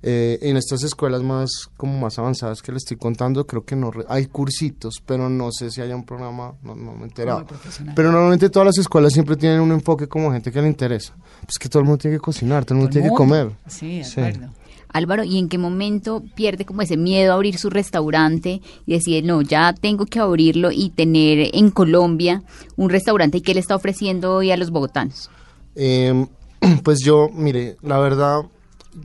Eh, 0.03 0.39
en 0.43 0.57
estas 0.57 0.83
escuelas 0.85 1.23
más 1.23 1.51
como 1.77 1.99
más 1.99 2.19
avanzadas 2.19 2.63
que 2.63 2.71
le 2.71 2.79
estoy 2.79 2.97
contando, 2.97 3.47
creo 3.47 3.65
que 3.65 3.75
no 3.75 3.91
hay 4.09 4.27
cursitos, 4.27 5.03
pero 5.05 5.29
no 5.29 5.51
sé 5.51 5.71
si 5.71 5.81
haya 5.81 5.97
un 5.97 6.05
programa, 6.05 6.53
no, 6.63 6.77
no 6.77 6.93
me 6.93 7.01
he 7.01 7.05
enterado. 7.05 7.47
Pero 7.95 8.13
normalmente 8.13 8.51
todas 8.51 8.67
las 8.67 8.79
escuelas 8.79 9.13
siempre 9.15 9.37
tienen 9.37 9.61
un 9.61 9.73
enfoque 9.73 10.07
como 10.07 10.31
gente 10.31 10.53
que 10.53 10.61
le 10.63 10.69
interesa. 10.69 11.15
Pues 11.45 11.59
que 11.59 11.69
todo 11.69 11.81
el 11.81 11.87
mundo 11.87 11.99
tiene 11.99 12.19
que 12.19 12.21
cocinar, 12.21 12.65
todo 12.65 12.75
el 12.75 12.81
mundo 12.81 12.91
Todo 12.93 12.99
el 12.99 13.03
tiene 13.05 13.15
que 13.15 13.17
comer. 13.17 13.51
Sí, 13.67 13.99
de 13.99 14.05
Sí. 14.05 14.21
acuerdo. 14.21 14.53
Álvaro, 14.93 15.25
¿y 15.25 15.39
en 15.39 15.49
qué 15.49 15.59
momento 15.59 16.23
pierde 16.37 16.65
como 16.65 16.83
ese 16.83 16.97
miedo 16.97 17.33
a 17.33 17.35
abrir 17.35 17.59
su 17.59 17.69
restaurante 17.71 18.63
y 18.87 18.93
decide, 18.93 19.23
no, 19.23 19.43
ya 19.43 19.75
tengo 19.75 20.07
que 20.07 20.21
abrirlo 20.21 20.71
y 20.71 20.91
tener 20.91 21.51
en 21.55 21.71
Colombia 21.71 22.43
un 22.77 22.91
restaurante 22.91 23.39
y 23.39 23.41
qué 23.41 23.53
le 23.55 23.61
está 23.61 23.75
ofreciendo 23.75 24.35
hoy 24.35 24.53
a 24.53 24.57
los 24.57 24.71
bogotanos? 24.71 25.31
Eh, 25.75 26.27
pues 26.85 27.01
yo, 27.01 27.29
mire, 27.33 27.77
la 27.83 27.99
verdad, 27.99 28.43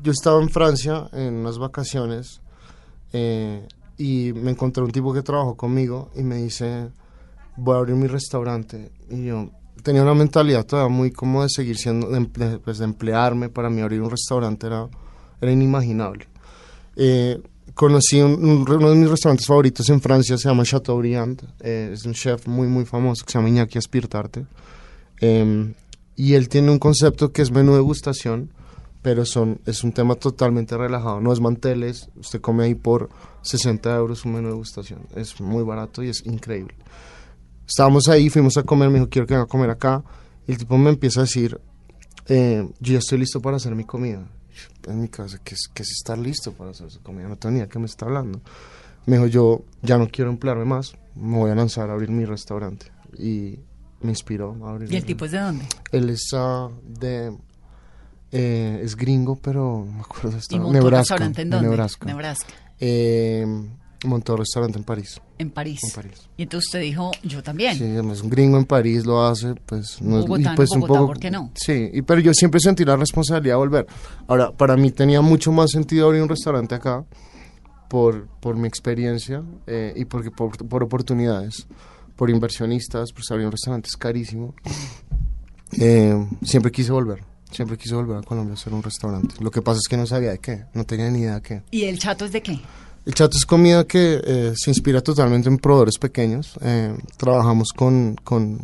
yo 0.03 0.11
estaba 0.11 0.41
en 0.41 0.49
Francia 0.49 1.09
en 1.13 1.35
unas 1.35 1.57
vacaciones 1.57 2.41
eh, 3.13 3.67
y 3.97 4.33
me 4.33 4.51
encontré 4.51 4.83
un 4.83 4.91
tipo 4.91 5.13
que 5.13 5.21
trabajó 5.21 5.55
conmigo 5.55 6.09
y 6.15 6.23
me 6.23 6.37
dice, 6.37 6.89
voy 7.57 7.75
a 7.75 7.79
abrir 7.79 7.95
mi 7.95 8.07
restaurante. 8.07 8.91
Y 9.09 9.25
yo 9.25 9.49
tenía 9.83 10.01
una 10.03 10.13
mentalidad 10.13 10.65
todavía 10.65 10.95
muy 10.95 11.11
como 11.11 11.43
de 11.43 11.49
seguir 11.49 11.77
siendo, 11.77 12.07
de, 12.09 12.59
pues, 12.59 12.77
de 12.79 12.85
emplearme. 12.85 13.49
Para 13.49 13.69
mí 13.69 13.81
abrir 13.81 14.01
un 14.01 14.09
restaurante 14.09 14.67
era, 14.67 14.87
era 15.39 15.51
inimaginable. 15.51 16.27
Eh, 16.95 17.41
conocí 17.73 18.21
un- 18.21 18.43
un- 18.43 18.69
uno 18.69 18.89
de 18.89 18.95
mis 18.95 19.09
restaurantes 19.09 19.45
favoritos 19.47 19.87
en 19.89 20.01
Francia, 20.01 20.37
se 20.37 20.47
llama 20.49 20.63
Chateaubriand. 20.63 21.41
eh, 21.61 21.91
es 21.93 22.05
un 22.05 22.13
chef 22.13 22.47
muy, 22.47 22.67
muy 22.67 22.85
famoso 22.85 23.23
que 23.25 23.31
se 23.31 23.37
llama 23.37 23.49
Iñaki 23.49 23.77
Aspirtarte. 23.77 24.45
Em, 25.19 25.73
y 26.15 26.33
él 26.33 26.49
tiene 26.49 26.71
un 26.71 26.79
concepto 26.79 27.31
que 27.31 27.41
es 27.41 27.51
menú 27.51 27.73
degustación, 27.75 28.49
pero 29.01 29.25
son, 29.25 29.61
es 29.65 29.83
un 29.83 29.91
tema 29.91 30.15
totalmente 30.15 30.77
relajado. 30.77 31.21
No 31.21 31.33
es 31.33 31.39
manteles, 31.39 32.09
usted 32.15 32.41
come 32.41 32.65
ahí 32.65 32.75
por 32.75 33.09
60 33.41 33.95
euros 33.95 34.25
un 34.25 34.33
menú 34.33 34.49
degustación. 34.49 35.01
Es 35.15 35.39
muy 35.41 35.63
barato 35.63 36.03
y 36.03 36.09
es 36.09 36.25
increíble. 36.25 36.75
Estábamos 37.67 38.07
ahí, 38.09 38.29
fuimos 38.29 38.57
a 38.57 38.63
comer, 38.63 38.89
me 38.89 38.95
dijo, 38.99 39.09
quiero 39.09 39.27
que 39.27 39.33
venga 39.33 39.45
a 39.45 39.47
comer 39.47 39.69
acá. 39.69 40.03
Y 40.47 40.51
el 40.51 40.57
tipo 40.57 40.77
me 40.77 40.89
empieza 40.89 41.21
a 41.21 41.23
decir, 41.23 41.59
eh, 42.27 42.67
yo 42.79 42.93
ya 42.93 42.99
estoy 42.99 43.17
listo 43.17 43.41
para 43.41 43.57
hacer 43.57 43.73
mi 43.75 43.85
comida. 43.85 44.27
En 44.87 45.01
mi 45.01 45.07
cabeza, 45.07 45.39
¿qué 45.43 45.55
es, 45.55 45.69
qué 45.73 45.83
es 45.83 45.91
estar 45.91 46.17
listo 46.17 46.51
para 46.51 46.71
hacer 46.71 46.87
esa 46.87 46.99
comida? 46.99 47.27
No 47.27 47.37
tenía 47.37 47.67
que 47.67 47.79
me 47.79 47.85
está 47.85 48.05
hablando. 48.05 48.41
Me 49.05 49.17
dijo, 49.17 49.27
yo 49.27 49.63
ya 49.81 49.97
no 49.97 50.09
quiero 50.09 50.29
emplearme 50.29 50.65
más, 50.65 50.93
me 51.15 51.37
voy 51.37 51.51
a 51.51 51.55
lanzar 51.55 51.89
a 51.89 51.93
abrir 51.93 52.11
mi 52.11 52.25
restaurante. 52.25 52.91
Y 53.17 53.59
me 54.01 54.09
inspiró 54.09 54.57
a 54.65 54.71
abrir 54.71 54.91
¿Y 54.91 54.97
el 54.97 55.05
tipo 55.05 55.25
es 55.25 55.31
de 55.31 55.39
dónde? 55.39 55.65
Él 55.91 56.09
es 56.09 56.29
ah, 56.33 56.69
de... 56.83 57.35
eh, 58.31 58.81
es 58.83 58.95
gringo, 58.95 59.35
pero 59.35 59.85
no 59.85 59.93
me 59.93 60.01
acuerdo 60.01 60.31
de 60.31 60.37
¿Y 60.49 60.55
montó 60.55 60.67
un 60.67 60.73
Nebraska. 60.73 61.15
restaurante 61.15 61.41
en? 61.41 61.49
Nebraska. 61.49 62.05
Nebraska. 62.05 62.53
Eh, 62.79 63.45
montó 64.05 64.35
restaurante 64.35 64.77
en 64.77 64.83
París. 64.83 65.21
En 65.37 65.51
París. 65.51 65.79
En 65.83 65.91
París. 65.91 66.29
Y 66.37 66.43
entonces 66.43 66.67
usted 66.69 66.81
dijo, 66.81 67.11
yo 67.23 67.43
también. 67.43 67.77
Sí, 67.77 67.83
además 67.83 68.21
un 68.21 68.29
gringo 68.29 68.57
en 68.57 68.65
París 68.65 69.05
lo 69.05 69.23
hace, 69.25 69.53
pues 69.65 70.01
no 70.01 70.19
es 70.19 70.25
Bogotá, 70.25 70.53
pues 70.55 70.69
no, 70.71 70.75
un 70.75 70.81
Bogotá, 70.81 70.99
poco 70.99 71.07
¿por 71.07 71.19
qué 71.19 71.31
no? 71.31 71.51
Sí, 71.55 71.89
y, 71.93 72.01
pero 72.01 72.19
yo 72.21 72.33
siempre 72.33 72.59
sentí 72.59 72.85
la 72.85 72.95
responsabilidad 72.95 73.53
de 73.55 73.57
volver. 73.57 73.87
Ahora, 74.27 74.51
para 74.51 74.75
mí 74.77 74.91
tenía 74.91 75.21
mucho 75.21 75.51
más 75.51 75.71
sentido 75.71 76.07
abrir 76.07 76.21
un 76.21 76.29
restaurante 76.29 76.75
acá 76.75 77.05
por, 77.89 78.27
por 78.39 78.55
mi 78.55 78.67
experiencia 78.67 79.43
eh, 79.67 79.93
y 79.95 80.05
porque 80.05 80.31
por, 80.31 80.57
por 80.67 80.83
oportunidades, 80.83 81.67
por 82.15 82.29
inversionistas, 82.29 83.11
pues 83.13 83.29
abrir 83.31 83.45
un 83.45 83.51
restaurante 83.51 83.87
es 83.87 83.97
carísimo. 83.97 84.53
Eh, 85.79 86.27
siempre 86.43 86.69
quise 86.69 86.91
volver, 86.91 87.23
siempre 87.51 87.77
quise 87.77 87.95
volver 87.95 88.17
a 88.17 88.21
Colombia 88.21 88.53
a 88.53 88.55
hacer 88.55 88.73
un 88.73 88.83
restaurante. 88.83 89.35
Lo 89.39 89.51
que 89.51 89.61
pasa 89.61 89.77
es 89.77 89.87
que 89.87 89.97
no 89.97 90.05
sabía 90.05 90.31
de 90.31 90.39
qué, 90.39 90.65
no 90.73 90.85
tenía 90.85 91.09
ni 91.09 91.19
idea 91.19 91.35
de 91.35 91.41
qué. 91.41 91.63
¿Y 91.71 91.83
el 91.83 91.99
chato 91.99 92.25
es 92.25 92.31
de 92.31 92.41
qué? 92.41 92.59
El 93.05 93.13
chato 93.13 93.37
es 93.37 93.45
comida 93.45 93.85
que 93.85 94.21
eh, 94.23 94.53
se 94.55 94.69
inspira 94.69 95.01
totalmente 95.01 95.49
en 95.49 95.57
proveedores 95.57 95.97
pequeños. 95.97 96.53
Eh, 96.61 96.95
trabajamos 97.17 97.69
con, 97.73 98.15
con 98.23 98.59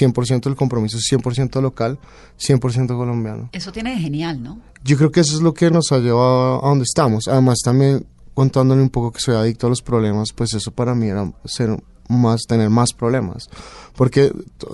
100% 0.00 0.42
del 0.42 0.56
compromiso, 0.56 0.98
es 0.98 1.04
100% 1.10 1.60
local, 1.62 1.98
100% 2.38 2.88
colombiano. 2.88 3.48
Eso 3.52 3.72
tiene 3.72 3.92
de 3.92 3.98
genial, 3.98 4.42
¿no? 4.42 4.60
Yo 4.84 4.96
creo 4.96 5.10
que 5.10 5.20
eso 5.20 5.34
es 5.34 5.42
lo 5.42 5.54
que 5.54 5.70
nos 5.70 5.92
ha 5.92 5.98
llevado 5.98 6.64
a 6.64 6.68
donde 6.68 6.84
estamos. 6.84 7.28
Además, 7.28 7.58
también 7.64 8.06
contándole 8.34 8.82
un 8.82 8.90
poco 8.90 9.12
que 9.12 9.20
soy 9.20 9.34
adicto 9.34 9.66
a 9.66 9.70
los 9.70 9.82
problemas, 9.82 10.32
pues 10.34 10.54
eso 10.54 10.70
para 10.70 10.94
mí 10.94 11.08
era 11.08 11.30
ser 11.44 11.76
más, 12.10 12.42
tener 12.48 12.68
más 12.70 12.92
problemas. 12.92 13.48
Porque 13.96 14.32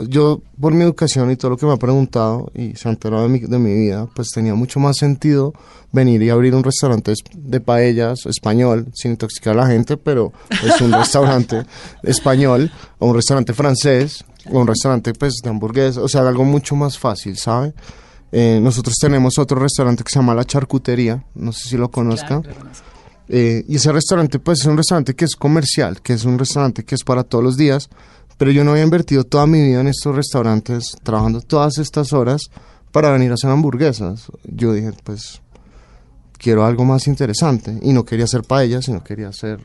yo, 0.08 0.40
por 0.60 0.72
mi 0.72 0.82
educación 0.84 1.30
y 1.30 1.36
todo 1.36 1.52
lo 1.52 1.56
que 1.56 1.66
me 1.66 1.72
ha 1.72 1.76
preguntado 1.78 2.50
y 2.54 2.76
se 2.76 2.88
ha 2.88 2.92
enterado 2.92 3.22
de 3.24 3.28
mi, 3.28 3.38
de 3.40 3.58
mi 3.58 3.74
vida, 3.74 4.06
pues 4.14 4.28
tenía 4.30 4.54
mucho 4.54 4.78
más 4.80 4.96
sentido 4.98 5.52
venir 5.92 6.22
y 6.22 6.30
abrir 6.30 6.54
un 6.54 6.62
restaurante 6.62 7.12
es- 7.12 7.24
de 7.34 7.60
paellas 7.60 8.26
español, 8.26 8.86
sin 8.94 9.12
intoxicar 9.12 9.54
a 9.54 9.62
la 9.62 9.66
gente, 9.66 9.96
pero 9.96 10.32
es 10.62 10.80
un 10.80 10.92
restaurante 10.92 11.64
español, 12.02 12.70
o 12.98 13.08
un 13.08 13.14
restaurante 13.16 13.52
francés, 13.54 14.24
o 14.50 14.60
un 14.60 14.66
restaurante 14.66 15.12
pues 15.14 15.34
de 15.42 15.50
hamburguesas, 15.50 15.98
o 15.98 16.08
sea, 16.08 16.20
algo 16.26 16.44
mucho 16.44 16.76
más 16.76 16.96
fácil, 16.98 17.36
¿sabe? 17.36 17.72
Eh, 18.32 18.60
nosotros 18.62 18.96
tenemos 19.00 19.38
otro 19.38 19.58
restaurante 19.58 20.04
que 20.04 20.10
se 20.10 20.18
llama 20.18 20.34
La 20.34 20.44
Charcutería, 20.44 21.24
no 21.34 21.52
sé 21.52 21.68
si 21.70 21.76
lo 21.76 21.90
conozcan. 21.90 22.42
Claro. 22.42 22.60
Eh, 23.28 23.64
y 23.68 23.76
ese 23.76 23.92
restaurante, 23.92 24.38
pues 24.38 24.60
es 24.60 24.66
un 24.66 24.76
restaurante 24.76 25.14
que 25.14 25.24
es 25.24 25.36
comercial, 25.36 26.00
que 26.00 26.12
es 26.12 26.24
un 26.24 26.38
restaurante 26.38 26.84
que 26.84 26.94
es 26.94 27.04
para 27.04 27.24
todos 27.24 27.42
los 27.42 27.56
días, 27.56 27.88
pero 28.38 28.50
yo 28.50 28.64
no 28.64 28.72
había 28.72 28.84
invertido 28.84 29.24
toda 29.24 29.46
mi 29.46 29.62
vida 29.62 29.80
en 29.80 29.88
estos 29.88 30.14
restaurantes, 30.14 30.96
trabajando 31.02 31.40
todas 31.40 31.78
estas 31.78 32.12
horas 32.12 32.42
para 32.92 33.10
venir 33.10 33.30
a 33.30 33.34
hacer 33.34 33.50
hamburguesas. 33.50 34.26
Yo 34.44 34.72
dije, 34.72 34.92
pues 35.04 35.40
quiero 36.38 36.64
algo 36.64 36.84
más 36.84 37.06
interesante 37.06 37.78
y 37.82 37.92
no 37.92 38.04
quería 38.04 38.26
hacer 38.26 38.42
paella, 38.42 38.82
sino 38.82 39.02
quería 39.02 39.28
hacer 39.28 39.60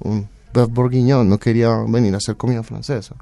un 0.00 0.28
beef 0.54 0.68
bourguignon, 0.68 1.28
no 1.28 1.38
quería 1.38 1.70
venir 1.88 2.14
a 2.14 2.18
hacer 2.18 2.36
comida 2.36 2.62
francesa. 2.62 3.16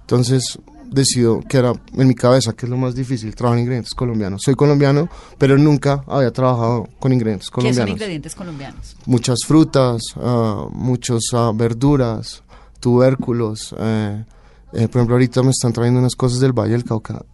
Entonces 0.00 0.58
decido 0.90 1.40
que 1.48 1.56
era 1.58 1.72
en 1.94 2.08
mi 2.08 2.14
cabeza 2.14 2.52
que 2.52 2.66
es 2.66 2.70
lo 2.70 2.76
más 2.76 2.94
difícil 2.94 3.34
trabajar 3.34 3.58
en 3.58 3.62
ingredientes 3.62 3.94
colombianos. 3.94 4.42
Soy 4.44 4.54
colombiano, 4.54 5.08
pero 5.38 5.56
nunca 5.56 6.02
había 6.06 6.32
trabajado 6.32 6.88
con 6.98 7.12
ingredientes 7.12 7.48
¿Qué 7.48 7.54
colombianos 7.54 7.88
son 7.88 7.96
ingredientes 7.96 8.34
colombianos? 8.34 8.96
muchas 9.06 9.38
frutas, 9.46 10.02
ah, 10.16 10.66
muchas 10.72 11.20
ah, 11.32 11.52
verduras, 11.54 12.42
tubérculos. 12.80 13.74
eh, 13.78 14.24
eh, 14.72 14.88
por 14.88 14.98
ejemplo, 15.00 15.14
ahorita 15.14 15.42
me 15.42 15.50
están 15.50 15.72
trayendo 15.72 16.00
unas 16.00 16.14
cosas 16.14 16.40
del 16.40 16.52
Valle 16.52 16.72
del 16.72 16.84
Cauca. 16.84 17.24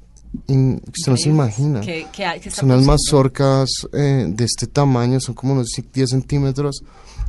in- 0.49 0.81
usted 0.95 1.13
no 1.13 1.17
se 1.17 1.29
imagina. 1.29 1.81
¿Qué, 1.81 2.07
qué 2.13 2.41
qué 2.43 2.51
Son 2.51 2.71
unas 2.71 2.85
mazorcas 2.85 3.69
eh, 3.93 4.27
de 4.29 4.45
este 4.45 4.67
tamaño, 4.67 5.19
son 5.21 5.35
como 5.35 5.53
unos 5.55 5.69
10 5.93 6.11
centímetros, 6.11 6.83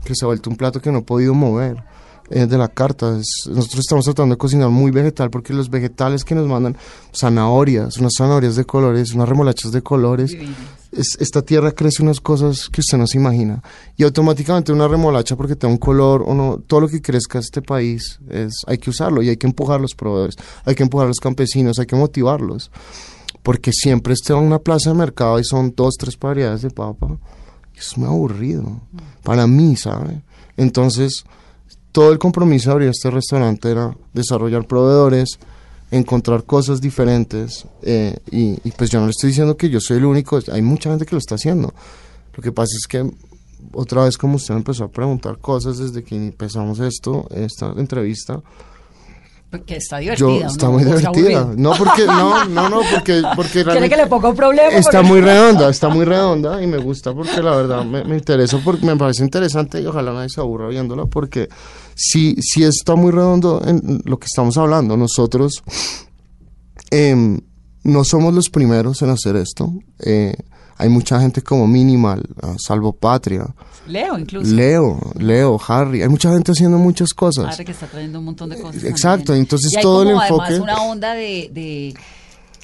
que 0.04 0.14
se 0.16 0.26
ha 0.26 0.28
vuelto 0.28 0.50
un 0.50 0.56
plato 0.58 0.82
que 0.82 0.92
no 0.92 1.00
he 1.00 1.02
podido 1.04 1.34
mover. 1.34 1.84
Eh, 2.30 2.46
de 2.46 2.58
la 2.58 2.68
carta. 2.68 3.18
Es- 3.18 3.48
nosotros 3.50 3.80
estamos 3.80 4.06
tratando 4.06 4.36
de 4.36 4.38
cocinar 4.38 4.70
muy 4.70 4.92
vegetal 4.92 5.30
porque 5.30 5.54
los 5.54 5.70
vegetales 5.70 6.24
que 6.24 6.36
nos 6.36 6.48
mandan, 6.48 6.76
zanahorias, 7.14 7.98
unas 7.98 8.14
zanahorias 8.18 8.56
de 8.56 8.66
colores, 8.66 9.14
unas 9.14 9.28
remolachas 9.30 9.72
de 9.72 9.82
colores, 9.82 10.36
es- 10.92 11.18
esta 11.20 11.42
tierra 11.42 11.72
crece 11.72 12.04
unas 12.04 12.20
cosas 12.22 12.70
que 12.70 12.82
usted 12.82 12.98
no 12.98 13.08
se 13.08 13.18
imagina. 13.18 13.62
Y 13.98 14.04
automáticamente 14.04 14.72
una 14.72 14.88
remolacha 14.88 15.36
porque 15.36 15.56
te 15.56 15.68
da 15.68 15.72
un 15.72 15.78
color 15.78 16.24
o 16.26 16.34
no, 16.34 16.58
todo 16.66 16.82
lo 16.82 16.88
que 16.88 17.02
crezca 17.02 17.40
este 17.40 17.62
país 17.62 18.20
es, 18.30 18.54
hay 18.68 18.78
que 18.78 18.90
usarlo 18.90 19.22
y 19.22 19.30
hay 19.30 19.38
que 19.38 19.48
empujar 19.48 19.80
a 19.80 19.82
los 19.82 19.96
proveedores, 19.96 20.36
hay 20.66 20.76
que 20.76 20.84
empujar 20.84 21.06
a 21.06 21.10
los 21.10 21.20
campesinos, 21.20 21.80
hay 21.80 21.86
que 21.86 21.96
motivarlos. 21.96 22.72
Porque 23.44 23.72
siempre 23.72 24.14
esté 24.14 24.34
en 24.34 24.40
una 24.40 24.60
plaza 24.60 24.90
de 24.90 24.98
mercado 24.98 25.40
y 25.40 25.44
son 25.46 25.74
dos, 25.76 25.96
tres 25.98 26.20
variedades 26.20 26.64
de 26.64 26.70
papa. 26.70 27.18
Es 27.78 27.98
muy 27.98 28.08
aburrido. 28.08 28.82
Para 29.24 29.48
mí, 29.48 29.76
¿sabe? 29.78 30.22
Entonces, 30.58 31.24
todo 31.98 32.12
el 32.12 32.20
compromiso 32.20 32.70
de 32.70 32.74
abrir 32.74 32.90
este 32.90 33.10
restaurante 33.10 33.72
era 33.72 33.98
desarrollar 34.14 34.68
proveedores, 34.68 35.40
encontrar 35.90 36.44
cosas 36.44 36.80
diferentes 36.80 37.66
eh, 37.82 38.16
y, 38.30 38.60
y 38.64 38.72
pues 38.78 38.92
yo 38.92 39.00
no 39.00 39.08
le 39.08 39.10
estoy 39.10 39.30
diciendo 39.30 39.58
que 39.58 39.68
yo 39.72 39.80
soy 39.80 39.98
el 39.98 40.06
único, 40.06 40.40
hay 40.54 40.62
mucha 40.62 40.92
gente 40.92 41.08
que 41.08 41.16
lo 41.16 41.18
está 41.18 41.34
haciendo. 41.34 41.74
Lo 42.36 42.44
que 42.44 42.52
pasa 42.52 42.76
es 42.80 42.86
que 42.86 43.10
otra 43.74 44.04
vez 44.04 44.16
como 44.16 44.36
usted 44.36 44.54
empezó 44.54 44.84
a 44.84 44.90
preguntar 44.92 45.40
cosas 45.40 45.80
desde 45.80 46.04
que 46.04 46.16
empezamos 46.16 46.80
esto, 46.82 47.28
esta 47.32 47.74
entrevista, 47.76 48.44
Que 49.66 49.78
está 49.78 49.98
divertida. 49.98 50.28
yo 50.28 50.40
¿no? 50.42 50.48
está 50.52 50.70
muy 50.70 50.84
¿O 50.84 50.94
está 50.94 51.12
divertida. 51.12 51.50
No 51.58 51.72
porque 51.80 52.06
no, 52.06 52.46
no, 52.46 52.70
no, 52.70 52.82
porque 52.94 53.24
porque 53.36 53.52
¿Quiere 53.54 53.72
realmente 53.72 53.96
que 53.96 54.02
le 54.04 54.08
ponga 54.08 54.30
un 54.30 54.36
problema? 54.36 54.70
está 54.70 55.00
Porque- 55.00 55.08
muy 55.08 55.22
redonda, 55.22 55.68
está 55.70 55.90
muy 55.90 56.06
redonda 56.06 56.62
y 56.62 56.68
me 56.68 56.78
gusta 56.78 57.12
porque 57.16 57.42
la 57.42 57.56
verdad 57.56 57.84
me, 57.84 58.04
me 58.04 58.18
interesa 58.18 58.60
porque 58.64 58.86
me 58.86 58.96
parece 58.98 59.24
interesante 59.24 59.82
y 59.82 59.88
ojalá 59.88 60.14
nadie 60.14 60.30
se 60.30 60.42
aburra 60.42 60.68
viéndola 60.68 61.06
porque 61.08 61.50
sí, 61.98 62.36
sí 62.40 62.64
está 62.64 62.96
muy 62.96 63.12
redondo 63.12 63.62
en 63.66 64.02
lo 64.06 64.18
que 64.20 64.26
estamos 64.28 64.56
hablando. 64.58 64.96
Nosotros 64.96 65.64
em, 66.92 67.40
no 67.84 68.04
somos 68.04 68.34
los 68.34 68.50
primeros 68.50 69.02
en 69.02 69.10
hacer 69.10 69.36
esto. 69.36 69.74
Eh, 70.00 70.36
hay 70.78 70.90
mucha 70.90 71.20
gente 71.20 71.42
como 71.42 71.68
Minimal, 71.68 72.24
ah, 72.42 72.56
Salvo 72.60 72.94
Patria, 72.94 73.48
Leo, 73.88 74.18
incluso. 74.20 74.54
Leo, 74.54 75.00
Leo, 75.18 75.60
Harry. 75.68 76.02
Hay 76.04 76.10
mucha 76.10 76.32
gente 76.32 76.52
haciendo 76.52 76.78
muchas 76.78 77.14
cosas. 77.14 77.54
Harry 77.54 77.66
que 77.66 77.72
está 77.72 77.88
trayendo 77.88 78.20
un 78.20 78.26
montón 78.26 78.50
de 78.50 78.60
cosas. 78.62 78.84
Exacto, 78.84 79.28
también. 79.28 79.44
entonces 79.46 79.72
Y 79.74 79.78
hay 79.78 79.82
todo 79.82 80.04
el 80.04 80.10
como 80.10 80.22
enfoque- 80.24 80.44
Además, 80.50 80.64
una 80.64 80.84
onda 80.84 81.14
de, 81.14 81.50
de- 81.54 81.94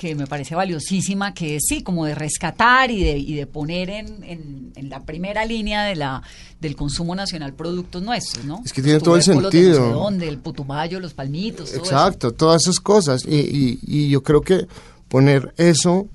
que 0.10 0.16
me 0.16 0.28
parece 0.28 0.54
valiosísima, 0.54 1.34
que 1.34 1.56
es 1.56 1.64
sí, 1.66 1.82
como 1.82 2.04
de 2.06 2.14
rescatar 2.14 2.92
y 2.92 3.02
de, 3.04 3.18
y 3.18 3.36
de 3.36 3.48
poner 3.48 3.90
en, 3.90 4.22
en- 4.26 4.74
en 4.76 4.90
la 4.90 5.00
primera 5.00 5.46
línea 5.46 5.84
de 5.86 5.96
la 5.96 6.22
del 6.60 6.76
consumo 6.76 7.16
nacional 7.16 7.54
productos 7.54 8.04
nuestros, 8.04 8.44
¿no? 8.44 8.62
Es 8.66 8.74
que 8.74 8.82
tiene 8.82 8.96
Los 8.96 9.04
todo 9.04 9.16
el 9.16 9.22
de 9.22 9.26
sentido. 9.52 9.76
Sé 9.88 9.94
dónde, 9.94 10.28
el 10.28 10.40
putumayo, 10.40 11.00
los 11.00 11.14
palmitos, 11.14 11.72
todo 11.72 11.84
eso. 11.84 11.94
Exacto, 11.94 12.32
todas 12.34 12.64
esas 12.64 12.82
cosas. 12.82 13.24
Y, 13.26 13.36
y- 13.36 13.80
y 13.84 14.10
yo 14.10 14.24
creo 14.24 14.42
que 14.42 14.68
poner 15.08 15.54
eso 15.58 16.08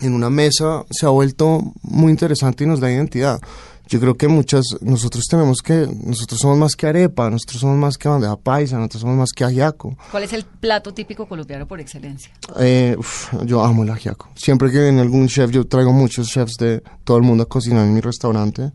en 0.00 0.12
una 0.12 0.28
mesa 0.28 0.84
se 0.90 1.06
ha 1.06 1.08
vuelto 1.08 1.62
muy 1.82 2.10
interesante 2.12 2.64
y 2.64 2.66
nos 2.66 2.80
da 2.80 2.90
identidad. 2.92 3.40
Yo 3.88 4.00
creo 4.00 4.16
que 4.16 4.26
muchas, 4.26 4.64
nosotros 4.80 5.24
tenemos 5.30 5.62
que, 5.62 5.88
nosotros 6.04 6.40
somos 6.40 6.58
más 6.58 6.74
que 6.74 6.88
arepa, 6.88 7.30
nosotros 7.30 7.60
somos 7.60 7.76
más 7.76 7.96
que 7.96 8.08
bandeja 8.08 8.36
paisa, 8.36 8.76
nosotros 8.76 9.02
somos 9.02 9.16
más 9.16 9.30
que 9.30 9.44
ajiaco. 9.44 9.96
¿Cuál 10.10 10.24
es 10.24 10.32
el 10.32 10.44
plato 10.44 10.92
típico 10.92 11.26
colombiano 11.26 11.68
por 11.68 11.78
excelencia? 11.78 12.32
Eh, 12.58 12.96
uf, 12.98 13.32
yo 13.44 13.62
amo 13.62 13.84
el 13.84 13.90
ajiaco. 13.90 14.28
Siempre 14.34 14.72
que 14.72 14.80
viene 14.80 15.00
algún 15.00 15.28
chef, 15.28 15.50
yo 15.50 15.66
traigo 15.66 15.92
muchos 15.92 16.28
chefs 16.28 16.56
de 16.58 16.82
todo 17.04 17.16
el 17.16 17.22
mundo 17.22 17.44
a 17.44 17.46
cocinar 17.46 17.86
en 17.86 17.94
mi 17.94 18.00
restaurante. 18.00 18.72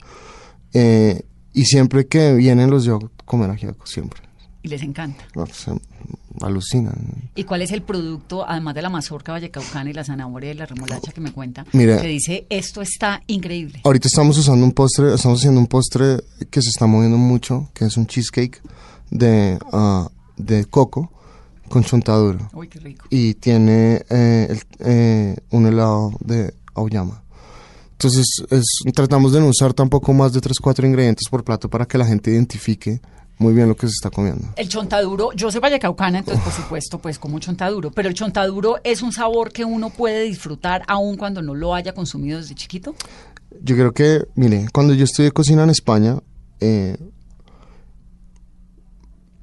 Eh, 0.73 1.21
y 1.53 1.65
siempre 1.65 2.07
que 2.07 2.33
vienen 2.33 2.69
los 2.69 2.85
yo 2.85 2.97
a 2.97 3.25
comer 3.25 3.49
ajiaco, 3.49 3.85
siempre. 3.85 4.30
Y 4.63 4.67
les 4.69 4.81
encanta. 4.83 5.23
No, 5.35 5.45
se 5.47 5.71
alucinan. 6.41 6.93
¿Y 7.35 7.43
cuál 7.45 7.61
es 7.61 7.71
el 7.71 7.81
producto, 7.81 8.47
además 8.47 8.75
de 8.75 8.81
la 8.81 8.89
mazorca 8.89 9.31
vallecaucana 9.31 9.89
y 9.89 9.93
la 9.93 10.03
zanahoria 10.03 10.51
y 10.51 10.53
la 10.53 10.65
remolacha 10.65 11.11
que 11.11 11.21
me 11.21 11.31
cuenta, 11.31 11.65
Mira. 11.73 11.99
que 12.01 12.07
dice, 12.07 12.45
esto 12.49 12.81
está 12.81 13.21
increíble? 13.27 13.81
Ahorita 13.83 14.07
estamos 14.07 14.37
usando 14.37 14.65
un 14.65 14.71
postre, 14.71 15.13
estamos 15.15 15.39
haciendo 15.39 15.59
un 15.59 15.67
postre 15.67 16.17
que 16.49 16.61
se 16.61 16.69
está 16.69 16.85
moviendo 16.87 17.17
mucho, 17.17 17.69
que 17.73 17.85
es 17.85 17.97
un 17.97 18.05
cheesecake 18.07 18.61
de, 19.09 19.57
ah, 19.73 20.09
de 20.37 20.65
coco 20.65 21.11
con 21.67 21.83
chontadura. 21.83 22.49
Uy, 22.53 22.67
qué 22.67 22.79
rico. 22.79 23.05
Y 23.09 23.33
tiene 23.35 24.03
eh, 24.09 24.47
el- 24.49 24.61
eh, 24.79 25.35
un 25.51 25.65
helado 25.65 26.13
de 26.23 26.53
auyama. 26.75 27.23
Entonces, 27.93 28.25
es- 28.49 28.93
tratamos 28.93 29.31
de 29.31 29.39
no 29.39 29.47
usar 29.47 29.73
tampoco 29.73 30.11
más 30.13 30.33
de 30.33 30.41
3, 30.41 30.59
4 30.59 30.85
ingredientes 30.87 31.27
por 31.29 31.43
plato 31.43 31.69
para 31.69 31.85
que 31.85 31.97
la 31.97 32.05
gente 32.05 32.31
identifique 32.31 32.99
muy 33.41 33.53
bien 33.53 33.67
lo 33.67 33.75
que 33.75 33.87
se 33.87 33.93
está 33.93 34.11
comiendo. 34.11 34.47
El 34.55 34.69
chontaduro, 34.69 35.31
yo 35.33 35.51
soy 35.51 35.59
vallecaucana, 35.59 36.19
entonces 36.19 36.43
por 36.43 36.53
supuesto, 36.53 36.99
pues 36.99 37.17
como 37.17 37.39
chontaduro, 37.39 37.91
pero 37.91 38.07
el 38.07 38.13
chontaduro 38.13 38.77
es 38.83 39.01
un 39.01 39.11
sabor 39.11 39.51
que 39.51 39.65
uno 39.65 39.89
puede 39.89 40.23
disfrutar 40.23 40.83
aun 40.87 41.17
cuando 41.17 41.41
no 41.41 41.55
lo 41.55 41.73
haya 41.73 41.93
consumido 41.93 42.39
desde 42.39 42.53
chiquito. 42.53 42.95
Yo 43.61 43.75
creo 43.75 43.93
que, 43.93 44.25
mire, 44.35 44.67
cuando 44.71 44.93
yo 44.93 45.03
estudié 45.03 45.31
cocina 45.31 45.63
en 45.63 45.71
España, 45.71 46.19
eh, 46.59 46.97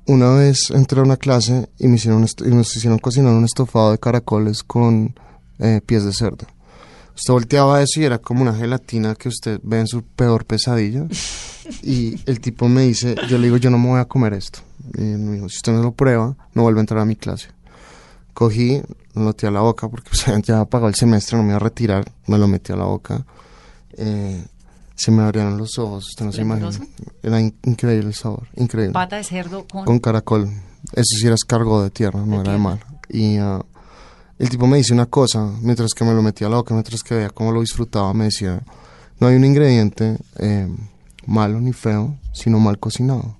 una 0.06 0.32
vez 0.34 0.70
entré 0.70 1.00
a 1.00 1.02
una 1.02 1.16
clase 1.16 1.68
y, 1.76 1.88
me 1.88 1.96
hicieron 1.96 2.24
y 2.24 2.50
nos 2.50 2.76
hicieron 2.76 2.98
cocinar 2.98 3.34
un 3.34 3.44
estofado 3.44 3.90
de 3.90 3.98
caracoles 3.98 4.62
con 4.62 5.14
eh, 5.58 5.80
pies 5.84 6.04
de 6.04 6.12
cerdo. 6.12 6.46
Usted 7.18 7.32
volteaba 7.32 7.82
eso 7.82 8.00
y 8.00 8.04
era 8.04 8.18
como 8.18 8.42
una 8.42 8.54
gelatina 8.54 9.14
que 9.14 9.28
usted 9.28 9.60
ve 9.62 9.80
en 9.80 9.86
su 9.88 10.02
peor 10.02 10.44
pesadilla. 10.46 11.06
Y 11.82 12.18
el 12.30 12.40
tipo 12.40 12.68
me 12.68 12.82
dice, 12.82 13.14
yo 13.28 13.36
le 13.38 13.44
digo, 13.48 13.56
yo 13.58 13.70
no 13.70 13.76
me 13.78 13.88
voy 13.88 14.00
a 14.00 14.04
comer 14.06 14.32
esto. 14.34 14.60
Y 14.96 15.00
me 15.02 15.34
dijo, 15.34 15.48
si 15.48 15.56
usted 15.56 15.72
no 15.72 15.82
lo 15.82 15.92
prueba, 15.92 16.34
no 16.54 16.62
vuelve 16.62 16.78
a 16.80 16.82
entrar 16.82 17.00
a 17.00 17.04
mi 17.04 17.16
clase. 17.16 17.48
Cogí, 18.32 18.80
lo 19.14 19.22
metí 19.22 19.46
a 19.46 19.50
la 19.50 19.60
boca 19.60 19.88
porque 19.88 20.08
pues, 20.10 20.24
ya 20.46 20.64
pagó 20.64 20.86
el 20.88 20.94
semestre, 20.94 21.36
no 21.36 21.42
me 21.42 21.50
iba 21.50 21.56
a 21.56 21.60
retirar, 21.60 22.10
me 22.28 22.38
lo 22.38 22.46
metí 22.46 22.72
a 22.72 22.76
la 22.76 22.84
boca. 22.84 23.26
Eh, 23.96 24.44
se 24.94 25.10
me 25.10 25.22
abrieron 25.22 25.58
los 25.58 25.76
ojos, 25.78 26.06
usted 26.10 26.24
no 26.24 26.32
se 26.32 26.42
imagina. 26.42 26.70
Era 27.22 27.40
in- 27.40 27.54
increíble 27.64 28.06
el 28.08 28.14
sabor, 28.14 28.46
increíble. 28.56 28.92
Pata 28.92 29.16
de 29.16 29.24
cerdo 29.24 29.66
con... 29.66 29.84
Con 29.84 29.98
caracol. 29.98 30.48
Eso 30.92 31.16
sí 31.18 31.26
era 31.26 31.34
escargot 31.34 31.82
de 31.82 31.90
tierra, 31.90 32.20
no 32.24 32.36
De 32.36 32.42
era 32.42 32.52
de 32.52 32.58
mar. 32.58 32.78
Y 33.08 33.36
ah, 33.38 33.60
el 34.38 34.48
tipo 34.48 34.66
me 34.66 34.76
dice 34.76 34.92
una 34.92 35.06
cosa, 35.06 35.52
mientras 35.62 35.94
que 35.94 36.04
me 36.04 36.14
lo 36.14 36.22
metía 36.22 36.46
a 36.46 36.50
la 36.50 36.56
boca, 36.56 36.72
mientras 36.72 37.02
que 37.02 37.14
veía 37.14 37.30
cómo 37.30 37.52
lo 37.52 37.60
disfrutaba, 37.60 38.14
me 38.14 38.24
decía, 38.24 38.62
no 39.18 39.26
hay 39.26 39.36
un 39.36 39.44
ingrediente 39.44 40.16
eh, 40.38 40.68
malo 41.26 41.60
ni 41.60 41.72
feo, 41.72 42.16
sino 42.32 42.60
mal 42.60 42.78
cocinado 42.78 43.36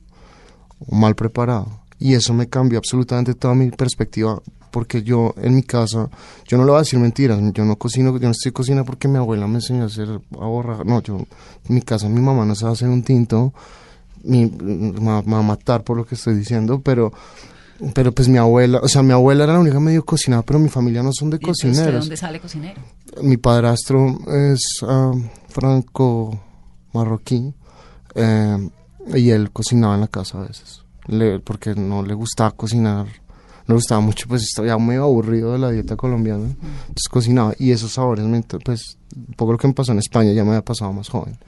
o 0.81 0.97
mal 0.97 1.15
preparado. 1.15 1.69
Y 2.01 2.15
eso 2.15 2.35
me 2.35 2.49
cambió 2.49 2.79
absolutamente 2.79 3.35
toda 3.35 3.55
mi 3.55 3.71
perspectiva, 3.71 4.41
porque 4.73 5.03
yo 5.03 5.35
en 5.41 5.55
mi 5.55 5.63
casa, 5.63 6.11
yo 6.47 6.59
no 6.59 6.65
le 6.65 6.71
voy 6.71 6.79
a 6.79 6.83
decir 6.83 6.99
mentiras, 6.99 7.41
yo 7.53 7.65
no 7.65 7.77
cocino, 7.77 8.17
yo 8.19 8.27
no 8.27 8.33
estoy 8.33 8.51
cocina 8.51 8.85
porque 8.85 9.07
mi 9.07 9.19
abuela 9.19 9.47
me 9.47 9.57
enseñó 9.57 9.85
a 9.85 9.87
hacer 9.87 10.09
a 10.09 10.47
borrar, 10.47 10.85
no, 10.85 11.01
yo, 11.03 11.19
en 11.69 11.75
mi 11.75 11.83
casa 11.83 12.09
mi 12.09 12.21
mamá 12.21 12.45
no 12.45 12.57
sabe 12.57 12.73
hacer 12.73 12.89
un 12.89 13.03
tinto, 13.03 13.53
me 14.25 14.49
va 14.49 15.19
a 15.19 15.43
matar 15.43 15.85
por 15.85 15.97
lo 15.97 16.05
que 16.05 16.17
estoy 16.17 16.35
diciendo, 16.35 16.81
pero 16.81 17.13
pero 17.95 18.12
pues 18.12 18.29
mi 18.29 18.39
abuela, 18.39 18.81
o 18.83 18.89
sea, 18.89 19.03
mi 19.03 19.12
abuela 19.12 19.45
era 19.45 19.53
la 19.55 19.61
única 19.61 19.79
medio 19.81 20.05
cocinada, 20.05 20.43
pero 20.43 20.59
mi 20.59 20.68
familia 20.68 21.03
no 21.03 21.11
son 21.12 21.31
de 21.31 21.37
¿Y 21.37 21.41
entonces 21.41 21.62
¿De 21.64 21.70
cocineros. 21.70 22.01
dónde 22.05 22.16
sale 22.16 22.41
cocinero? 22.41 22.81
Mi 23.22 23.37
padrastro 23.37 24.18
es 24.29 24.61
ah, 24.83 25.12
franco 25.49 26.41
marroquí 26.93 27.53
eh, 28.14 28.68
y 29.14 29.31
él 29.31 29.51
cocinaba 29.51 29.95
en 29.95 30.01
la 30.03 30.09
casa 30.09 30.39
a 30.39 30.47
veces, 30.47 30.83
le- 31.07 31.41
porque 31.41 31.74
no 31.74 32.03
le 32.03 32.14
gustaba 32.14 32.51
cocinar, 32.53 33.07
no 33.07 33.12
le 33.68 33.74
gustaba 33.74 34.01
mucho, 34.01 34.26
pues 34.29 34.43
estaba 34.43 34.76
muy 34.79 34.97
aburrido 34.97 35.53
de 35.53 35.59
la 35.59 35.70
dieta 35.70 35.97
colombiana, 35.97 36.45
entonces 36.47 37.09
cocinaba 37.11 37.55
y 37.59 37.70
esos 37.70 37.93
sabores, 37.93 38.24
pues 38.64 38.99
un 39.16 39.35
poco 39.35 39.53
lo 39.53 39.59
que 39.59 39.68
me 39.68 39.74
pasó 39.74 39.93
en 39.93 39.99
España 39.99 40.33
ya 40.33 40.43
me 40.45 40.51
había 40.51 40.64
pasado 40.64 40.93
más 40.93 41.09
joven. 41.09 41.39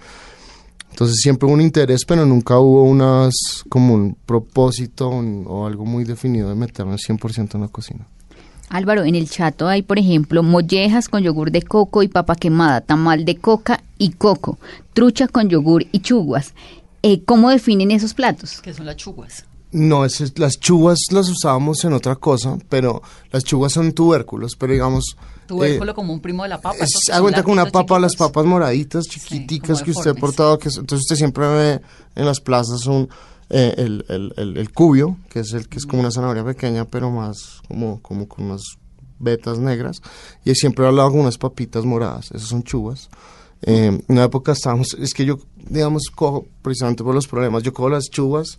Entonces 1.01 1.23
siempre 1.23 1.47
hubo 1.47 1.55
un 1.55 1.63
interés, 1.63 2.05
pero 2.05 2.27
nunca 2.27 2.59
hubo 2.59 2.83
unas 2.83 3.33
como 3.71 3.95
un 3.95 4.15
propósito 4.27 5.09
un- 5.09 5.47
o 5.49 5.65
algo 5.67 5.87
muy 5.87 6.05
definido 6.05 6.51
de 6.51 6.55
meterme 6.55 6.99
100% 6.99 7.55
en 7.55 7.63
la 7.63 7.69
cocina. 7.69 8.07
Álvaro, 8.69 9.05
en 9.05 9.15
el 9.15 9.27
chato 9.31 9.67
hay, 9.67 9.81
por 9.81 9.99
ejemplo, 9.99 10.43
mollejas 10.43 11.09
con 11.09 11.23
yogur 11.23 11.53
de 11.53 11.63
coco 11.63 12.03
y 12.03 12.09
papa 12.09 12.37
quemada, 12.37 12.83
tamal 12.83 13.25
de 13.25 13.37
coca 13.37 13.83
y 13.97 14.11
coco, 14.11 14.59
trucha 14.93 15.27
con 15.27 15.49
yogur 15.49 15.87
y 15.91 16.01
chuguas. 16.01 16.53
Eh, 17.03 17.23
¿Cómo 17.25 17.49
definen 17.49 17.93
esos 17.93 18.13
platos? 18.13 18.61
Que 18.61 18.75
son 18.75 18.85
las 18.85 18.97
chuguas. 18.97 19.47
No, 19.73 20.05
ese- 20.05 20.31
las 20.37 20.61
chuvas 20.61 20.99
las 21.13 21.31
usábamos 21.31 21.83
en 21.87 21.95
otra 21.95 22.17
cosa, 22.17 22.59
pero 22.69 23.01
las 23.33 23.43
chuvas 23.43 23.73
son 23.73 23.93
tubérculos, 23.93 24.55
pero 24.55 24.75
digamos... 24.75 25.17
Tubérculo 25.57 25.91
eh, 25.91 25.95
como 25.95 26.13
un 26.13 26.21
primo 26.21 26.43
de 26.45 26.49
la 26.49 26.61
papa. 26.61 26.77
es- 26.81 27.11
cuenta 27.21 27.43
con 27.43 27.53
una 27.53 27.67
papa, 27.67 27.99
las 27.99 28.13
chiquitos. 28.13 28.29
papas 28.29 28.47
moraditas, 28.47 29.05
chiquiticas 29.07 29.79
como 29.81 29.85
que 29.85 29.91
usted 29.91 30.11
ha 30.11 30.15
portado, 30.15 30.59
que 30.59 30.69
es- 30.69 30.77
entonces 30.79 31.03
usted 31.05 31.17
siempre 31.17 31.47
ve 31.49 31.81
en 32.15 32.25
las 32.27 32.41
plazas 32.41 32.87
un, 32.87 33.09
eh, 33.51 33.75
el, 33.79 34.05
el, 34.09 34.33
el, 34.37 34.57
el 34.57 34.73
cubio, 34.73 35.17
que 35.29 35.41
es 35.41 35.53
el 35.53 35.69
que 35.69 35.79
es 35.79 35.87
como 35.87 36.01
una 36.01 36.11
zanahoria 36.11 36.45
pequeña, 36.45 36.85
pero 36.85 37.11
más 37.11 37.61
como, 37.69 38.01
como 38.01 38.29
con 38.29 38.45
unas 38.47 38.63
vetas 39.19 39.59
negras, 39.59 40.01
y 40.45 40.55
siempre 40.55 40.87
al 40.87 40.97
lado 40.97 41.11
con 41.11 41.21
unas 41.21 41.37
papitas 41.37 41.85
moradas, 41.85 42.31
esas 42.33 42.49
son 42.49 42.63
chuvas. 42.63 43.09
Eh, 43.63 43.87
en 43.87 44.05
una 44.09 44.25
época 44.25 44.53
estábamos, 44.53 44.95
es 44.95 45.13
que 45.13 45.25
yo, 45.27 45.39
digamos, 45.69 46.05
cojo, 46.15 46.47
precisamente 46.63 47.05
por 47.05 47.15
los 47.15 47.27
problemas, 47.27 47.63
yo 47.63 47.73
cojo 47.75 47.91
las 47.91 48.05
chuvas 48.09 48.59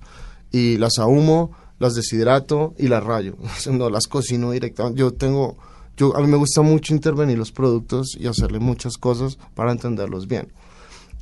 y 0.52 0.78
las 0.78 1.00
ahumo, 1.00 1.52
las 1.80 1.96
deshidrato 1.96 2.76
y 2.78 2.88
las 2.90 3.04
rayo. 3.04 3.36
No 3.72 3.90
las 3.90 4.06
cocino 4.08 4.52
directamente. 4.52 5.00
Yo 5.00 5.12
tengo, 5.14 5.58
a 6.16 6.22
mí 6.22 6.28
me 6.28 6.38
gusta 6.38 6.62
mucho 6.62 6.94
intervenir 6.94 7.38
los 7.38 7.52
productos 7.52 8.16
y 8.20 8.28
hacerle 8.28 8.60
muchas 8.60 8.98
cosas 8.98 9.38
para 9.56 9.72
entenderlos 9.72 10.28
bien. 10.28 10.52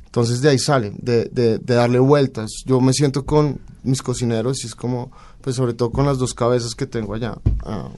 Entonces 0.06 0.40
de 0.40 0.48
ahí 0.48 0.58
sale, 0.58 0.92
de 1.00 1.58
darle 1.58 1.98
vueltas. 2.00 2.50
Yo 2.66 2.80
me 2.80 2.92
siento 2.92 3.24
con 3.24 3.60
mis 3.82 4.02
cocineros 4.02 4.64
y 4.64 4.66
es 4.66 4.74
como, 4.74 5.12
pues 5.40 5.56
sobre 5.56 5.74
todo 5.74 5.90
con 5.90 6.06
las 6.06 6.18
dos 6.18 6.34
cabezas 6.34 6.74
que 6.74 6.86
tengo 6.86 7.14
allá. 7.14 7.36
ah, 7.64 7.90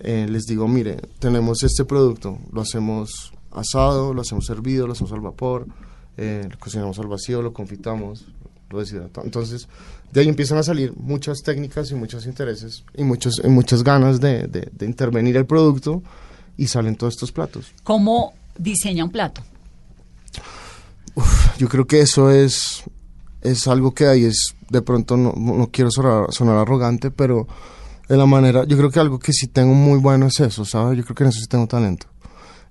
eh, 0.00 0.26
les 0.28 0.44
digo, 0.44 0.68
mire, 0.68 0.98
tenemos 1.18 1.62
este 1.62 1.84
producto, 1.84 2.38
lo 2.52 2.60
hacemos 2.60 3.32
asado, 3.50 4.12
lo 4.12 4.20
hacemos 4.20 4.48
hervido, 4.50 4.86
lo 4.86 4.92
hacemos 4.92 5.12
al 5.12 5.20
vapor, 5.20 5.66
eh, 6.18 6.46
lo 6.50 6.58
cocinamos 6.58 6.98
al 6.98 7.06
vacío, 7.06 7.40
lo 7.40 7.54
confitamos, 7.54 8.26
lo. 8.68 9.22
Entonces, 9.24 9.68
de 10.12 10.20
ahí 10.20 10.28
empiezan 10.28 10.58
a 10.58 10.62
salir 10.62 10.92
muchas 10.96 11.38
técnicas 11.42 11.90
y 11.90 11.94
muchos 11.94 12.26
intereses 12.26 12.84
y, 12.96 13.04
muchos, 13.04 13.40
y 13.44 13.48
muchas 13.48 13.82
ganas 13.84 14.20
de, 14.20 14.46
de- 14.48 14.68
de 14.72 14.86
intervenir 14.86 15.36
el 15.36 15.46
producto 15.46 16.02
y 16.56 16.66
salen 16.68 16.96
todos 16.96 17.14
estos 17.14 17.32
platos. 17.32 17.72
¿Cómo 17.84 18.32
diseña 18.58 19.04
un 19.04 19.10
plato? 19.10 19.42
Yo 21.58 21.68
creo 21.68 21.86
que 21.86 22.00
eso 22.00 22.30
es, 22.30 22.82
es 23.40 23.66
algo 23.68 23.94
que 23.94 24.06
ahí 24.06 24.24
es, 24.24 24.54
de 24.68 24.82
pronto 24.82 25.16
no, 25.16 25.32
no 25.36 25.68
quiero 25.72 25.90
sonar, 25.90 26.26
sonar 26.32 26.56
arrogante, 26.58 27.10
pero 27.10 27.46
de 28.08 28.16
la 28.16 28.26
manera, 28.26 28.64
yo 28.64 28.76
creo 28.76 28.90
que 28.90 29.00
algo 29.00 29.18
que 29.18 29.32
sí 29.32 29.46
tengo 29.48 29.72
muy 29.74 29.98
bueno 29.98 30.26
es 30.26 30.38
eso, 30.40 30.64
¿sabes? 30.64 30.98
Yo 30.98 31.04
creo 31.04 31.14
que 31.16 31.24
en 31.24 31.30
eso 31.30 31.40
sí 31.40 31.46
tengo 31.46 31.66
talento. 31.66 32.06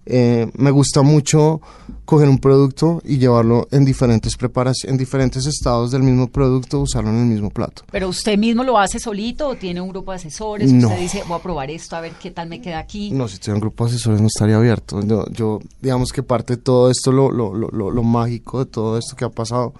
Eh, 0.08 0.52
me 0.56 0.70
gusta 0.70 1.02
mucho 1.02 1.62
coger 2.06 2.30
un 2.30 2.38
producto 2.38 3.02
y 3.04 3.18
llevarlo 3.18 3.68
en 3.72 3.84
diferentes 3.86 4.38
preparaciones, 4.38 4.92
en 4.92 4.98
diferentes 4.98 5.46
estados 5.48 5.92
del 5.92 6.04
mismo 6.04 6.28
producto, 6.28 6.82
usarlo 6.82 7.10
en 7.10 7.22
el 7.22 7.26
mismo 7.26 7.50
plato. 7.50 7.84
¿Pero 7.92 8.10
usted 8.10 8.38
mismo 8.38 8.64
lo 8.64 8.78
hace 8.78 9.00
solito 9.00 9.48
o 9.50 9.56
tiene 9.56 9.82
un 9.82 9.90
grupo 9.90 10.12
de 10.12 10.18
asesores? 10.18 10.72
No. 10.72 10.90
Usted 10.90 11.00
dice, 11.00 11.24
voy 11.28 11.40
a 11.40 11.42
probar 11.42 11.72
esto, 11.72 11.96
a 11.96 12.02
ver 12.02 12.14
qué 12.22 12.30
tal 12.30 12.48
me 12.50 12.62
queda 12.62 12.80
aquí. 12.80 13.10
No, 13.12 13.28
si 13.28 13.38
tuviera 13.38 13.56
un 13.56 13.62
grupo 13.62 13.86
de 13.86 13.96
asesores 13.96 14.22
no 14.22 14.28
estaría 14.28 14.58
abierto. 14.58 15.02
Yo, 15.02 15.26
yo 15.32 15.60
digamos 15.82 16.12
que 16.12 16.22
parte 16.22 16.58
de 16.58 16.62
todo 16.62 16.92
esto, 16.92 17.12
lo, 17.12 17.32
lo, 17.32 17.54
lo, 17.56 17.70
lo, 17.72 18.04
mágico 18.04 18.64
de 18.64 18.70
todo 18.70 18.98
esto 19.00 19.16
que 19.16 19.26
ha 19.26 19.30
pasado. 19.30 19.74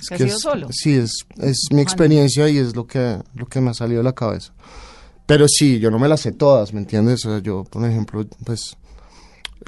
Es 0.00 0.08
¿Que 0.08 0.14
ha 0.14 0.18
sido 0.18 0.36
es- 0.36 0.40
solo? 0.40 0.68
Sí, 0.70 0.94
es, 0.94 1.26
es 1.38 1.66
mi 1.72 1.80
experiencia 1.82 2.48
y 2.48 2.58
es 2.58 2.76
lo 2.76 2.86
que, 2.86 3.18
lo 3.34 3.46
que 3.46 3.60
me 3.60 3.70
ha 3.70 3.74
salido 3.74 3.98
de 3.98 4.04
la 4.04 4.12
cabeza. 4.12 4.52
Pero 5.26 5.46
sí, 5.48 5.78
yo 5.80 5.90
no 5.90 5.98
me 5.98 6.08
las 6.08 6.20
sé 6.20 6.32
todas, 6.32 6.72
¿me 6.72 6.80
entiendes? 6.80 7.24
O 7.26 7.30
sea, 7.30 7.38
yo, 7.40 7.64
por 7.64 7.84
ejemplo, 7.88 8.24
pues 8.44 8.76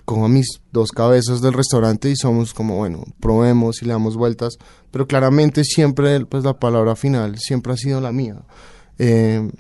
cojo 0.05 0.25
a 0.25 0.29
mis 0.29 0.61
dos 0.73 0.91
cabezas 0.91 1.41
del 1.41 1.53
restaurante 1.53 2.11
y 2.11 2.17
somos 2.17 2.53
como, 2.55 2.77
bueno, 2.77 3.05
probemos 3.21 3.83
y 3.83 3.87
le 3.87 3.93
damos 3.93 4.17
vueltas, 4.17 4.59
pero 4.91 5.07
claramente 5.07 5.65
siempre, 5.65 6.25
pues 6.27 6.45
la 6.45 6.59
palabra 6.59 6.97
final 6.97 7.39
siempre 7.39 7.73
ha 7.73 7.77
sido 7.77 8.01
la 8.01 8.13
mía. 8.13 8.43
Eh, 8.99 9.51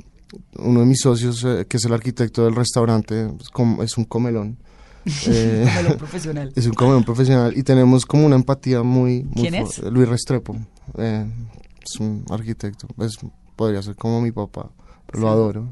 uno 0.58 0.80
de 0.80 0.86
mis 0.86 1.00
socios, 1.00 1.44
eh, 1.44 1.66
que 1.68 1.76
es 1.76 1.84
el 1.84 1.92
arquitecto 1.92 2.44
del 2.44 2.54
restaurante, 2.56 3.30
es, 3.40 3.48
como- 3.50 3.82
es 3.82 3.96
un 3.96 4.04
comelón. 4.04 4.58
Eh, 5.26 5.66
profesional. 5.98 6.50
es 6.56 6.66
un 6.66 6.72
comelón 6.72 7.04
profesional 7.04 7.52
y 7.56 7.62
tenemos 7.62 8.06
como 8.06 8.24
una 8.24 8.36
empatía 8.36 8.82
muy... 8.82 9.22
muy 9.24 9.34
¿Quién 9.42 9.54
es? 9.54 9.78
Luis 9.82 10.08
Restrepo. 10.08 10.56
es 10.96 12.00
un 12.00 12.24
arquitecto, 12.30 12.88
es, 12.98 13.18
podría 13.54 13.82
ser 13.82 13.96
como 13.96 14.22
mi 14.22 14.32
papá, 14.32 14.70
pero 15.06 15.20
lo 15.20 15.28
adoro. 15.28 15.68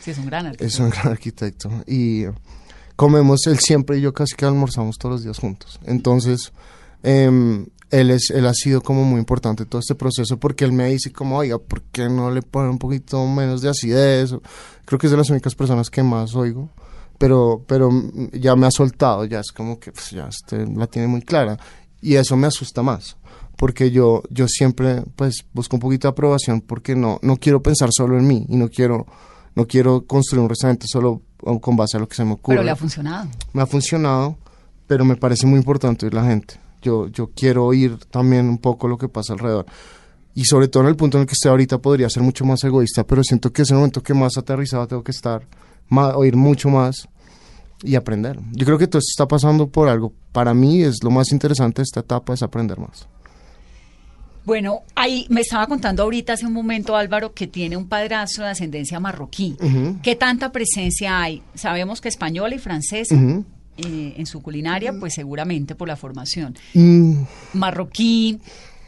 Sí, 0.00 0.10
es 0.12 0.18
un 0.18 0.24
gran 0.26 0.46
artista. 0.46 0.64
es 0.64 0.78
un 0.80 0.88
gran 0.88 1.08
arquitecto. 1.08 1.70
Y 1.86 2.24
comemos, 3.00 3.46
él 3.46 3.58
siempre 3.58 3.96
y 3.96 4.02
yo 4.02 4.12
casi 4.12 4.34
que 4.36 4.44
almorzamos 4.44 4.98
todos 4.98 5.14
los 5.14 5.24
días 5.24 5.38
juntos. 5.38 5.80
Entonces, 5.86 6.52
em, 7.02 7.64
él, 7.90 8.10
es, 8.10 8.28
él 8.28 8.44
ha 8.44 8.52
sido 8.52 8.82
como 8.82 9.04
muy 9.04 9.18
importante 9.18 9.64
todo 9.64 9.80
este 9.80 9.94
proceso 9.94 10.38
porque 10.38 10.66
él 10.66 10.72
me 10.72 10.90
dice 10.90 11.10
como, 11.10 11.38
oiga, 11.38 11.56
¿por 11.56 11.80
qué 11.80 12.10
no 12.10 12.30
le 12.30 12.42
ponen 12.42 12.72
un 12.72 12.78
poquito 12.78 13.26
menos 13.26 13.62
de 13.62 13.70
acidez? 13.70 14.34
Creo 14.84 14.98
que 14.98 15.06
es 15.06 15.10
de 15.12 15.16
las 15.16 15.30
únicas 15.30 15.54
personas 15.54 15.88
que 15.88 16.02
más 16.02 16.34
oigo. 16.34 16.68
Pero, 17.16 17.64
pero 17.66 17.90
ya 18.34 18.54
me 18.54 18.66
ha 18.66 18.70
soltado, 18.70 19.24
ya 19.24 19.40
es 19.40 19.50
como 19.50 19.80
que 19.80 19.92
pues, 19.92 20.10
ya 20.10 20.28
este, 20.28 20.66
la 20.66 20.86
tiene 20.86 21.08
muy 21.08 21.22
clara. 21.22 21.56
Y 22.02 22.16
eso 22.16 22.36
me 22.36 22.48
asusta 22.48 22.82
más 22.82 23.16
porque 23.56 23.90
yo, 23.90 24.22
yo 24.28 24.46
siempre 24.46 25.04
pues 25.16 25.46
busco 25.54 25.76
un 25.76 25.80
poquito 25.80 26.06
de 26.06 26.12
aprobación 26.12 26.60
porque 26.60 26.94
no, 26.94 27.18
no 27.22 27.38
quiero 27.38 27.62
pensar 27.62 27.88
solo 27.92 28.18
en 28.18 28.26
mí 28.26 28.44
y 28.46 28.56
no 28.56 28.68
quiero, 28.68 29.06
no 29.54 29.66
quiero 29.66 30.06
construir 30.06 30.42
un 30.42 30.50
restaurante 30.50 30.86
solo 30.86 31.22
con 31.60 31.76
base 31.76 31.96
a 31.96 32.00
lo 32.00 32.08
que 32.08 32.14
se 32.16 32.24
me 32.24 32.32
ocurre. 32.32 32.56
Pero 32.56 32.64
le 32.64 32.70
ha 32.70 32.76
funcionado. 32.76 33.28
me 33.52 33.62
ha 33.62 33.66
funcionado, 33.66 34.36
pero 34.86 35.04
me 35.04 35.16
parece 35.16 35.46
muy 35.46 35.58
importante 35.58 36.06
oír 36.06 36.14
la 36.14 36.24
gente. 36.24 36.54
Yo, 36.82 37.08
yo 37.08 37.30
quiero 37.34 37.66
oír 37.66 37.96
también 38.10 38.48
un 38.48 38.58
poco 38.58 38.88
lo 38.88 38.96
que 38.98 39.08
pasa 39.08 39.32
alrededor. 39.34 39.66
y 40.34 40.44
sobre 40.44 40.68
todo 40.68 40.84
en 40.84 40.88
el 40.90 40.96
punto 40.96 41.18
en 41.18 41.22
el 41.22 41.26
que 41.26 41.32
estoy 41.34 41.50
ahorita 41.50 41.78
podría 41.78 42.08
ser 42.08 42.22
mucho 42.22 42.44
más 42.44 42.62
egoísta, 42.64 43.04
pero 43.04 43.22
siento 43.24 43.52
que 43.52 43.62
es 43.62 43.70
el 43.70 43.76
momento 43.76 44.02
que 44.02 44.14
más 44.14 44.38
aterrizado 44.38 44.86
tengo 44.86 45.02
que 45.02 45.10
estar, 45.10 45.46
ma- 45.88 46.16
oír 46.16 46.36
mucho 46.36 46.68
más 46.70 47.08
y 47.82 47.94
aprender. 47.96 48.38
Yo 48.52 48.64
creo 48.64 48.78
que 48.78 48.86
todo 48.86 48.98
esto 49.00 49.10
está 49.10 49.26
pasando 49.28 49.66
por 49.66 49.88
algo. 49.88 50.12
Para 50.32 50.54
mí 50.54 50.82
es 50.82 51.02
lo 51.02 51.10
más 51.10 51.32
interesante 51.32 51.80
de 51.80 51.84
esta 51.84 52.00
etapa 52.00 52.32
es 52.34 52.42
aprender 52.42 52.78
más. 52.78 53.08
Bueno, 54.44 54.80
ahí 54.94 55.26
me 55.28 55.42
estaba 55.42 55.66
contando 55.66 56.02
ahorita 56.02 56.32
hace 56.32 56.46
un 56.46 56.52
momento 56.52 56.96
Álvaro 56.96 57.34
que 57.34 57.46
tiene 57.46 57.76
un 57.76 57.88
padrastro 57.88 58.44
de 58.44 58.50
ascendencia 58.50 58.98
marroquí. 58.98 59.56
¿Qué 60.02 60.16
tanta 60.16 60.50
presencia 60.50 61.20
hay? 61.20 61.42
Sabemos 61.54 62.00
que 62.00 62.08
española 62.08 62.54
y 62.54 62.58
francesa 62.58 63.14
eh, 63.14 64.14
en 64.16 64.26
su 64.26 64.42
culinaria, 64.42 64.94
pues 64.98 65.14
seguramente 65.14 65.74
por 65.74 65.88
la 65.88 65.96
formación. 65.96 66.56
Mm, 66.74 67.22
Marroquí, 67.54 68.38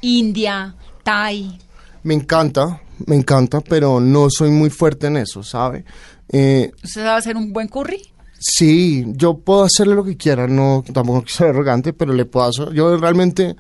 India, 0.01 0.75
Thai. 1.03 1.59
me 2.03 2.15
encanta, 2.15 2.81
me 3.07 3.17
encanta, 3.17 3.61
pero 3.61 4.01
no 4.01 4.29
soy 4.31 4.51
muy 4.51 4.71
fuerte 4.71 5.07
en 5.07 5.19
eso, 5.19 5.43
¿sabe? 5.43 5.85
Eh, 6.29 6.73
¿Usted 6.83 7.05
sabe 7.05 7.19
hacer 7.19 7.37
un 7.37 7.53
buen 7.53 7.69
curry? 7.69 8.03
Sí, 8.39 9.05
yo 9.15 9.39
puedo 9.39 9.65
hacerle 9.65 9.95
lo 9.95 10.03
que 10.03 10.17
quiera, 10.17 10.49
no, 10.49 10.83
tampoco 10.93 11.29
ser 11.29 11.49
arrogante, 11.51 11.93
pero 11.93 12.13
le 12.13 12.25
puedo 12.25 12.47
hacer. 12.47 12.73
Yo 12.73 12.97
realmente 12.97 13.55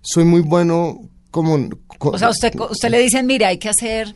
soy 0.00 0.24
muy 0.24 0.40
bueno 0.40 1.00
como... 1.36 1.68
co- 1.98 2.10
O 2.10 2.18
sea, 2.18 2.30
usted, 2.30 2.52
usted 2.58 2.90
le 2.90 2.98
dicen, 2.98 3.26
mire, 3.26 3.46
hay 3.46 3.58
que 3.58 3.68
hacer... 3.68 4.12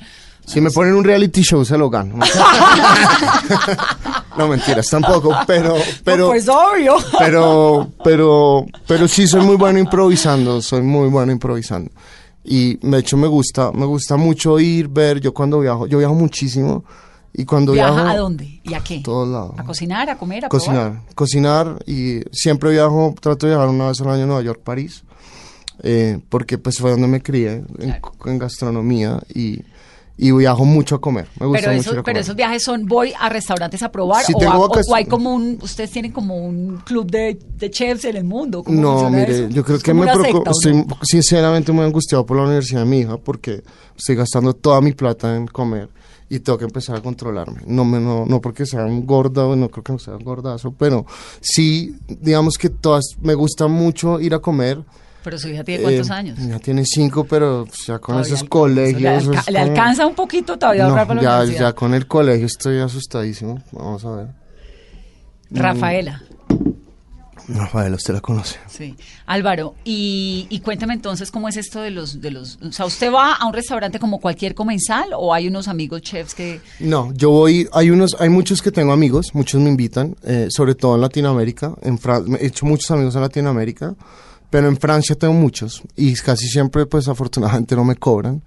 Si 0.46 0.60
me 0.60 0.70
ponen 0.70 0.94
un 0.94 1.04
reality 1.04 1.42
show, 1.42 1.64
se 1.64 1.76
lo 1.78 1.88
gano. 1.90 2.16
no, 4.38 4.48
mentiras, 4.48 4.88
tampoco, 4.88 5.36
pero... 5.46 5.76
pero 6.04 6.28
pues 6.28 6.48
obvio. 6.48 6.96
pero, 7.18 7.90
pero, 8.02 8.66
pero 8.86 9.06
sí 9.08 9.26
soy 9.28 9.42
muy 9.42 9.56
bueno 9.56 9.78
improvisando, 9.78 10.62
soy 10.62 10.82
muy 10.82 11.08
bueno 11.08 11.32
improvisando. 11.32 11.90
Y 12.42 12.76
de 12.86 12.98
hecho 12.98 13.16
me 13.16 13.28
gusta, 13.28 13.70
me 13.72 13.84
gusta 13.86 14.16
mucho 14.16 14.58
ir, 14.58 14.88
ver, 14.88 15.20
yo 15.20 15.32
cuando 15.34 15.60
viajo, 15.60 15.86
yo 15.86 15.98
viajo 15.98 16.14
muchísimo 16.14 16.84
y 17.32 17.44
cuando 17.44 17.72
¿Viaja 17.72 17.92
viajo... 17.92 18.08
a 18.08 18.16
dónde? 18.16 18.60
¿Y 18.64 18.74
a 18.74 18.80
qué? 18.80 18.98
A 18.98 19.02
todos 19.02 19.28
lados. 19.28 19.52
¿A 19.58 19.64
cocinar, 19.64 20.08
a 20.10 20.16
comer, 20.16 20.46
a 20.46 20.48
probar? 20.48 20.66
Cocinar, 20.66 21.00
cocinar 21.14 21.84
y 21.86 22.20
siempre 22.32 22.70
viajo, 22.72 23.14
trato 23.20 23.46
de 23.46 23.52
viajar 23.52 23.68
una 23.68 23.88
vez 23.88 24.00
al 24.00 24.08
año 24.08 24.24
a 24.24 24.26
Nueva 24.26 24.42
York, 24.42 24.60
París, 24.64 25.04
eh, 25.82 26.18
porque 26.28 26.58
pues 26.58 26.78
fue 26.78 26.90
donde 26.90 27.06
me 27.08 27.22
crié, 27.22 27.62
en, 27.78 27.96
en 28.26 28.38
gastronomía 28.38 29.20
y, 29.34 29.62
y 30.18 30.32
viajo 30.32 30.64
mucho 30.66 30.96
a 30.96 31.00
comer, 31.00 31.26
me 31.40 31.46
gusta 31.46 31.62
Pero, 31.62 31.72
mucho 31.76 31.80
eso- 31.80 31.90
pero 31.92 32.02
comer. 32.04 32.16
esos 32.18 32.36
viajes 32.36 32.62
son, 32.62 32.86
voy 32.86 33.12
a 33.18 33.28
restaurantes 33.30 33.82
a 33.82 33.90
probar 33.90 34.22
o, 34.34 34.42
a- 34.50 34.58
o- 34.58 34.94
hay 34.94 35.06
como 35.06 35.34
un, 35.34 35.58
ustedes 35.62 35.90
tienen 35.90 36.12
como 36.12 36.36
un 36.36 36.76
club 36.84 37.10
de, 37.10 37.38
de 37.56 37.70
chefs 37.70 38.04
en 38.04 38.16
el 38.16 38.24
mundo. 38.24 38.62
¿Cómo 38.62 38.78
No, 38.80 39.08
mire, 39.10 39.44
eso? 39.46 39.48
yo 39.48 39.64
creo 39.64 39.78
Es 39.78 39.82
que 39.82 39.94
me 39.94 40.02
una 40.02 40.12
preocupa, 40.12 40.52
secta, 40.52 40.72
¿o 40.74 40.82
estoy 40.82 40.96
sinceramente 41.02 41.72
muy 41.72 41.84
angustiado 41.84 42.26
por 42.26 42.36
la 42.36 42.42
universidad 42.44 42.80
de 42.80 42.86
mi 42.86 42.98
hija 43.00 43.16
porque 43.16 43.62
estoy 43.96 44.16
gastando 44.16 44.52
toda 44.52 44.80
mi 44.82 44.92
plata 44.92 45.34
en 45.36 45.46
comer 45.46 45.88
y 46.28 46.38
tengo 46.40 46.58
que 46.58 46.64
empezar 46.66 46.94
a 46.96 47.00
controlarme. 47.00 47.62
No, 47.66 47.84
me, 47.84 47.98
no, 47.98 48.24
no 48.24 48.40
porque 48.40 48.64
sea 48.64 48.84
un 48.84 49.04
gordo, 49.04 49.56
no 49.56 49.68
creo 49.68 49.82
que 49.82 49.92
no 49.94 49.98
sea 49.98 50.14
un 50.14 50.22
gordazo, 50.22 50.72
pero 50.78 51.04
sí, 51.40 51.96
digamos 52.08 52.56
que 52.56 52.68
todas, 52.68 53.04
me 53.20 53.34
gusta 53.34 53.66
mucho 53.66 54.20
ir 54.20 54.34
a 54.34 54.38
comer. 54.38 54.84
Pero 55.22 55.38
su 55.38 55.48
hija 55.48 55.62
tiene 55.64 55.82
cuántos 55.82 56.08
Eh, 56.08 56.12
años. 56.12 56.38
Ya 56.38 56.58
tiene 56.58 56.84
cinco, 56.86 57.24
pero 57.24 57.66
ya 57.86 57.98
con 57.98 58.14
Todavía 58.14 58.26
esos 58.34 58.42
le- 58.42 58.48
colegios. 58.48 59.00
Le, 59.02 59.08
alca- 59.08 59.40
es 59.40 59.46
le 59.48 59.52
como- 59.58 59.70
alcanza 59.70 60.06
un 60.06 60.14
poquito 60.14 60.58
todavía 60.58 60.82
a 60.84 60.86
No, 60.86 60.90
ahorrar 60.92 61.06
para 61.08 61.22
la 61.22 61.28
ya, 61.28 61.36
universidad. 61.40 61.68
ya 61.68 61.72
con 61.74 61.94
el 61.94 62.06
colegio 62.06 62.46
estoy 62.46 62.78
asustadísimo. 62.78 63.62
Vamos 63.72 64.04
a 64.04 64.10
ver. 64.16 64.26
Rafaela. 65.50 66.22
Rafael, 67.48 67.92
usted 67.94 68.14
la 68.14 68.20
conoce. 68.20 68.58
Sí. 68.68 68.94
Álvaro, 69.26 69.74
y, 69.84 70.46
y 70.50 70.60
cuéntame 70.60 70.94
entonces 70.94 71.32
cómo 71.32 71.48
es 71.48 71.56
esto 71.56 71.80
de 71.80 71.90
los, 71.90 72.20
de 72.20 72.30
los, 72.30 72.58
o 72.62 72.70
sea, 72.70 72.86
¿usted 72.86 73.12
va 73.12 73.32
a 73.34 73.44
un 73.46 73.52
restaurante 73.52 73.98
como 73.98 74.20
cualquier 74.20 74.54
comensal 74.54 75.08
o 75.16 75.34
hay 75.34 75.48
unos 75.48 75.66
amigos 75.66 76.02
chefs 76.02 76.34
que, 76.34 76.60
No, 76.78 77.12
yo 77.14 77.30
voy, 77.30 77.68
hay 77.72 77.90
unos, 77.90 78.14
hay 78.20 78.28
muchos 78.28 78.62
que 78.62 78.70
tengo 78.70 78.92
amigos, 78.92 79.30
muchos 79.34 79.60
me 79.60 79.68
invitan, 79.68 80.14
eh, 80.22 80.46
sobre 80.50 80.76
todo 80.76 80.94
en 80.94 81.00
Latinoamérica, 81.00 81.74
en 81.82 81.98
Fran- 81.98 82.36
he 82.40 82.46
hecho 82.46 82.66
muchos 82.66 82.88
amigos 82.92 83.16
en 83.16 83.22
Latinoamérica, 83.22 83.96
pero 84.50 84.68
en 84.68 84.76
Francia 84.76 85.14
tengo 85.16 85.34
muchos 85.34 85.82
y 85.96 86.14
casi 86.14 86.48
siempre, 86.48 86.86
pues 86.86 87.08
afortunadamente 87.08 87.74
no 87.76 87.84
me 87.84 87.96
cobran, 87.96 88.42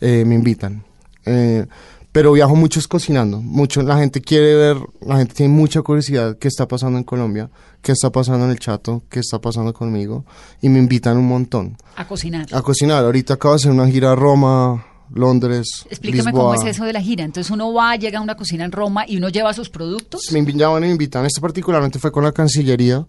eh, 0.00 0.24
me 0.26 0.34
invitan. 0.34 0.84
Eh, 1.24 1.66
pero 2.12 2.32
viajo 2.32 2.56
muchos 2.56 2.88
cocinando, 2.88 3.42
mucho, 3.42 3.82
la 3.82 3.98
gente 3.98 4.22
quiere 4.22 4.54
ver, 4.54 4.78
la 5.02 5.18
gente 5.18 5.34
tiene 5.34 5.52
mucha 5.52 5.82
curiosidad 5.82 6.38
qué 6.38 6.48
está 6.48 6.66
pasando 6.66 6.96
en 6.98 7.04
Colombia, 7.04 7.50
qué 7.82 7.92
está 7.92 8.10
pasando 8.10 8.46
en 8.46 8.52
el 8.52 8.58
Chato, 8.58 9.02
qué 9.10 9.20
está 9.20 9.38
pasando 9.38 9.74
conmigo 9.74 10.24
y 10.62 10.70
me 10.70 10.78
invitan 10.78 11.18
un 11.18 11.28
montón 11.28 11.76
a 11.94 12.06
cocinar? 12.08 12.46
a 12.52 12.62
cocinar. 12.62 13.04
Ahorita 13.04 13.34
acabo 13.34 13.52
de 13.54 13.56
hacer 13.56 13.70
una 13.70 13.86
gira 13.86 14.12
a 14.12 14.14
Roma, 14.14 14.86
Londres, 15.14 15.84
Explícame 15.90 16.30
Lisboa. 16.30 16.52
cómo 16.52 16.54
es 16.54 16.64
eso 16.64 16.84
de 16.84 16.92
la 16.92 17.00
gira. 17.00 17.24
Entonces 17.24 17.50
uno 17.50 17.72
va, 17.72 17.96
llega 17.96 18.18
a 18.18 18.22
una 18.22 18.34
cocina 18.34 18.64
en 18.64 18.72
Roma 18.72 19.04
y 19.06 19.18
uno 19.18 19.28
lleva 19.28 19.52
sus 19.52 19.68
productos. 19.68 20.32
me 20.32 20.38
invitaban 20.38 20.82
y 20.84 20.86
me 20.86 20.92
invitan. 20.92 21.26
Este 21.26 21.40
particularmente 21.40 21.98
fue 21.98 22.10
con 22.10 22.24
la 22.24 22.32
Cancillería, 22.32 23.06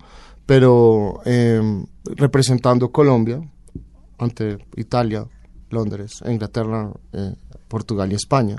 pero 0.47 1.21
eh, 1.25 1.61
representando 2.15 2.89
Colombia 2.89 3.39
ante 4.17 4.57
Italia, 4.77 5.27
Londres, 5.69 6.23
Inglaterra, 6.25 6.89
eh, 7.13 7.35
Portugal 7.67 8.11
y 8.11 8.15
España. 8.15 8.55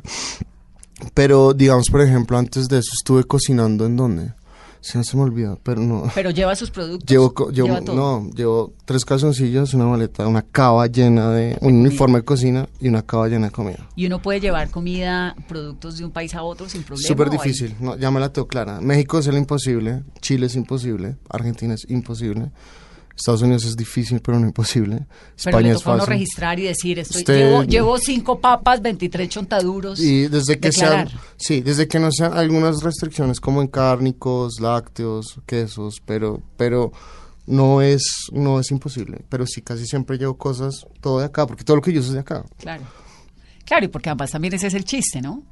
Pero, 1.15 1.55
digamos, 1.55 1.89
por 1.91 2.03
ejemplo, 2.03 2.39
antes 2.39 2.69
de 2.69 2.79
eso 2.79 2.91
estuve 2.93 3.25
cocinando 3.25 3.87
en 3.87 3.97
dónde? 3.97 4.35
Se 4.81 5.17
me 5.17 5.23
olvida, 5.23 5.59
pero 5.63 5.81
no. 5.81 6.05
Pero 6.15 6.31
lleva 6.31 6.55
sus 6.57 6.71
productos. 6.71 7.09
Llevo, 7.09 7.33
llevo- 7.51 7.67
Lleva 7.69 7.81
todo. 7.83 7.97
no, 7.97 8.31
llevo 8.31 8.73
tres 8.85 9.05
calzoncillos, 9.05 9.75
una 9.75 9.87
maleta, 9.87 10.27
una 10.27 10.43
cava 10.43 10.87
llena 10.87 11.31
de, 11.33 11.59
un 11.61 11.75
uniforme 11.81 12.19
de 12.21 12.25
cocina 12.25 12.69
y 12.81 12.89
una 12.89 13.03
cava 13.03 13.29
llena 13.29 13.47
de 13.47 13.53
comida. 13.53 13.89
Y 13.97 14.07
uno 14.07 14.21
puede 14.23 14.41
llevar 14.41 14.71
comida, 14.71 15.35
productos 15.49 15.99
de 15.99 16.05
un 16.05 16.11
país 16.11 16.35
a 16.35 16.43
otro 16.43 16.69
sin 16.69 16.83
problema. 16.83 17.07
Súper 17.09 17.29
¿o 17.29 17.33
hay- 17.33 17.39
difícil, 17.39 17.75
no, 17.81 17.97
ya 17.97 18.11
me 18.11 18.21
la 18.21 18.33
tengo 18.33 18.47
clara. 18.49 18.81
México 18.81 19.19
es 19.19 19.27
el 19.27 19.37
imposible, 19.37 20.03
Chile 20.21 20.47
es 20.47 20.55
imposible, 20.57 21.17
Argentina 21.29 21.75
es 21.75 21.85
imposible, 21.91 22.51
Estados 23.19 23.43
Unidos 23.43 23.65
es 23.65 23.77
difícil 23.77 24.21
pero 24.21 24.39
no 24.39 24.47
imposible, 24.47 24.97
Pero 24.97 25.09
España 25.37 25.61
le 25.69 25.71
es 25.73 25.79
toca 25.79 25.91
a 25.91 25.95
uno 25.95 26.03
fácil. 26.05 26.13
registrar 26.15 26.59
y 26.59 26.63
decir, 26.63 26.99
estoy, 26.99 27.19
Usted- 27.21 27.35
llevo, 27.37 27.63
llevo 27.65 27.99
cinco 27.99 28.41
papas, 28.41 28.81
23 28.81 29.29
chontaduros. 29.29 30.01
Y 30.01 30.29
desde 30.29 30.59
que 30.59 30.69
declarar. 30.71 31.09
sean, 31.11 31.21
sí, 31.37 31.61
desde 31.61 31.87
que 31.89 31.99
no 31.99 32.11
sean 32.13 32.33
algunas 32.33 32.83
restricciones 32.83 33.41
como 33.41 33.61
en 33.61 33.69
cárnicos, 33.69 34.61
lácteos, 34.61 35.41
quesos, 35.47 36.01
pero, 36.07 36.41
pero 36.57 36.93
no 37.47 37.83
es, 37.83 38.03
no 38.33 38.61
es 38.61 38.71
imposible. 38.71 39.25
Pero 39.29 39.47
sí, 39.47 39.63
casi 39.63 39.87
siempre 39.87 40.17
llevo 40.17 40.37
cosas 40.39 40.87
todo 41.01 41.19
de 41.19 41.27
acá, 41.27 41.47
porque 41.47 41.65
todo 41.65 41.77
lo 41.77 41.83
que 41.83 41.93
yo 41.93 42.01
uso 42.01 42.09
es 42.11 42.15
de 42.15 42.21
acá. 42.21 42.45
Claro. 42.59 42.85
Claro, 43.65 43.85
y 43.85 43.89
porque 43.89 44.09
además 44.11 44.31
también 44.31 44.55
ese 44.55 44.69
es 44.69 44.75
el 44.75 44.85
chiste, 44.85 45.21
¿no? 45.21 45.43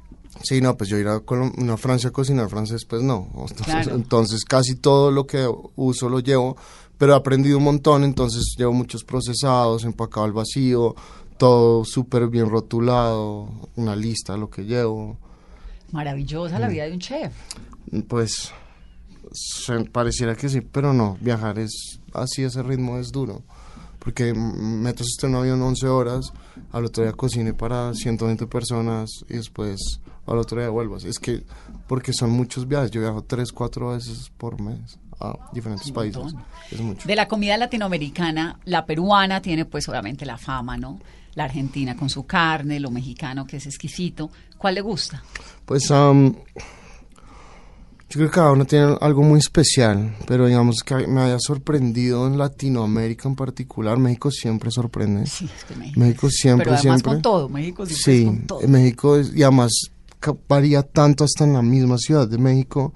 Sí, 0.43 0.61
no, 0.61 0.77
pues 0.77 0.89
yo 0.89 0.97
ir 0.97 1.07
a, 1.07 1.19
Colom- 1.21 1.55
no, 1.57 1.73
a 1.73 1.77
Francia 1.77 2.09
a 2.09 2.11
cocinar 2.11 2.47
francés, 2.49 2.85
pues 2.85 3.01
no. 3.01 3.27
Entonces, 3.33 3.65
Claro. 3.65 3.95
entonces 3.95 4.45
casi 4.45 4.75
todo 4.75 5.09
lo 5.11 5.25
que 5.25 5.47
uso 5.75 6.09
lo 6.09 6.19
llevo, 6.19 6.55
pero 6.97 7.13
he 7.13 7.15
aprendido 7.15 7.57
un 7.57 7.63
montón, 7.63 8.03
entonces 8.03 8.55
llevo 8.57 8.73
muchos 8.73 9.03
procesados, 9.03 9.83
empacado 9.83 10.25
al 10.25 10.33
vacío, 10.33 10.95
todo 11.37 11.85
súper 11.85 12.27
bien 12.27 12.49
rotulado, 12.49 13.49
una 13.75 13.95
lista 13.95 14.33
de 14.33 14.39
lo 14.39 14.49
que 14.49 14.65
llevo. 14.65 15.17
Maravillosa 15.91 16.57
Mm. 16.57 16.61
la 16.61 16.67
vida 16.67 16.83
de 16.85 16.93
un 16.93 16.99
chef. 16.99 17.33
Pues 18.07 18.51
pareciera 19.91 20.35
que 20.35 20.49
sí, 20.49 20.61
pero 20.61 20.93
no, 20.93 21.17
viajar 21.21 21.59
es 21.59 21.99
así, 22.13 22.43
ese 22.43 22.63
ritmo 22.63 22.97
es 22.97 23.11
duro. 23.11 23.43
Porque 23.99 24.33
mm, 24.33 24.81
meto 24.81 25.03
usted 25.03 25.27
en 25.27 25.35
un 25.35 25.41
avión 25.41 25.61
11 25.61 25.87
horas, 25.87 26.33
al 26.71 26.85
otro 26.85 27.03
día 27.03 27.13
cocine 27.13 27.53
para 27.53 27.93
120 27.93 28.47
personas 28.47 29.09
y 29.29 29.35
después 29.35 29.79
al 30.25 30.39
otro 30.39 30.59
día 30.59 30.69
vuelvas. 30.69 31.03
Es 31.03 31.19
que, 31.19 31.43
porque 31.87 32.13
son 32.13 32.31
muchos 32.31 32.67
viajes, 32.67 32.91
yo 32.91 33.01
viajo 33.01 33.23
3, 33.23 33.51
4 33.51 33.89
veces 33.89 34.31
por 34.37 34.59
mes 34.59 34.97
a 35.19 35.33
diferentes 35.53 35.91
países. 35.91 36.21
montón. 36.21 36.43
Es 36.71 36.79
mucho. 36.81 37.07
De 37.07 37.15
la 37.15 37.27
comida 37.27 37.57
latinoamericana, 37.57 38.59
la 38.65 38.85
peruana 38.85 39.41
tiene 39.41 39.65
pues 39.65 39.87
obviamente 39.89 40.25
la 40.25 40.37
fama, 40.37 40.77
¿no? 40.77 40.99
La 41.35 41.43
argentina 41.45 41.95
con 41.95 42.09
su 42.09 42.25
carne, 42.25 42.79
lo 42.79 42.89
mexicano 42.91 43.45
que 43.45 43.57
es 43.57 43.65
exquisito. 43.65 44.29
¿Cuál 44.57 44.75
le 44.75 44.81
gusta? 44.81 45.21
Pues 45.65 45.89
am, 45.91 46.33
yo 48.09 48.13
creo 48.19 48.27
que 48.29 48.33
cada 48.35 48.51
uno 48.53 48.65
tiene 48.65 48.95
algo 49.01 49.21
muy 49.21 49.39
especial, 49.39 50.15
pero 50.25 50.47
digamos 50.47 50.77
que 50.81 50.95
me 51.07 51.21
haya 51.21 51.37
sorprendido 51.39 52.25
en 52.25 52.37
Latinoamérica 52.37 53.27
en 53.27 53.35
particular, 53.35 53.97
México 53.97 54.31
siempre 54.31 54.71
sorprende. 54.71 55.25
Sí, 55.27 55.45
es 55.53 55.63
que 55.65 55.75
México. 55.75 55.99
México 55.99 56.29
siempre, 56.29 56.65
Pero 56.65 56.77
además 56.77 57.01
siempre. 57.01 57.11
con 57.13 57.21
todo, 57.21 57.49
México 57.49 57.85
siempre 57.85 58.03
Sí, 58.13 58.19
es 58.21 58.25
con 58.27 58.47
todo. 58.47 58.67
México 58.67 59.17
es- 59.17 59.35
y 59.35 59.43
además 59.43 59.71
varía 60.47 60.83
tanto 60.83 61.23
hasta 61.25 61.43
en 61.43 61.53
la 61.53 61.61
misma 61.61 61.97
ciudad 61.97 62.27
de 62.27 62.37
México 62.37 62.93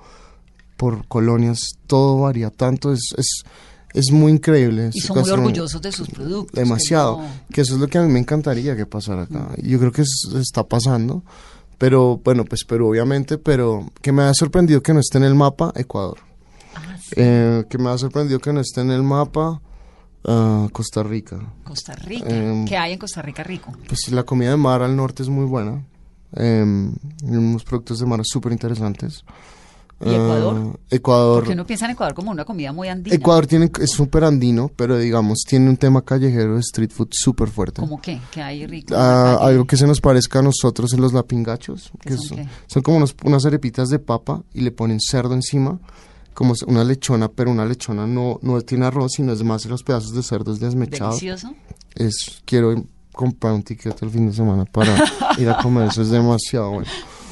por 0.81 1.07
colonias, 1.07 1.59
todo 1.85 2.21
varía 2.21 2.49
tanto, 2.49 2.91
es, 2.91 3.13
es, 3.15 3.43
es 3.93 4.11
muy 4.11 4.31
increíble. 4.31 4.89
Y 4.91 4.99
son 5.01 5.19
muy 5.19 5.29
orgullosos 5.29 5.79
de 5.79 5.91
sus 5.91 6.07
productos. 6.09 6.53
que 6.55 6.59
Demasiado, 6.61 7.17
no- 7.21 7.27
que 7.53 7.61
eso 7.61 7.75
es 7.75 7.79
lo 7.79 7.87
que 7.87 7.99
a 7.99 8.01
mí 8.01 8.11
me 8.11 8.17
encantaría 8.17 8.75
que 8.75 8.87
pasara 8.87 9.23
acá. 9.23 9.49
Yo 9.61 9.77
creo 9.77 9.91
que 9.91 10.01
es- 10.01 10.27
está 10.33 10.63
pasando, 10.63 11.21
pero 11.77 12.19
bueno, 12.23 12.45
pues 12.45 12.63
Perú 12.65 12.89
obviamente, 12.89 13.37
pero 13.37 13.91
que 14.01 14.11
me 14.11 14.23
ha 14.23 14.33
sorprendido 14.33 14.81
que 14.81 14.91
no 14.95 14.99
esté 15.01 15.19
en 15.19 15.25
el 15.25 15.35
mapa 15.35 15.71
Ecuador. 15.75 16.17
Ah, 16.73 16.97
sí. 16.99 17.13
Eh, 17.15 17.63
que 17.69 17.77
me 17.77 17.91
ha 17.91 17.97
sorprendido 17.99 18.39
que 18.39 18.51
no 18.51 18.59
esté 18.61 18.81
en 18.81 18.89
el 18.89 19.03
mapa 19.03 19.61
Ah, 20.23 20.67
Costa 20.71 21.03
Rica. 21.03 21.39
Costa 21.63 21.93
Rica. 21.93 22.27
Em, 22.29 22.65
¿Qué 22.65 22.75
hay 22.77 22.93
en 22.93 22.99
Costa 22.99 23.21
Rica 23.21 23.43
rico? 23.43 23.71
Pues 23.87 24.11
la 24.11 24.23
comida 24.23 24.49
de 24.51 24.57
mar 24.57 24.81
al 24.83 24.95
norte 24.95 25.21
es 25.23 25.29
muy 25.29 25.45
buena. 25.45 25.83
Y 26.37 27.35
unos 27.35 27.63
productos 27.63 27.99
de 27.99 28.05
mar 28.05 28.21
súper 28.23 28.51
interesantes. 28.51 29.23
¿Y 30.03 30.13
Ecuador? 30.13 30.79
Ecuador. 30.89 31.39
Porque 31.39 31.53
uno 31.53 31.65
piensa 31.65 31.85
en 31.85 31.91
Ecuador 31.91 32.13
como 32.15 32.31
una 32.31 32.43
comida 32.45 32.71
muy 32.73 32.87
andina. 32.87 33.15
Ecuador 33.15 33.45
tiene, 33.47 33.69
es 33.79 33.91
súper 33.91 34.23
andino, 34.23 34.69
pero 34.75 34.97
digamos, 34.97 35.39
tiene 35.47 35.69
un 35.69 35.77
tema 35.77 36.01
callejero 36.03 36.55
de 36.55 36.59
street 36.61 36.91
food 36.91 37.09
súper 37.11 37.49
fuerte. 37.49 37.81
¿Cómo 37.81 38.01
qué? 38.01 38.19
¿Qué 38.31 38.41
hay 38.41 38.65
rico? 38.65 38.95
Ah, 38.97 39.37
algo 39.41 39.65
que 39.65 39.77
se 39.77 39.85
nos 39.85 40.01
parezca 40.01 40.39
a 40.39 40.41
nosotros 40.41 40.93
en 40.93 41.01
los 41.01 41.13
lapingachos, 41.13 41.91
¿Qué 42.01 42.09
que 42.09 42.17
son 42.17 42.25
son, 42.27 42.37
qué? 42.37 42.47
son 42.67 42.81
como 42.83 42.97
unos- 42.97 43.15
unas 43.23 43.45
arepitas 43.45 43.89
de 43.89 43.99
papa 43.99 44.43
y 44.53 44.61
le 44.61 44.71
ponen 44.71 44.99
cerdo 44.99 45.33
encima, 45.33 45.79
como 46.33 46.53
una 46.67 46.83
lechona, 46.83 47.27
pero 47.27 47.51
una 47.51 47.65
lechona 47.65 48.07
no, 48.07 48.39
no 48.41 48.59
tiene 48.61 48.85
arroz, 48.85 49.11
sino 49.17 49.33
es 49.33 49.43
más 49.43 49.65
los 49.65 49.83
pedazos 49.83 50.13
de 50.13 50.23
cerdos 50.23 50.59
desmechados. 50.59 51.19
Delicioso. 51.19 51.53
Es, 51.93 52.41
quiero 52.45 52.73
comprar 53.13 53.53
un 53.53 53.61
ticket 53.63 54.01
el 54.01 54.09
fin 54.09 54.27
de 54.27 54.33
semana 54.33 54.63
para 54.65 54.95
ir 55.37 55.49
a 55.49 55.57
comer, 55.61 55.89
eso 55.89 56.01
es 56.01 56.09
demasiado 56.09 56.71
bueno. 56.71 56.87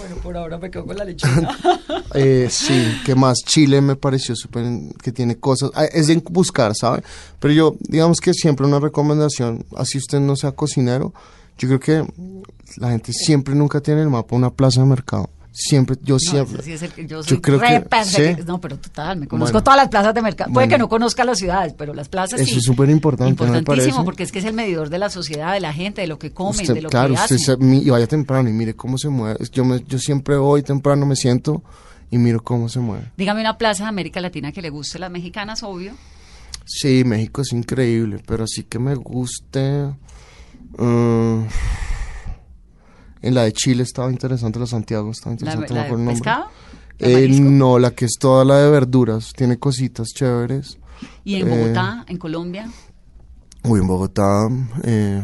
Bueno, 0.09 0.23
por 0.23 0.37
ahora 0.37 0.57
me 0.57 0.71
quedo 0.71 0.85
la 0.93 1.05
lechona. 1.05 1.57
Eh, 2.15 2.47
sí, 2.49 2.99
que 3.05 3.13
más 3.13 3.37
Chile 3.45 3.81
me 3.81 3.95
pareció 3.95 4.35
súper 4.35 4.65
que 5.03 5.11
tiene 5.11 5.37
cosas, 5.37 5.69
ah, 5.75 5.85
es 5.85 6.07
de 6.07 6.15
buscar, 6.31 6.75
¿sabe? 6.75 7.03
Pero 7.39 7.53
yo, 7.53 7.75
digamos 7.81 8.19
que 8.19 8.33
siempre 8.33 8.65
una 8.65 8.79
recomendación, 8.79 9.63
así 9.77 9.99
usted 9.99 10.19
no 10.19 10.35
sea 10.35 10.53
cocinero, 10.53 11.13
yo 11.59 11.67
creo 11.67 11.79
que 11.79 12.13
la 12.77 12.89
gente 12.89 13.13
siempre 13.13 13.53
nunca 13.53 13.79
tiene 13.79 14.01
en 14.01 14.07
el 14.07 14.11
mapa 14.11 14.35
una 14.35 14.49
plaza 14.49 14.81
de 14.81 14.87
mercado. 14.87 15.29
Siempre, 15.51 15.97
yo 16.03 16.15
No, 16.15 16.19
siempre. 16.19 16.53
eso 16.55 16.63
sí 16.63 16.71
es 16.73 16.83
el 16.83 16.91
que 16.93 17.05
yo 17.07 17.23
soy 17.23 17.37
yo 17.37 17.41
creo 17.41 17.59
re 17.59 17.83
que 17.89 18.03
sí. 18.05 18.21
No, 18.45 18.61
pero 18.61 18.77
total, 18.77 19.17
me 19.17 19.27
conozco 19.27 19.53
Bueno. 19.53 19.63
todas 19.63 19.77
las 19.77 19.89
plazas 19.89 20.13
de 20.13 20.21
mercado. 20.21 20.53
Puede 20.53 20.67
Bueno. 20.67 20.75
que 20.75 20.79
no 20.79 20.89
conozca 20.89 21.25
las 21.25 21.39
ciudades, 21.39 21.73
pero 21.77 21.93
las 21.93 22.07
plazas 22.07 22.39
Eso 22.39 22.51
sí. 22.51 22.57
es 22.59 22.63
súper 22.63 22.89
importante, 22.89 23.43
¿no 23.43 23.51
me 23.51 23.57
Importantísimo, 23.57 24.05
porque 24.05 24.23
es 24.23 24.31
que 24.31 24.39
es 24.39 24.45
el 24.45 24.53
medidor 24.53 24.89
de 24.89 24.99
la 24.99 25.09
sociedad, 25.09 25.53
de 25.53 25.59
la 25.59 25.73
gente, 25.73 26.01
de 26.01 26.07
lo 26.07 26.19
que 26.19 26.31
comen, 26.31 26.61
Usted- 26.61 26.75
de 26.75 26.81
lo 26.83 26.89
claro, 26.89 27.07
que 27.09 27.13
usted 27.21 27.35
hacen. 27.35 27.39
se- 27.39 27.57
mi- 27.57 27.79
y 27.79 27.89
vaya 27.89 28.05
temprano 28.07 28.47
y 28.47 28.53
mire 28.53 28.75
cómo 28.75 28.97
se 28.97 29.09
mueve. 29.09 29.39
Yo, 29.51 29.65
me- 29.65 29.83
yo 29.85 29.97
siempre 29.99 30.37
voy 30.37 30.61
temprano, 30.61 31.05
me 31.07 31.15
siento 31.15 31.63
y 32.11 32.17
miro 32.19 32.43
cómo 32.43 32.69
se 32.69 32.79
mueve. 32.79 33.11
Dígame 33.17 33.41
una 33.41 33.57
plaza 33.57 33.83
de 33.83 33.89
América 33.89 34.21
Latina 34.21 34.51
que 34.51 34.61
le 34.61 34.69
guste, 34.69 34.99
las 34.99 35.11
mexicanas, 35.11 35.63
obvio. 35.63 35.93
Sí, 36.65 37.03
México 37.03 37.41
es 37.41 37.51
increíble, 37.53 38.21
pero 38.25 38.45
sí 38.47 38.63
que 38.63 38.77
me 38.79 38.93
guste. 38.95 39.89
mm, 40.77 41.41
en 43.21 43.33
la 43.33 43.43
de 43.43 43.53
Chile 43.53 43.83
estaba 43.83 44.11
interesante, 44.11 44.59
la 44.59 44.65
de 44.65 44.71
Santiago 44.71 45.11
estaba 45.11 45.31
La, 45.31 45.39
interesante. 45.41 45.73
la 45.73 45.81
acuerdo 45.83 46.03
de 46.05 46.09
pescado, 46.11 46.45
Eh, 46.99 47.27
no, 47.41 47.79
la 47.79 47.91
que 47.91 48.05
es 48.05 48.13
toda 48.19 48.43
la 48.45 48.57
de 48.59 48.69
verduras, 48.69 49.31
tiene 49.35 49.57
cositas 49.57 50.07
chéveres. 50.09 50.77
Y 51.23 51.35
en 51.35 51.47
eh, 51.47 51.57
Bogotá, 51.57 52.03
en 52.07 52.17
Colombia. 52.17 52.69
Uy, 53.63 53.79
en 53.79 53.87
Bogotá, 53.87 54.47
eh, 54.83 55.21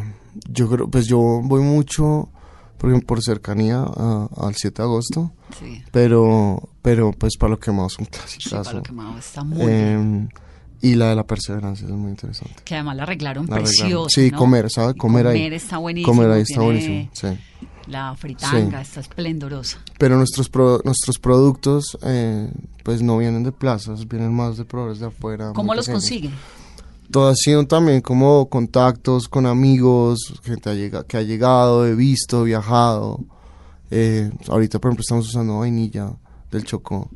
yo 0.50 0.70
creo, 0.70 0.90
pues 0.90 1.06
yo 1.08 1.20
voy 1.44 1.62
mucho, 1.62 2.30
por 2.78 3.06
por 3.06 3.22
cercanía 3.24 3.80
a- 3.82 4.28
al 4.38 4.56
7 4.56 4.82
de 4.82 4.88
agosto, 4.88 5.32
Sí, 5.60 5.82
pero, 5.92 6.70
pero 6.82 7.12
pues 7.14 7.38
para 7.38 7.52
lo 7.52 7.60
que 7.60 7.72
más 7.72 7.98
un 7.98 8.06
sí, 8.06 8.12
clásico. 8.12 8.64
para 8.64 8.74
lo 8.78 8.84
quemado, 8.84 9.18
está 9.18 9.44
muy 9.44 9.66
bien. 9.66 10.30
y 10.82 10.96
la 10.96 11.10
de 11.10 11.16
la 11.16 11.24
perseverancia 11.26 11.86
es 11.88 11.92
muy 11.94 12.12
interesante. 12.12 12.56
Que 12.64 12.76
además 12.76 12.98
la 12.98 13.04
arreglaron 13.04 13.48
La 13.48 13.56
arreglaron. 13.56 14.10
Sí, 14.10 14.30
¿no? 14.32 14.38
comer, 14.38 14.70
¿sabe? 14.70 14.92
Y 14.92 14.98
Comer 14.98 15.28
ahí. 15.28 15.38
Comer 15.40 15.54
está 15.54 15.78
buenísimo. 15.78 16.14
Comer 16.14 16.32
ahí 16.32 16.42
está 16.42 16.54
tiene 16.60 16.66
buenísimo, 16.66 17.10
sí. 17.14 17.28
La 17.88 18.16
fritanga 18.16 18.80
Sí. 18.80 18.88
está 18.90 19.00
esplendorosa. 19.02 19.78
Pero 20.00 20.18
nuestros 20.18 20.50
pro- 20.50 20.82
nuestros 20.84 21.20
productos, 21.20 21.98
eh, 22.04 22.52
pues 22.84 23.02
no 23.02 23.18
vienen 23.18 23.44
de 23.44 23.52
plazas, 23.52 24.08
vienen 24.08 24.34
más 24.34 24.58
de 24.58 24.66
proveedores 24.66 25.00
de 25.00 25.08
afuera. 25.08 25.52
¿Cómo 25.54 25.76
los 25.76 25.86
pequeños. 25.86 26.02
consigue? 26.04 26.30
Todo 27.12 27.28
ha 27.30 27.36
sido 27.36 27.68
también 27.68 28.02
como 28.02 28.50
contactos 28.50 29.28
con 29.30 29.46
amigos, 29.46 30.34
gente 30.44 30.92
que 31.08 31.18
ha 31.18 31.22
llegado, 31.22 31.86
he 31.86 31.94
visto, 31.94 32.44
viajado. 32.44 33.20
Eh, 33.92 34.32
ahorita, 34.48 34.80
por 34.80 34.90
ejemplo, 34.90 35.02
estamos 35.02 35.28
usando 35.28 35.60
vainilla 35.60 36.12
del 36.52 36.64
Chocó. 36.66 37.08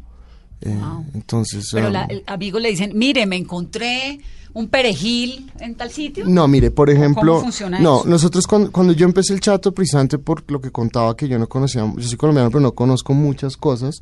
Eh, 0.61 0.75
Wow. 0.75 1.05
Entonces... 1.13 1.69
Pero 1.71 1.87
um, 1.87 1.93
la, 1.93 2.05
el 2.05 2.23
amigo 2.27 2.59
le 2.59 2.69
dicen, 2.69 2.91
mire, 2.95 3.25
me 3.25 3.37
encontré 3.37 4.19
un 4.53 4.67
perejil 4.67 5.51
en 5.59 5.75
tal 5.75 5.91
sitio. 5.91 6.25
No, 6.27 6.47
mire, 6.47 6.71
por 6.71 6.89
ejemplo, 6.89 7.33
¿Cómo 7.33 7.43
funciona 7.43 7.79
no, 7.79 7.99
eso? 7.99 8.09
nosotros 8.09 8.47
cuando, 8.47 8.71
cuando 8.71 8.93
yo 8.93 9.05
empecé 9.05 9.33
el 9.33 9.39
chato, 9.39 9.71
precisamente 9.73 10.17
por 10.17 10.49
lo 10.51 10.59
que 10.59 10.71
contaba 10.71 11.15
que 11.15 11.27
yo 11.27 11.37
no 11.37 11.47
conocía, 11.47 11.91
yo 11.95 12.07
soy 12.07 12.17
colombiano, 12.17 12.49
pero 12.49 12.61
no 12.61 12.73
conozco 12.73 13.13
muchas 13.13 13.57
cosas. 13.57 13.99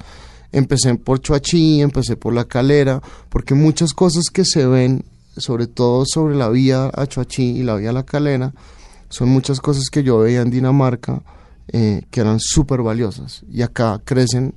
Empecé 0.52 0.96
por 0.96 1.20
Chuachi, 1.20 1.82
empecé 1.82 2.16
por 2.16 2.34
La 2.34 2.46
Calera, 2.46 3.02
porque 3.30 3.54
muchas 3.54 3.94
cosas 3.94 4.26
que 4.32 4.46
se 4.46 4.66
ven, 4.66 5.04
sobre 5.36 5.68
todo 5.68 6.06
sobre 6.06 6.36
la 6.36 6.50
vía 6.50 6.90
a 6.94 7.06
Chuachi 7.06 7.44
y 7.44 7.64
la 7.64 7.76
vía 7.76 7.90
a 7.90 7.94
La 7.94 8.04
Calera, 8.04 8.54
son 9.10 9.30
muchas 9.30 9.60
cosas 9.60 9.90
que 9.90 10.04
yo 10.04 10.20
veía 10.20 10.42
en 10.42 10.50
Dinamarca 10.50 11.22
eh, 11.68 12.04
que 12.10 12.22
eran 12.22 12.40
súper 12.40 12.82
valiosas. 12.82 13.44
Y 13.52 13.62
acá 13.62 14.02
crecen 14.04 14.54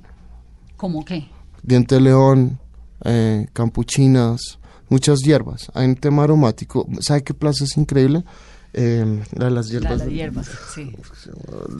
¿Cómo 0.77 1.05
qué? 1.05 1.27
Diente 1.63 1.95
de 1.95 2.01
león, 2.01 2.59
eh, 3.03 3.47
campuchinas, 3.53 4.59
muchas 4.89 5.19
hierbas. 5.19 5.71
Hay 5.73 5.87
un 5.87 5.95
tema 5.95 6.23
aromático. 6.23 6.87
¿Sabe 6.99 7.23
qué 7.23 7.33
plaza 7.33 7.63
es 7.65 7.77
increíble? 7.77 8.23
Eh, 8.73 9.23
la 9.33 9.45
de 9.45 9.51
las 9.51 9.65
La, 9.67 9.71
hierbas. 9.71 9.97
las 9.97 10.05
de- 10.07 10.13
hierbas, 10.13 10.49
sí. 10.73 10.95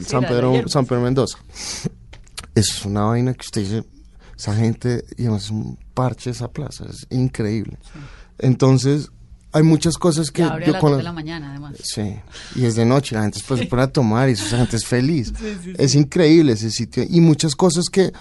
San, 0.06 0.22
la 0.22 0.28
Pedro, 0.28 0.52
hierbas. 0.52 0.72
San 0.72 0.84
Pedro 0.86 1.00
Mendoza. 1.02 1.38
Es 2.54 2.84
una 2.84 3.02
vaina 3.04 3.32
que 3.34 3.40
usted 3.46 3.62
dice, 3.62 3.84
esa 4.36 4.54
gente, 4.54 5.04
y 5.16 5.22
además 5.22 5.44
es 5.44 5.50
un 5.50 5.78
parche 5.94 6.30
esa 6.30 6.48
plaza, 6.50 6.84
es 6.88 7.06
increíble. 7.10 7.78
Entonces, 8.38 9.08
hay 9.52 9.62
muchas 9.62 9.96
cosas 9.96 10.30
que 10.30 10.42
abre 10.42 10.64
a 10.64 10.66
yo 10.66 10.72
las 10.74 10.80
con 10.80 10.92
la- 10.92 10.96
de 10.98 11.02
la 11.02 11.12
mañana, 11.12 11.50
además. 11.50 11.76
Sí, 11.82 12.14
y 12.56 12.64
es 12.66 12.74
de 12.74 12.84
noche, 12.84 13.14
la 13.14 13.22
gente 13.22 13.38
después 13.38 13.60
se 13.60 13.66
pone 13.66 13.82
a 13.82 13.86
tomar 13.86 14.28
y 14.28 14.32
esa 14.32 14.58
gente 14.58 14.76
es 14.76 14.84
feliz. 14.84 15.32
Es 15.78 15.94
increíble 15.94 16.52
ese 16.52 16.70
sitio. 16.70 17.04
Y 17.08 17.20
muchas 17.20 17.54
cosas 17.56 17.86
que, 17.90 18.12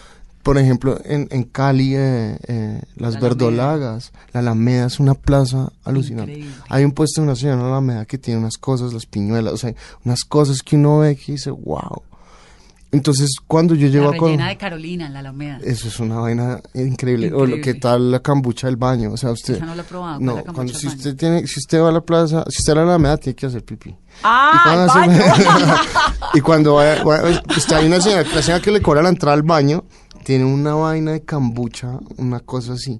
por 0.43 0.57
ejemplo, 0.57 0.99
en, 1.05 1.27
en 1.31 1.43
Cali, 1.43 1.95
eh, 1.95 2.37
eh, 2.47 2.81
las 2.95 3.13
La 3.13 3.19
Alameda. 3.19 3.21
verdolagas, 3.29 4.11
la 4.33 4.39
Alameda 4.39 4.85
es 4.87 4.99
una 4.99 5.13
plaza 5.13 5.71
alucinante. 5.83 6.31
Increíble. 6.33 6.55
Hay 6.69 6.83
un 6.83 6.91
puesto 6.91 7.21
de 7.21 7.27
una 7.27 7.35
señora 7.35 7.57
en 7.57 7.61
la 7.63 7.67
Alameda 7.69 8.05
que 8.05 8.17
tiene 8.17 8.39
unas 8.39 8.57
cosas, 8.57 8.93
las 8.93 9.05
piñuelas, 9.05 9.53
o 9.53 9.57
sea, 9.57 9.73
unas 10.05 10.23
cosas 10.23 10.61
que 10.63 10.75
uno 10.75 10.99
ve 10.99 11.15
que 11.15 11.33
dice, 11.33 11.51
wow. 11.51 12.01
Entonces, 12.93 13.29
cuando 13.47 13.73
yo 13.73 13.87
llego 13.87 14.09
La 14.11 14.17
a 14.17 14.19
Col- 14.19 14.31
rellena 14.31 14.49
de 14.49 14.57
Carolina 14.57 15.05
en 15.07 15.13
la 15.13 15.19
Alameda. 15.19 15.59
eso 15.63 15.87
es 15.87 15.97
una 16.01 16.15
vaina 16.19 16.59
increíble. 16.73 17.27
O 17.27 17.45
lo 17.45 17.55
Increíble. 17.55 17.61
que 17.61 17.79
tal 17.79 18.11
la 18.11 18.19
cambucha 18.19 18.67
del 18.67 18.75
baño, 18.75 19.13
o 19.13 19.17
sea, 19.17 19.31
usted 19.31 19.55
Esa 19.55 19.65
no 19.65 19.75
la 19.75 19.81
he 19.83 19.85
probado, 19.85 20.15
¿cuál 20.17 20.25
No, 20.25 20.35
la 20.45 20.51
cuando 20.51 20.73
si 20.73 20.87
baño? 20.87 20.97
usted 20.97 21.15
tiene 21.15 21.47
si 21.47 21.59
usted 21.61 21.81
va 21.81 21.87
a 21.87 21.91
la 21.93 22.01
plaza, 22.01 22.43
si 22.49 22.57
usted 22.59 22.75
va 22.75 22.81
a 22.81 22.85
la 22.85 22.91
Alameda 22.95 23.15
tiene 23.15 23.35
que 23.37 23.45
hacer 23.45 23.63
pipí. 23.63 23.95
¡Ah, 24.23 24.51
y 24.55 24.63
cuando, 24.67 24.91
hace- 24.91 24.99
baño! 24.99 25.75
y 26.33 26.41
cuando 26.41 26.73
vaya, 26.75 27.01
vaya- 27.05 27.41
usted 27.55 27.75
hay 27.77 27.87
una 27.87 28.01
señora, 28.01 28.23
la 28.35 28.41
señora 28.41 28.61
que 28.61 28.71
le 28.71 28.81
cobra 28.81 29.01
la 29.01 29.07
entrada 29.09 29.35
al 29.35 29.43
baño, 29.43 29.85
tiene 30.23 30.45
una 30.45 30.73
vaina 30.75 31.11
de 31.13 31.21
cambucha, 31.23 31.99
una 32.17 32.39
cosa 32.39 32.73
así. 32.73 32.99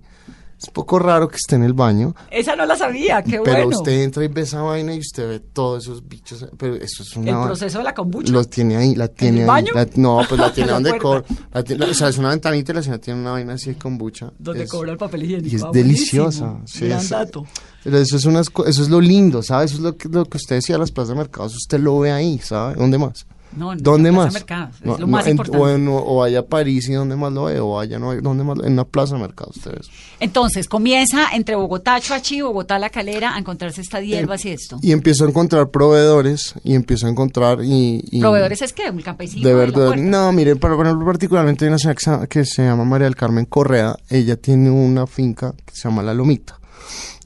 Es 0.61 0.69
poco 0.69 0.99
raro 0.99 1.27
que 1.27 1.37
esté 1.37 1.55
en 1.55 1.63
el 1.63 1.73
baño, 1.73 2.13
Esa 2.29 2.55
no 2.55 2.67
la 2.67 2.75
sabía, 2.75 3.23
qué 3.23 3.39
pero 3.43 3.63
bueno. 3.65 3.69
usted 3.79 4.03
entra 4.03 4.23
y 4.23 4.27
ve 4.27 4.41
esa 4.41 4.61
vaina 4.61 4.93
y 4.93 4.99
usted 4.99 5.27
ve 5.27 5.39
todos 5.39 5.81
esos 5.85 6.07
bichos, 6.07 6.45
pero 6.55 6.75
eso 6.75 7.01
es 7.01 7.15
una 7.17 7.31
El 7.31 7.47
proceso 7.47 7.79
de 7.79 7.83
la 7.83 7.95
kombucha. 7.95 8.31
Los 8.31 8.47
tiene 8.47 8.77
ahí, 8.77 8.93
la 8.93 9.07
tiene 9.07 9.37
el 9.37 9.41
ahí. 9.41 9.47
baño? 9.47 9.71
la- 9.73 9.87
no, 9.95 10.21
pues 10.29 10.39
la 10.39 10.53
tiene 10.53 10.67
La 10.67 10.73
donde 10.75 10.99
cobra. 10.99 11.23
o 11.51 11.93
sea, 11.95 12.09
es 12.09 12.17
una 12.19 12.29
ventanita 12.29 12.73
y 12.73 12.75
la 12.75 12.83
señora 12.83 13.01
tiene 13.01 13.21
una 13.21 13.31
vaina 13.31 13.53
así 13.53 13.71
de 13.71 13.77
kombucha. 13.79 14.31
Donde 14.37 14.65
Es- 14.65 14.69
cobra 14.69 14.91
el 14.91 14.99
papel 14.99 15.23
higiénico. 15.23 15.49
y 15.51 15.55
es 15.55 15.63
Ah, 15.63 15.69
deliciosa. 15.73 16.59
sí, 16.65 16.85
Gran 16.85 16.99
es- 16.99 17.09
dato. 17.09 17.43
pero 17.83 17.97
eso 17.97 18.17
es, 18.17 18.25
unas, 18.25 18.45
eso 18.67 18.83
es 18.83 18.89
lo 18.89 19.01
lindo, 19.01 19.41
¿sabes? 19.41 19.71
Eso 19.71 19.77
es 19.79 19.83
lo 19.83 19.97
que, 19.97 20.09
lo 20.09 20.25
que 20.25 20.37
usted 20.37 20.57
decía, 20.57 20.77
las 20.77 20.91
plazas 20.91 21.09
de 21.09 21.15
mercados, 21.15 21.55
usted 21.55 21.79
lo 21.79 21.97
ve 21.97 22.11
ahí, 22.11 22.37
¿sabe? 22.37 22.75
¿Dónde 22.75 22.99
más? 22.99 23.25
No, 23.55 23.73
en 23.73 23.79
¿Dónde 23.83 24.11
la 24.11 24.15
plaza 24.15 24.25
más? 24.25 24.33
de 24.33 24.39
mercados, 24.39 24.75
es 24.75 24.85
No, 24.85 24.91
lo 24.93 24.99
no, 24.99 25.07
más 25.07 25.27
en- 25.27 25.39
o, 25.39 25.69
en- 25.69 25.87
o 25.89 26.15
vaya 26.17 26.39
a 26.39 26.45
París 26.45 26.87
y 26.87 26.93
¿dónde 26.93 27.15
más 27.17 27.33
lo 27.33 27.43
ve? 27.45 27.59
O 27.59 27.73
vaya, 27.75 27.99
no, 27.99 28.15
¿dónde 28.21 28.43
más? 28.45 28.57
En 28.63 28.73
una 28.73 28.85
plaza 28.85 29.15
de 29.15 29.21
mercados, 29.21 29.57
ustedes. 29.57 29.87
Entonces, 30.19 30.67
comienza 30.69 31.27
entre 31.33 31.55
Bogotá, 31.55 31.99
Chuachi, 31.99 32.41
Bogotá, 32.41 32.79
La 32.79 32.89
Calera, 32.89 33.35
a 33.35 33.39
encontrarse 33.39 33.81
estas 33.81 34.03
hierbas 34.03 34.45
y 34.45 34.51
esto. 34.51 34.77
Y 34.81 34.91
empiezo 34.93 35.25
a 35.25 35.29
encontrar 35.29 35.69
proveedores 35.69 36.53
y 36.63 36.75
empiezo 36.75 37.07
a 37.07 37.09
encontrar 37.09 37.59
y... 37.63 38.01
y- 38.09 38.19
¿Proveedores 38.21 38.61
es 38.61 38.71
qué? 38.73 38.89
¿Un 38.89 39.01
campesino? 39.01 39.47
De 39.47 39.53
verdad, 39.53 39.95
no, 39.95 40.31
mire, 40.31 40.55
por 40.55 40.75
por 40.77 40.85
ejemplo, 40.85 41.05
particularmente 41.05 41.65
hay 41.65 41.69
una 41.69 41.77
señora 41.79 41.95
que 41.95 42.03
se, 42.03 42.27
que 42.29 42.45
se 42.45 42.63
llama 42.63 42.85
María 42.85 43.05
del 43.05 43.15
Carmen 43.15 43.45
Correa, 43.45 43.95
ella 44.09 44.37
tiene 44.37 44.69
una 44.71 45.07
finca 45.07 45.53
que 45.65 45.75
se 45.75 45.89
llama 45.89 46.01
La 46.03 46.13
Lomita. 46.13 46.57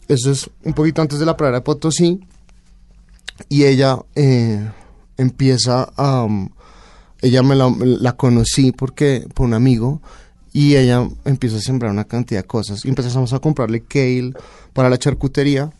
Eso 0.07 0.31
es 0.31 0.49
un 0.63 0.73
poquito 0.73 1.01
antes 1.01 1.19
de 1.19 1.25
la 1.25 1.37
pradera 1.37 1.59
de 1.59 1.63
Potosí, 1.63 2.19
y 3.49 3.63
ella 3.65 3.97
eh, 4.15 4.69
empieza 5.17 5.91
a... 5.95 6.23
um, 6.23 6.49
ella 7.21 7.41
me 7.41 7.55
la, 7.55 7.73
la 7.79 8.15
conocí 8.15 8.71
porque 8.71 9.27
por 9.33 9.47
un 9.47 9.53
amigo, 9.53 10.01
y 10.53 10.75
ella 10.75 11.07
empieza 11.25 11.57
a 11.57 11.61
sembrar 11.61 11.91
una 11.91 12.05
cantidad 12.05 12.41
de 12.41 12.47
cosas. 12.47 12.85
Y 12.85 12.89
empezamos 12.89 13.33
a 13.33 13.39
comprarle 13.39 13.81
kale 13.81 14.33
para 14.73 14.89
la 14.89 14.97
charcutería, 14.97 15.71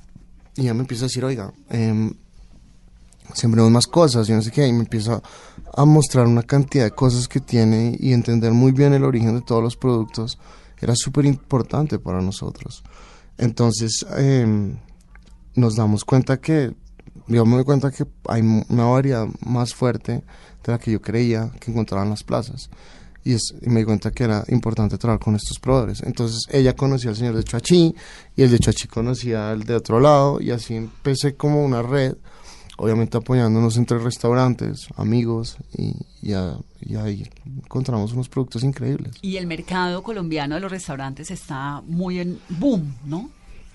y 0.56 0.62
ella 0.64 0.74
me 0.74 0.82
empieza 0.82 1.06
a 1.06 1.08
decir, 1.08 1.24
oiga, 1.24 1.54
em, 1.70 2.14
sembremos 3.34 3.72
más 3.72 3.88
cosas, 3.88 4.28
yo 4.28 4.36
no 4.36 4.42
sé 4.42 4.52
qué, 4.52 4.68
y 4.68 4.74
me 4.74 4.80
empieza 4.80 5.22
a 5.74 5.86
mostrar 5.86 6.28
una 6.28 6.44
cantidad 6.44 6.84
de 6.84 6.92
cosas 6.92 7.28
que 7.28 7.40
tiene 7.40 7.96
y 8.00 8.14
entender 8.14 8.52
muy 8.52 8.72
bien 8.72 8.94
el 8.94 9.04
origen 9.04 9.36
de 9.36 9.42
todos 9.42 9.64
los 9.64 9.78
productos, 9.78 10.38
era 10.82 10.94
súper 10.96 11.26
importante 11.26 11.98
para 11.98 12.22
nosotros. 12.22 12.84
Entonces, 13.38 14.06
eh, 14.18 14.76
nos 15.56 15.76
damos 15.76 16.04
cuenta 16.04 16.38
que, 16.42 16.74
yo 17.28 17.46
me 17.46 17.56
doy 17.56 17.64
cuenta 17.66 17.92
que 17.92 18.06
hay 18.28 18.42
una 18.70 18.86
variedad 18.86 19.28
más 19.46 19.74
fuerte 19.74 20.24
de 20.64 20.72
la 20.72 20.78
que 20.80 20.92
yo 20.92 21.02
creía 21.02 21.52
que 21.60 21.72
encontraba 21.72 22.04
en 22.04 22.10
las 22.12 22.24
plazas. 22.24 22.70
Y, 23.24 23.34
es, 23.34 23.56
y 23.62 23.70
me 23.70 23.80
di 23.80 23.86
cuenta 23.86 24.12
que 24.12 24.24
era 24.24 24.44
importante 24.50 24.98
trabajar 25.00 25.24
con 25.24 25.36
estos 25.36 25.58
proveedores. 25.60 26.04
Entonces 26.04 26.44
ella 26.52 26.76
conocía 26.76 27.10
al 27.10 27.16
señor 27.16 27.36
de 27.36 27.44
Chuachi 27.44 27.96
y 28.36 28.42
el 28.44 28.52
de 28.52 28.60
Chuachi 28.60 28.88
conocía 28.88 29.50
al 29.50 29.64
de 29.64 29.74
otro 29.76 30.00
lado 30.00 30.40
y 30.40 30.52
así 30.52 30.76
empecé 30.76 31.34
como 31.36 31.66
una 31.66 31.82
red, 31.82 32.16
obviamente 32.78 33.18
apoyándonos 33.18 33.78
entre 33.78 33.98
restaurantes, 33.98 34.88
amigos 34.96 35.58
y, 35.76 35.96
y, 36.22 36.34
a- 36.34 36.58
y 36.82 36.96
ahí 36.98 37.28
encontramos 37.64 38.14
unos 38.14 38.30
productos 38.30 38.64
increíbles. 38.64 39.16
Y 39.24 39.38
el 39.38 39.48
mercado 39.48 40.04
colombiano 40.04 40.54
de 40.54 40.62
los 40.62 40.70
restaurantes 40.72 41.32
está 41.32 41.82
muy 41.88 42.20
en 42.20 42.38
boom, 42.50 42.94
¿no? 43.06 43.32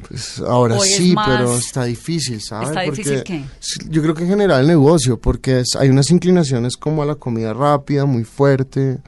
Pues 0.08 0.38
ahora 0.40 0.78
sí, 0.80 1.14
pero 1.26 1.56
está 1.56 1.84
difícil, 1.84 2.40
¿sabes? 2.40 2.68
¿Está 2.70 2.82
difícil 2.82 3.16
Porque 3.16 3.24
qué? 3.24 3.44
Yo 3.88 4.02
creo 4.02 4.14
que 4.14 4.22
en 4.24 4.28
general 4.30 4.62
el 4.62 4.66
negocio, 4.66 5.20
porque 5.20 5.60
es- 5.60 5.76
hay 5.76 5.88
unas 5.88 6.10
inclinaciones 6.10 6.76
como 6.76 7.02
a 7.02 7.06
la 7.06 7.14
comida 7.14 7.52
rápida, 7.52 8.04
muy 8.06 8.24
fuerte, 8.24 8.98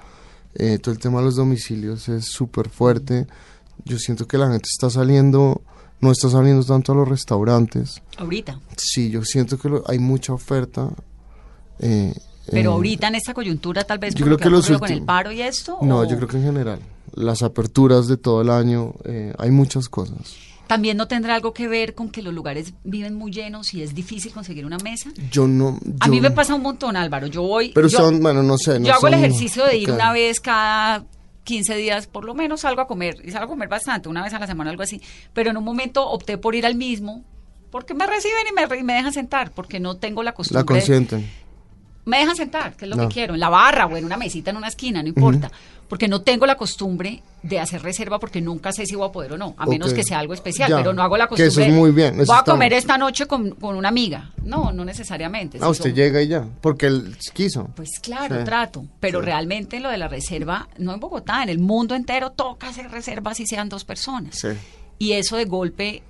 eh, 0.54 0.78
todo 0.78 0.92
el 0.92 0.98
tema 1.00 1.18
de 1.20 1.24
los 1.26 1.36
domicilios 1.36 2.08
es 2.08 2.26
súper 2.26 2.68
fuerte. 2.68 3.26
Yo 3.84 3.98
siento 3.98 4.26
que 4.28 4.38
la 4.38 4.48
gente 4.50 4.68
está 4.70 4.90
saliendo, 4.90 5.62
no 6.00 6.12
está 6.12 6.28
saliendo 6.28 6.64
tanto 6.64 6.92
a 6.92 6.94
los 6.94 7.08
restaurantes. 7.08 8.02
Ahorita. 8.18 8.60
Sí, 8.76 9.10
yo 9.10 9.24
siento 9.24 9.58
que 9.58 9.68
lo- 9.68 9.84
hay 9.88 9.98
mucha 9.98 10.32
oferta. 10.32 10.90
eh, 11.78 12.14
Pero 12.50 12.70
eh, 12.70 12.74
ahorita 12.74 13.08
en 13.08 13.14
esta 13.16 13.34
coyuntura 13.34 13.84
tal 13.84 13.98
vez 13.98 14.14
yo 14.14 14.24
creo 14.24 14.36
que 14.36 14.50
los 14.50 14.60
ocurrido 14.64 14.78
con 14.80 14.88
el 14.88 14.94
últimos- 14.94 15.06
paro 15.06 15.32
y 15.32 15.42
esto. 15.42 15.78
No, 15.82 15.98
o 16.00 16.04
yo 16.04 16.16
creo 16.16 16.28
que 16.28 16.36
en 16.36 16.42
general, 16.44 16.80
las 17.14 17.42
aperturas 17.42 18.06
de 18.08 18.16
todo 18.16 18.42
el 18.42 18.50
año, 18.50 18.94
hay 19.38 19.50
muchas 19.50 19.88
cosas. 19.88 20.34
También 20.72 20.96
no 20.96 21.06
tendrá 21.06 21.34
algo 21.34 21.52
que 21.52 21.68
ver 21.68 21.94
con 21.94 22.08
que 22.08 22.22
los 22.22 22.32
lugares 22.32 22.72
viven 22.82 23.14
muy 23.14 23.30
llenos 23.30 23.74
y 23.74 23.82
es 23.82 23.94
difícil 23.94 24.32
conseguir 24.32 24.64
una 24.64 24.78
mesa. 24.78 25.10
Yo 25.30 25.46
no... 25.46 25.78
A 26.00 26.08
mí 26.08 26.18
me 26.18 26.30
pasa 26.30 26.54
un 26.54 26.62
montón, 26.62 26.96
Álvaro. 26.96 27.26
Yo 27.26 27.42
voy. 27.42 27.72
Pero 27.74 27.88
yo, 27.88 27.98
son, 27.98 28.22
bueno, 28.22 28.42
no 28.42 28.56
sé. 28.56 28.80
no 28.80 28.86
yo 28.86 28.94
hago 28.94 29.06
el 29.08 29.14
ejercicio 29.14 29.66
de 29.66 29.76
ir 29.76 29.90
una 29.90 30.14
vez 30.14 30.40
cada 30.40 31.04
15 31.44 31.76
días, 31.76 32.06
por 32.06 32.24
lo 32.24 32.34
menos 32.34 32.62
salgo 32.62 32.80
a 32.80 32.86
comer. 32.86 33.16
Y 33.22 33.32
salgo 33.32 33.44
a 33.44 33.48
comer 33.48 33.68
bastante, 33.68 34.08
una 34.08 34.22
vez 34.22 34.32
a 34.32 34.38
la 34.38 34.46
semana, 34.46 34.70
algo 34.70 34.82
así. 34.82 35.02
Pero 35.34 35.50
en 35.50 35.58
un 35.58 35.64
momento 35.64 36.08
opté 36.08 36.38
por 36.38 36.54
ir 36.54 36.64
al 36.64 36.74
mismo. 36.74 37.22
Porque 37.70 37.92
me 37.92 38.06
reciben 38.06 38.46
y 38.50 38.54
me, 38.54 38.78
y 38.78 38.82
me 38.82 38.94
dejan 38.94 39.12
sentar, 39.12 39.50
porque 39.52 39.78
no 39.78 39.98
tengo 39.98 40.22
la 40.22 40.32
costumbre. 40.32 40.62
La 40.62 40.64
consienten. 40.64 41.30
Me 42.04 42.18
dejan 42.18 42.36
sentar, 42.36 42.74
que 42.76 42.84
es 42.84 42.90
lo 42.90 42.96
No. 42.96 43.08
que 43.08 43.14
quiero, 43.14 43.34
en 43.34 43.40
la 43.40 43.48
barra 43.48 43.86
o 43.86 43.96
en 43.96 44.04
una 44.04 44.16
mesita 44.16 44.50
en 44.50 44.56
una 44.56 44.68
esquina, 44.68 45.02
no 45.02 45.08
importa. 45.08 45.50
Porque 45.88 46.08
no 46.08 46.22
tengo 46.22 46.46
la 46.46 46.54
costumbre 46.56 47.22
de 47.42 47.60
hacer 47.60 47.82
reserva 47.82 48.18
porque 48.18 48.40
nunca 48.40 48.72
sé 48.72 48.86
si 48.86 48.94
voy 48.94 49.06
a 49.08 49.12
poder 49.12 49.34
o 49.34 49.36
no, 49.36 49.54
a 49.58 49.66
menos 49.66 49.92
que 49.92 50.02
sea 50.02 50.20
algo 50.20 50.32
especial, 50.32 50.70
Ya. 50.70 50.76
pero 50.78 50.94
no 50.94 51.02
hago 51.02 51.18
la 51.18 51.28
Que 51.28 51.34
eso 51.34 51.44
costumbre. 51.44 51.66
es 51.70 51.74
muy 51.78 51.90
bien, 51.90 52.14
eso 52.18 52.32
Voy 52.32 52.40
a 52.40 52.44
comer 52.44 52.72
esta 52.72 52.96
noche 52.96 53.26
con, 53.26 53.50
con 53.56 53.76
una 53.76 53.88
amiga. 53.90 54.30
No, 54.42 54.72
no 54.72 54.86
necesariamente. 54.86 55.58
Ah, 55.60 55.66
Si 55.66 55.70
usted 55.72 55.90
son- 55.90 55.94
llega 55.94 56.22
y 56.22 56.28
ya, 56.28 56.46
porque 56.62 56.86
él 56.86 57.14
quiso. 57.34 57.68
Pues 57.76 57.98
claro, 58.00 58.38
Sí. 58.38 58.44
trato. 58.44 58.86
Pero 59.00 59.20
Sí. 59.20 59.26
realmente 59.26 59.80
lo 59.80 59.90
de 59.90 59.98
la 59.98 60.08
reserva, 60.08 60.66
no 60.78 60.94
en 60.94 61.00
Bogotá, 61.00 61.42
en 61.42 61.50
el 61.50 61.58
mundo 61.58 61.94
entero 61.94 62.30
toca 62.30 62.68
hacer 62.70 62.90
reservas 62.90 63.36
si 63.36 63.46
sean 63.46 63.68
dos 63.68 63.84
personas. 63.84 64.38
Sí. 64.38 64.48
Y 64.98 65.12
eso 65.12 65.36
de 65.36 65.44
golpe, 65.44 66.02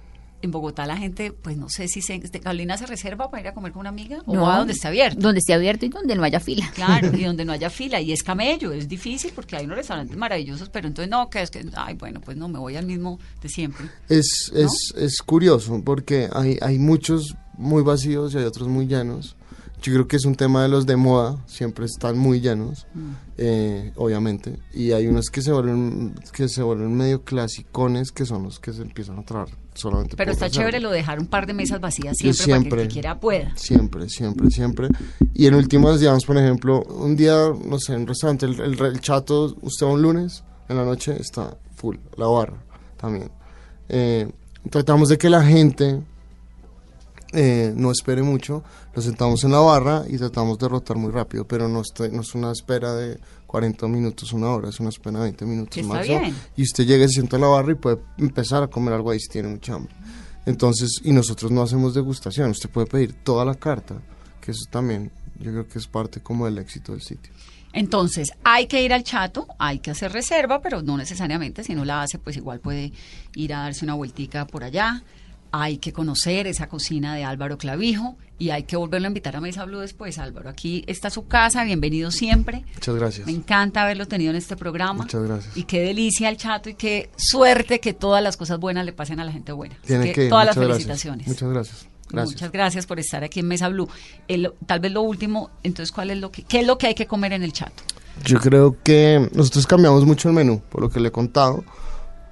en 0.43 0.51
Bogotá 0.51 0.87
la 0.87 0.97
gente, 0.97 1.33
pues 1.33 1.57
no 1.57 1.69
sé 1.69 1.89
si 1.89 2.03
se, 2.03 2.21
Carolina 2.21 2.77
se 2.77 2.87
reserva 2.87 3.31
para 3.31 3.41
ir 3.41 3.49
a 3.49 3.55
comer 3.55 3.73
con 3.73 3.81
una 3.81 3.89
amiga 3.89 4.19
o 4.27 4.35
No, 4.35 4.43
va 4.43 4.59
donde 4.59 4.73
esté 4.73 4.89
abierto. 4.89 5.21
Donde 5.21 5.39
esté 5.39 5.55
abierto 5.55 5.87
y 5.87 5.89
donde 5.89 6.15
no 6.15 6.25
haya 6.25 6.41
fila. 6.41 6.71
Claro, 6.75 7.17
y 7.17 7.25
donde 7.25 7.45
no 7.45 7.53
haya 7.53 7.71
fila, 7.71 8.01
y 8.01 8.13
es 8.13 8.23
camello, 8.23 8.73
es 8.73 8.89
difícil 8.89 9.33
porque 9.35 9.57
hay 9.57 9.65
unos 9.65 9.79
restaurantes 9.79 10.17
maravillosos, 10.17 10.69
pero 10.69 10.89
entonces 10.89 11.11
no, 11.11 11.31
que 11.31 11.43
es 11.43 11.51
que, 11.51 11.65
ay, 11.75 11.95
bueno, 11.95 12.21
pues 12.21 12.37
no, 12.37 12.49
me 12.49 12.59
voy 12.59 12.77
al 12.77 12.87
mismo 12.87 13.19
de 13.41 13.49
siempre. 13.49 13.87
Es, 14.09 14.53
es, 14.55 14.93
es 14.97 15.23
curioso 15.23 15.81
porque 15.85 16.29
hay, 16.33 16.59
hay 16.61 16.79
muchos 16.79 17.35
muy 17.57 17.83
vacíos 17.83 18.35
y 18.35 18.39
hay 18.39 18.45
otros 18.45 18.69
muy 18.69 18.87
llenos. 18.87 19.37
Yo 19.83 19.93
creo 19.93 20.07
que 20.09 20.17
es 20.17 20.25
un 20.25 20.35
tema 20.37 20.63
de 20.63 20.69
los 20.69 20.87
de 20.87 20.97
moda, 20.97 21.37
siempre 21.47 21.85
están 21.87 22.17
muy 22.17 22.41
llenos, 22.41 22.87
Mm. 22.95 23.11
eh, 23.39 23.93
obviamente. 23.97 24.59
Y 24.73 24.93
hay 24.93 25.07
unos 25.09 25.29
que 25.29 25.43
se 25.43 25.53
vuelven 25.53 26.15
que 26.33 26.49
se 26.49 26.63
vuelven 26.63 26.95
medio 26.97 27.23
clasicones, 27.23 28.13
que 28.13 28.25
son 28.25 28.45
los 28.45 28.59
que 28.61 28.73
se 28.73 28.83
empiezan 28.83 29.19
a 29.19 29.23
traer 29.25 29.49
solamente 29.75 30.17
Pero 30.17 30.31
está 30.33 30.49
chévere 30.51 30.81
lo 30.81 30.91
de 30.91 30.99
dejar 30.99 31.19
un 31.19 31.27
par 31.27 31.47
de 31.47 31.55
mesas 31.55 31.81
vacías 31.81 32.17
Yo 32.19 32.33
siempre, 32.33 32.35
para 32.35 32.43
que 32.43 32.55
el 32.55 32.63
siempre. 32.63 32.83
que 32.83 32.93
quiera 32.93 33.19
pueda. 33.21 33.57
Siempre, 33.57 34.09
siempre, 34.09 34.51
siempre. 34.51 34.89
Y 35.35 35.47
en 35.47 35.55
últimas, 35.55 35.99
digamos, 35.99 36.25
por 36.27 36.37
ejemplo, 36.37 36.83
un 36.85 37.17
día, 37.17 37.35
no 37.65 37.79
sé, 37.79 37.95
en 37.95 38.03
un 38.03 38.07
restaurante, 38.07 38.47
el, 38.47 38.61
el- 38.61 38.81
el 38.81 39.01
chato, 39.01 39.57
usted 39.63 39.87
va 39.87 39.91
un 39.93 40.03
lunes, 40.03 40.45
en 40.69 40.77
la 40.77 40.85
noche 40.85 41.17
está 41.21 41.57
full, 41.75 41.97
la 42.17 42.27
barra 42.27 42.63
también. 42.99 43.31
Eh, 43.89 44.31
tratamos 44.71 45.09
de 45.09 45.19
que 45.19 45.29
la 45.29 45.43
gente 45.43 46.01
eh, 47.35 47.73
no 47.75 47.91
espere 47.91 48.23
mucho, 48.23 48.63
lo 48.95 49.03
sentamos 49.03 49.43
en 49.45 49.53
la 49.53 49.59
barra 49.61 50.05
y 50.09 50.19
tratamos 50.19 50.59
de 50.59 50.69
rotar 50.69 50.97
muy 50.97 51.11
rápido, 51.11 51.47
pero 51.47 51.69
no, 51.69 51.81
está- 51.81 52.09
no 52.09 52.21
es 52.21 52.35
una 52.35 52.53
espera 52.53 52.95
de 52.95 53.19
40 53.47 53.87
minutos, 53.89 54.33
una 54.33 54.49
hora, 54.51 54.69
es 54.69 54.81
una 54.81 54.89
espera 54.91 55.19
de 55.19 55.25
20 55.25 55.45
minutos 55.47 55.77
máximo. 55.85 56.19
Y 56.57 56.63
usted 56.63 56.85
llega 56.87 57.05
y 57.05 57.09
se 57.09 57.15
sienta 57.15 57.37
en 57.37 57.43
la 57.43 57.49
barra 57.49 57.73
y 57.73 57.77
puede 57.77 57.99
empezar 58.19 58.63
a 58.63 58.69
comer 58.69 58.95
algo 58.95 59.11
ahí 59.11 59.21
si 59.21 59.29
tiene 59.29 59.49
mucha 59.49 59.75
hambre. 59.75 59.95
Entonces, 60.45 61.01
y 61.05 61.13
nosotros 61.13 61.51
no 61.53 61.63
hacemos 61.63 61.95
degustación, 61.95 62.51
usted 62.51 62.69
puede 62.71 62.87
pedir 62.87 63.13
toda 63.13 63.45
la 63.45 63.55
carta, 63.55 63.95
que 64.41 64.51
eso 64.51 64.65
también 64.71 65.11
yo 65.39 65.51
creo 65.53 65.69
que 65.69 65.79
es 65.79 65.87
parte 65.87 66.21
como 66.21 66.47
del 66.47 66.59
éxito 66.59 66.93
del 66.93 67.03
sitio. 67.03 67.33
Entonces, 67.73 68.33
hay 68.45 68.67
que 68.67 68.83
ir 68.83 68.93
al 68.93 69.03
chato, 69.03 69.47
hay 69.59 69.79
que 69.79 69.91
hacer 69.93 70.13
reserva, 70.13 70.61
pero 70.61 70.83
no 70.83 70.97
necesariamente, 70.99 71.65
si 71.65 71.75
no 71.75 71.85
la 71.87 72.03
hace, 72.03 72.19
pues 72.19 72.37
igual 72.37 72.61
puede 72.61 72.93
ir 73.35 73.55
a 73.55 73.61
darse 73.61 73.85
una 73.85 73.95
vueltica 73.95 74.47
por 74.47 74.63
allá. 74.65 75.03
Hay 75.53 75.77
que 75.79 75.93
conocer 75.93 76.47
esa 76.47 76.69
cocina 76.69 77.15
de 77.15 77.25
Álvaro 77.25 77.59
Clavijo 77.59 78.17
y 78.39 78.51
hay 78.51 78.63
que 78.65 78.75
volverlo 78.77 79.07
a 79.07 79.11
invitar 79.11 79.37
a 79.37 79.41
Mesa 79.41 79.65
Blue 79.67 79.81
después, 79.81 80.19
Álvaro. 80.19 80.49
Aquí 80.49 80.83
está 80.87 81.11
su 81.11 81.29
casa, 81.29 81.63
bienvenido 81.65 82.11
siempre. 82.11 82.65
Muchas 82.75 82.95
gracias. 82.95 83.27
Me 83.27 83.33
encanta 83.33 83.83
haberlo 83.83 84.09
tenido 84.09 84.31
en 84.31 84.37
este 84.37 84.57
programa. 84.57 85.05
Muchas 85.05 85.23
gracias. 85.23 85.57
Y 85.57 85.65
qué 85.65 85.81
delicia 85.83 86.29
el 86.31 86.39
chato 86.39 86.71
y 86.71 86.75
qué 86.75 87.11
suerte 87.17 87.81
que 87.81 87.93
todas 87.93 88.23
las 88.23 88.37
cosas 88.39 88.59
buenas 88.59 88.87
le 88.87 88.93
pasen 88.95 89.21
a 89.21 89.25
la 89.25 89.33
gente 89.33 89.53
buena. 89.53 89.77
Tiene 89.87 90.13
que 90.13 90.29
todas 90.29 90.47
las 90.47 90.57
gracias. 90.57 90.73
felicitaciones. 90.75 91.27
Muchas 91.29 91.49
gracias. 91.51 91.87
Gracias. 92.09 92.35
Muchas 92.35 92.53
gracias 92.53 92.87
por 92.87 92.99
estar 92.99 93.23
aquí 93.23 93.41
en 93.41 93.49
Mesa 93.49 93.69
Blue. 93.69 93.89
El- 94.29 94.53
tal 94.67 94.81
vez 94.81 94.91
lo 94.93 95.03
último, 95.03 95.51
entonces, 95.63 95.93
¿cuál 95.93 96.11
es 96.11 96.19
lo 96.19 96.31
que, 96.33 96.43
qué 96.43 96.61
es 96.61 96.67
lo 96.67 96.79
que 96.79 96.87
hay 96.89 96.95
que 96.95 97.07
comer 97.07 97.33
en 97.35 97.43
el 97.43 97.53
chato? 97.53 97.83
Yo 98.25 98.39
creo 98.41 98.77
que 98.83 99.31
nosotros 99.35 99.67
cambiamos 99.67 100.05
mucho 100.05 100.29
el 100.29 100.35
menú, 100.35 100.61
por 100.69 100.81
lo 100.83 100.91
que 100.91 101.01
le 101.01 101.09
he 101.09 101.13
contado, 101.13 101.65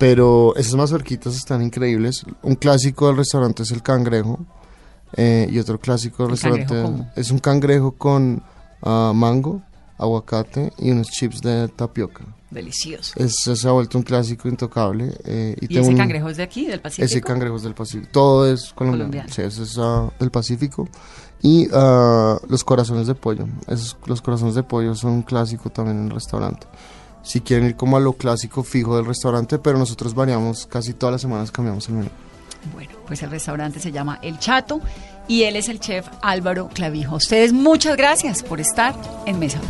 pero 0.00 0.56
esas 0.56 0.74
mazorquitas 0.76 1.36
están 1.36 1.60
increíbles. 1.60 2.24
Un 2.42 2.54
clásico 2.54 3.06
del 3.08 3.18
restaurante 3.18 3.62
es 3.64 3.70
el 3.70 3.82
cangrejo 3.82 4.38
eh, 5.14 5.46
y 5.50 5.58
otro 5.58 5.78
clásico 5.78 6.24
del 6.24 6.32
¿El 6.32 6.40
cangrejo 6.40 6.72
restaurante 6.72 7.20
es 7.20 7.30
un 7.30 7.38
cangrejo 7.38 7.92
con 7.92 8.42
ah, 8.82 9.12
mango, 9.14 9.60
aguacate 9.98 10.72
y 10.78 10.90
unos 10.90 11.08
chips 11.08 11.42
de 11.42 11.68
tapioca. 11.68 12.24
Delicioso. 12.50 13.12
Es, 13.16 13.34
se 13.44 13.68
ha 13.68 13.72
vuelto 13.72 13.98
un 13.98 14.02
clásico 14.04 14.48
intocable. 14.48 15.12
eh, 15.24 15.54
y 15.60 15.66
¿Y 15.66 15.68
tengo 15.68 15.82
ese 15.82 15.90
un- 15.90 15.96
cangrejo 15.98 16.28
es 16.30 16.38
de 16.38 16.42
aquí, 16.44 16.66
del 16.66 16.80
Pacífico? 16.80 17.04
Ese 17.04 17.20
cangrejo 17.20 17.56
es 17.56 17.62
del 17.62 17.74
Pacífico. 17.74 18.08
Todo 18.10 18.50
es 18.50 18.72
colombiano. 18.72 19.10
Colombiano. 19.10 19.28
Sí, 19.32 19.42
ese 19.42 19.62
es 19.64 19.76
ah, 19.78 20.10
del 20.18 20.30
Pacífico. 20.30 20.88
Y 21.42 21.68
ah, 21.74 22.38
los 22.48 22.64
corazones 22.64 23.06
de 23.06 23.14
pollo. 23.14 23.46
Esos, 23.68 23.98
los 24.06 24.22
corazones 24.22 24.54
de 24.54 24.62
pollo 24.62 24.94
son 24.94 25.12
un 25.12 25.22
clásico 25.22 25.68
también 25.70 25.98
en 25.98 26.04
el 26.06 26.10
restaurante. 26.10 26.66
Si 27.22 27.40
quieren 27.40 27.66
ir 27.66 27.76
como 27.76 27.96
a 27.96 28.00
lo 28.00 28.14
clásico 28.14 28.62
fijo 28.62 28.96
del 28.96 29.06
restaurante, 29.06 29.58
pero 29.58 29.78
nosotros 29.78 30.14
variamos, 30.14 30.66
casi 30.66 30.94
todas 30.94 31.12
las 31.12 31.20
semanas 31.20 31.50
cambiamos 31.50 31.88
el 31.88 31.94
menú. 31.96 32.10
Bueno, 32.72 32.92
pues 33.06 33.22
el 33.22 33.30
restaurante 33.30 33.80
se 33.80 33.92
llama 33.92 34.18
El 34.22 34.38
Chato 34.38 34.80
y 35.28 35.44
él 35.44 35.56
es 35.56 35.68
el 35.68 35.80
chef 35.80 36.06
Álvaro 36.22 36.68
Clavijo. 36.68 37.16
Ustedes 37.16 37.52
muchas 37.52 37.96
gracias 37.96 38.42
por 38.42 38.60
estar 38.60 38.94
en 39.26 39.38
Mesa 39.38 39.60